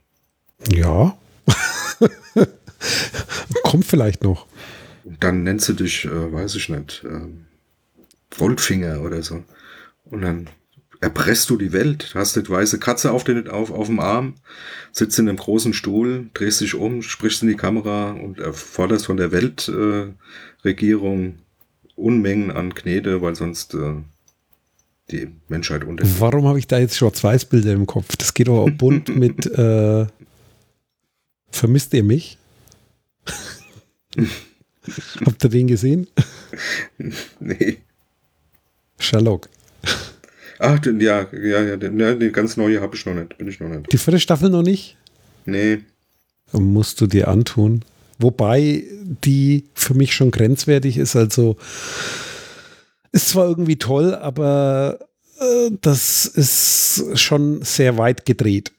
Ja. 0.70 1.18
Kommt 3.64 3.86
vielleicht 3.86 4.22
noch. 4.22 4.46
Und 5.04 5.22
dann 5.22 5.42
nennst 5.42 5.68
du 5.68 5.72
dich, 5.72 6.04
äh, 6.04 6.32
weiß 6.32 6.54
ich 6.54 6.68
nicht, 6.68 7.04
äh, 7.04 8.36
Goldfinger 8.38 9.00
oder 9.02 9.22
so. 9.22 9.42
Und 10.04 10.22
dann 10.22 10.48
erpresst 11.00 11.50
du 11.50 11.56
die 11.56 11.72
Welt. 11.72 12.10
Du 12.12 12.18
hast 12.18 12.36
eine 12.36 12.48
weiße 12.48 12.78
Katze 12.78 13.12
auf, 13.12 13.24
den, 13.24 13.48
auf, 13.48 13.70
auf 13.70 13.86
dem 13.86 14.00
Arm, 14.00 14.34
sitzt 14.92 15.18
in 15.18 15.28
einem 15.28 15.38
großen 15.38 15.72
Stuhl, 15.72 16.30
drehst 16.34 16.60
dich 16.60 16.74
um, 16.74 17.02
sprichst 17.02 17.42
in 17.42 17.48
die 17.48 17.56
Kamera 17.56 18.12
und 18.12 18.40
forderst 18.52 19.06
von 19.06 19.16
der 19.16 19.32
Weltregierung 19.32 21.26
äh, 21.26 21.32
Unmengen 21.96 22.50
an 22.50 22.74
Knete, 22.74 23.22
weil 23.22 23.34
sonst 23.34 23.72
äh, 23.74 23.94
die 25.10 25.28
Menschheit 25.48 25.84
unter. 25.84 26.04
Warum 26.18 26.46
habe 26.46 26.58
ich 26.58 26.66
da 26.66 26.78
jetzt 26.78 26.96
Schwarz-Weiß-Bilder 26.96 27.72
im 27.72 27.86
Kopf? 27.86 28.16
Das 28.16 28.34
geht 28.34 28.48
doch 28.48 28.64
auch 28.64 28.70
bunt 28.78 29.16
mit 29.16 29.46
äh, 29.46 30.06
Vermisst 31.56 31.94
ihr 31.94 32.04
mich? 32.04 32.36
Habt 35.24 35.42
ihr 35.42 35.50
den 35.50 35.68
gesehen? 35.68 36.06
nee. 37.40 37.78
Sherlock. 38.98 39.48
Ach, 40.58 40.78
den, 40.78 41.00
ja, 41.00 41.26
ja, 41.32 41.62
ja, 41.62 41.76
den, 41.76 41.98
ja, 41.98 42.14
den 42.14 42.32
ganz 42.32 42.56
neue 42.56 42.80
habe 42.80 42.96
ich 42.96 43.04
noch 43.06 43.14
nicht, 43.14 43.36
bin 43.38 43.48
ich 43.48 43.60
noch 43.60 43.68
nicht. 43.68 43.92
Die 43.92 43.98
vierte 43.98 44.20
Staffel 44.20 44.50
noch 44.50 44.62
nicht? 44.62 44.96
Nee. 45.44 45.80
Musst 46.52 47.00
du 47.00 47.06
dir 47.06 47.28
antun. 47.28 47.84
Wobei 48.18 48.84
die 49.24 49.64
für 49.74 49.94
mich 49.94 50.14
schon 50.14 50.30
grenzwertig 50.30 50.96
ist, 50.96 51.16
also 51.16 51.56
ist 53.12 53.28
zwar 53.28 53.46
irgendwie 53.46 53.76
toll, 53.76 54.14
aber 54.14 54.98
äh, 55.38 55.70
das 55.80 56.26
ist 56.26 57.04
schon 57.14 57.62
sehr 57.62 57.98
weit 57.98 58.24
gedreht. 58.24 58.72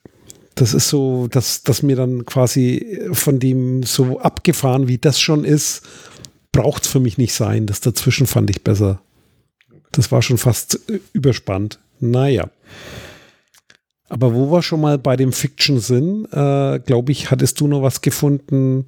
Das 0.56 0.74
ist 0.74 0.90
so, 0.90 1.28
dass, 1.28 1.62
dass 1.62 1.84
mir 1.84 1.96
dann 1.96 2.26
quasi 2.26 3.00
von 3.12 3.40
dem 3.40 3.84
so 3.84 4.20
abgefahren, 4.20 4.88
wie 4.88 4.98
das 4.98 5.20
schon 5.20 5.44
ist, 5.44 5.84
braucht 6.52 6.86
es 6.86 6.90
für 6.90 7.00
mich 7.00 7.20
nicht 7.20 7.34
sein. 7.34 7.68
Das 7.68 7.80
dazwischen 7.80 8.26
fand 8.26 8.50
ich 8.50 8.64
besser. 8.64 9.00
Das 9.98 10.12
war 10.12 10.22
schon 10.22 10.38
fast 10.38 10.90
äh, 10.90 11.00
überspannt. 11.14 11.80
Naja. 12.00 12.50
Aber 14.10 14.34
wo 14.34 14.52
wir 14.52 14.62
schon 14.62 14.80
mal 14.80 14.98
bei 14.98 15.18
dem 15.18 15.34
Fiction 15.34 15.80
sind, 15.80 16.26
äh, 16.32 16.80
glaube 16.80 17.12
ich, 17.12 17.32
hattest 17.32 17.60
du 17.60 17.68
noch 17.68 17.82
was 17.82 18.02
gefunden 18.02 18.86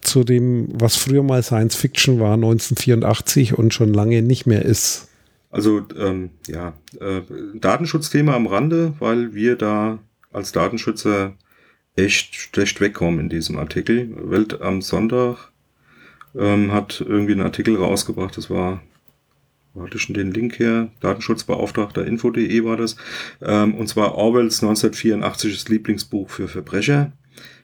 zu 0.00 0.24
dem, 0.24 0.68
was 0.72 0.96
früher 0.96 1.22
mal 1.22 1.42
Science 1.42 1.74
Fiction 1.74 2.20
war, 2.20 2.34
1984 2.34 3.58
und 3.58 3.74
schon 3.74 3.92
lange 3.92 4.22
nicht 4.22 4.46
mehr 4.46 4.64
ist. 4.64 5.08
Also 5.50 5.82
ähm, 5.98 6.30
ja, 6.46 6.74
äh, 7.00 7.22
Datenschutzthema 7.54 8.34
am 8.34 8.46
Rande, 8.46 8.94
weil 9.00 9.34
wir 9.34 9.56
da 9.56 9.98
als 10.32 10.52
Datenschützer 10.52 11.34
echt 11.96 12.36
schlecht 12.36 12.80
wegkommen 12.80 13.18
in 13.18 13.28
diesem 13.28 13.58
Artikel. 13.58 14.30
Welt 14.30 14.62
am 14.62 14.80
Sonntag 14.80 15.50
ähm, 16.36 16.72
hat 16.72 17.04
irgendwie 17.06 17.32
einen 17.32 17.42
Artikel 17.42 17.76
rausgebracht, 17.76 18.36
das 18.36 18.48
war 18.48 18.80
hatte 19.78 19.98
schon 19.98 20.14
den 20.14 20.32
Link 20.32 20.58
her? 20.58 20.90
Datenschutzbeauftragter 21.00 22.04
info.de 22.04 22.64
war 22.64 22.76
das. 22.76 22.96
Ähm, 23.40 23.74
und 23.74 23.88
zwar 23.88 24.14
Orwells 24.14 24.62
1984 24.62 25.68
Lieblingsbuch 25.68 26.30
für 26.30 26.48
Verbrecher. 26.48 27.12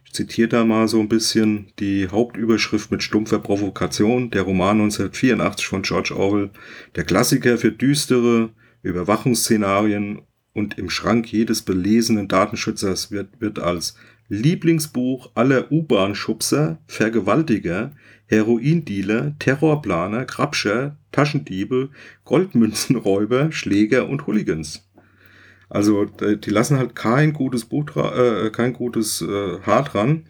Ich 0.05 0.13
zitiere 0.13 0.49
da 0.49 0.65
mal 0.65 0.89
so 0.89 1.01
ein 1.01 1.09
bisschen 1.09 1.73
die 1.79 2.09
Hauptüberschrift 2.09 2.91
mit 2.91 3.03
stumpfer 3.03 3.41
Provokation. 3.41 4.31
Der 4.31 4.43
Roman 4.43 4.81
1984 4.81 5.67
von 5.67 5.83
George 5.83 6.15
Orwell. 6.17 6.51
Der 6.95 7.05
Klassiker 7.05 7.59
für 7.59 7.73
düstere 7.73 8.51
Überwachungsszenarien 8.83 10.23
und 10.53 10.79
im 10.79 10.91
Schrank 10.91 11.31
jedes 11.33 11.63
belesenen 11.63 12.29
Datenschützers 12.29 13.11
wird, 13.11 13.41
wird 13.41 13.59
als 13.59 13.97
Lieblingsbuch 14.29 15.31
aller 15.35 15.71
U-Bahn-Schubser, 15.71 16.79
Vergewaltiger, 16.87 17.93
Heroindealer, 18.27 19.39
Terrorplaner, 19.39 20.25
Grabscher, 20.25 20.97
Taschendiebe, 21.17 21.89
Goldmünzenräuber, 22.25 23.51
Schläger 23.51 24.07
und 24.07 24.27
Hooligans. 24.27 24.83
Also 25.69 26.05
die 26.05 26.51
lassen 26.51 26.79
halt 26.79 26.95
kein 26.95 27.33
gutes 27.33 27.65
Buch, 27.65 27.97
äh, 27.97 28.51
kein 28.51 28.75
gutes 28.75 29.23
äh, 29.23 29.59
Haar 29.65 29.85
dran. 29.85 30.27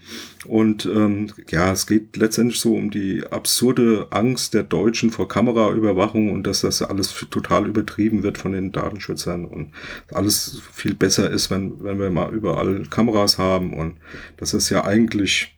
Und 0.46 0.86
ähm, 0.86 1.32
ja, 1.50 1.72
es 1.72 1.88
geht 1.88 2.16
letztendlich 2.16 2.60
so 2.60 2.74
um 2.74 2.90
die 2.92 3.24
absurde 3.28 4.06
Angst 4.10 4.54
der 4.54 4.62
Deutschen 4.62 5.10
vor 5.10 5.28
Kameraüberwachung 5.28 6.30
und 6.30 6.46
dass 6.46 6.60
das 6.60 6.80
alles 6.80 7.12
total 7.30 7.66
übertrieben 7.66 8.22
wird 8.22 8.38
von 8.38 8.52
den 8.52 8.70
Datenschützern 8.70 9.44
und 9.44 9.72
alles 10.14 10.62
viel 10.72 10.94
besser 10.94 11.28
ist, 11.28 11.50
wenn, 11.50 11.82
wenn 11.82 11.98
wir 11.98 12.10
mal 12.10 12.32
überall 12.32 12.84
Kameras 12.88 13.38
haben 13.38 13.74
und 13.74 13.96
dass 14.36 14.54
es 14.54 14.70
ja 14.70 14.84
eigentlich 14.84 15.55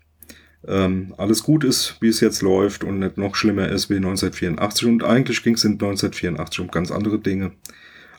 ähm, 0.66 1.14
alles 1.16 1.42
gut 1.42 1.64
ist, 1.64 1.96
wie 2.00 2.08
es 2.08 2.20
jetzt 2.20 2.42
läuft 2.42 2.84
und 2.84 2.98
nicht 2.98 3.16
noch 3.16 3.34
schlimmer 3.34 3.68
ist 3.68 3.90
wie 3.90 3.96
1984. 3.96 4.88
Und 4.88 5.04
eigentlich 5.04 5.42
ging 5.42 5.54
es 5.54 5.64
in 5.64 5.72
1984 5.72 6.60
um 6.60 6.70
ganz 6.70 6.90
andere 6.90 7.18
Dinge. 7.18 7.52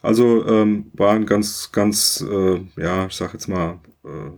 Also 0.01 0.47
ähm, 0.47 0.91
war 0.93 1.13
ein 1.13 1.25
ganz, 1.25 1.71
ganz, 1.71 2.25
äh, 2.29 2.61
ja, 2.77 3.07
ich 3.07 3.13
sag 3.13 3.33
jetzt 3.33 3.47
mal, 3.47 3.79
äh, 4.05 4.31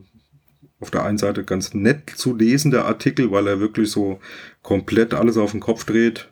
auf 0.80 0.90
der 0.90 1.04
einen 1.04 1.20
Seite 1.20 1.44
ganz 1.44 1.76
nett 1.76 2.10
zu 2.10 2.36
lesender 2.36 2.86
Artikel, 2.86 3.32
weil 3.32 3.48
er 3.48 3.60
wirklich 3.60 3.92
so 3.92 4.20
komplett 4.64 5.14
alles 5.14 5.38
auf 5.38 5.52
den 5.52 5.60
Kopf 5.60 5.86
dreht. 5.86 6.30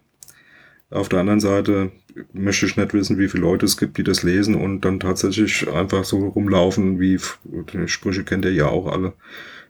Auf 0.89 1.07
der 1.07 1.19
anderen 1.19 1.39
Seite 1.39 1.91
möchte 2.33 2.65
ich 2.65 2.75
nicht 2.75 2.93
wissen, 2.95 3.19
wie 3.19 3.29
viele 3.29 3.43
Leute 3.43 3.67
es 3.67 3.77
gibt, 3.77 3.97
die 3.97 4.03
das 4.03 4.23
lesen 4.23 4.55
und 4.55 4.81
dann 4.81 4.99
tatsächlich 4.99 5.69
einfach 5.71 6.03
so 6.03 6.29
rumlaufen, 6.29 6.99
wie 6.99 7.19
die 7.43 7.87
Sprüche 7.87 8.23
kennt 8.23 8.45
ihr 8.45 8.53
ja 8.53 8.67
auch 8.67 8.87
alle. 8.87 9.13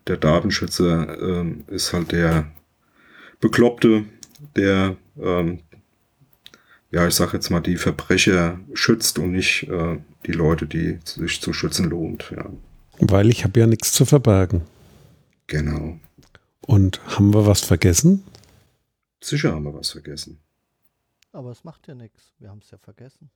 Der 0.06 0.16
Datenschützer 0.16 1.20
ähm, 1.20 1.64
ist 1.68 1.92
halt 1.92 2.12
der 2.12 2.50
Bekloppte, 3.40 4.04
der, 4.56 4.96
ähm, 5.18 5.60
ja, 6.90 7.06
ich 7.06 7.14
sag 7.14 7.32
jetzt 7.32 7.50
mal, 7.50 7.60
die 7.60 7.76
Verbrecher 7.76 8.58
schützt 8.74 9.18
und 9.18 9.32
nicht 9.32 9.68
äh, 9.68 9.98
die 10.26 10.32
Leute, 10.32 10.66
die 10.66 10.98
sich 11.04 11.40
zu 11.40 11.52
schützen 11.52 11.88
lohnt. 11.88 12.32
Ja. 12.34 12.46
Weil 12.98 13.30
ich 13.30 13.44
habe 13.44 13.60
ja 13.60 13.66
nichts 13.66 13.92
zu 13.92 14.04
verbergen. 14.04 14.62
Genau. 15.46 15.98
Und 16.66 17.00
haben 17.16 17.32
wir 17.32 17.46
was 17.46 17.62
vergessen? 17.62 18.22
Sicher 19.20 19.52
haben 19.52 19.64
wir 19.64 19.74
was 19.74 19.90
vergessen. 19.90 20.38
Aber 21.32 21.50
es 21.50 21.64
macht 21.64 21.86
ja 21.88 21.94
nichts. 21.94 22.32
Wir 22.38 22.50
haben 22.50 22.60
es 22.62 22.70
ja 22.70 22.78
vergessen. 22.78 23.30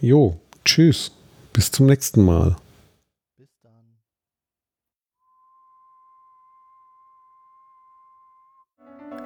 Jo, 0.00 0.40
tschüss. 0.64 1.12
Bis 1.52 1.70
zum 1.70 1.86
nächsten 1.86 2.24
Mal. 2.24 2.56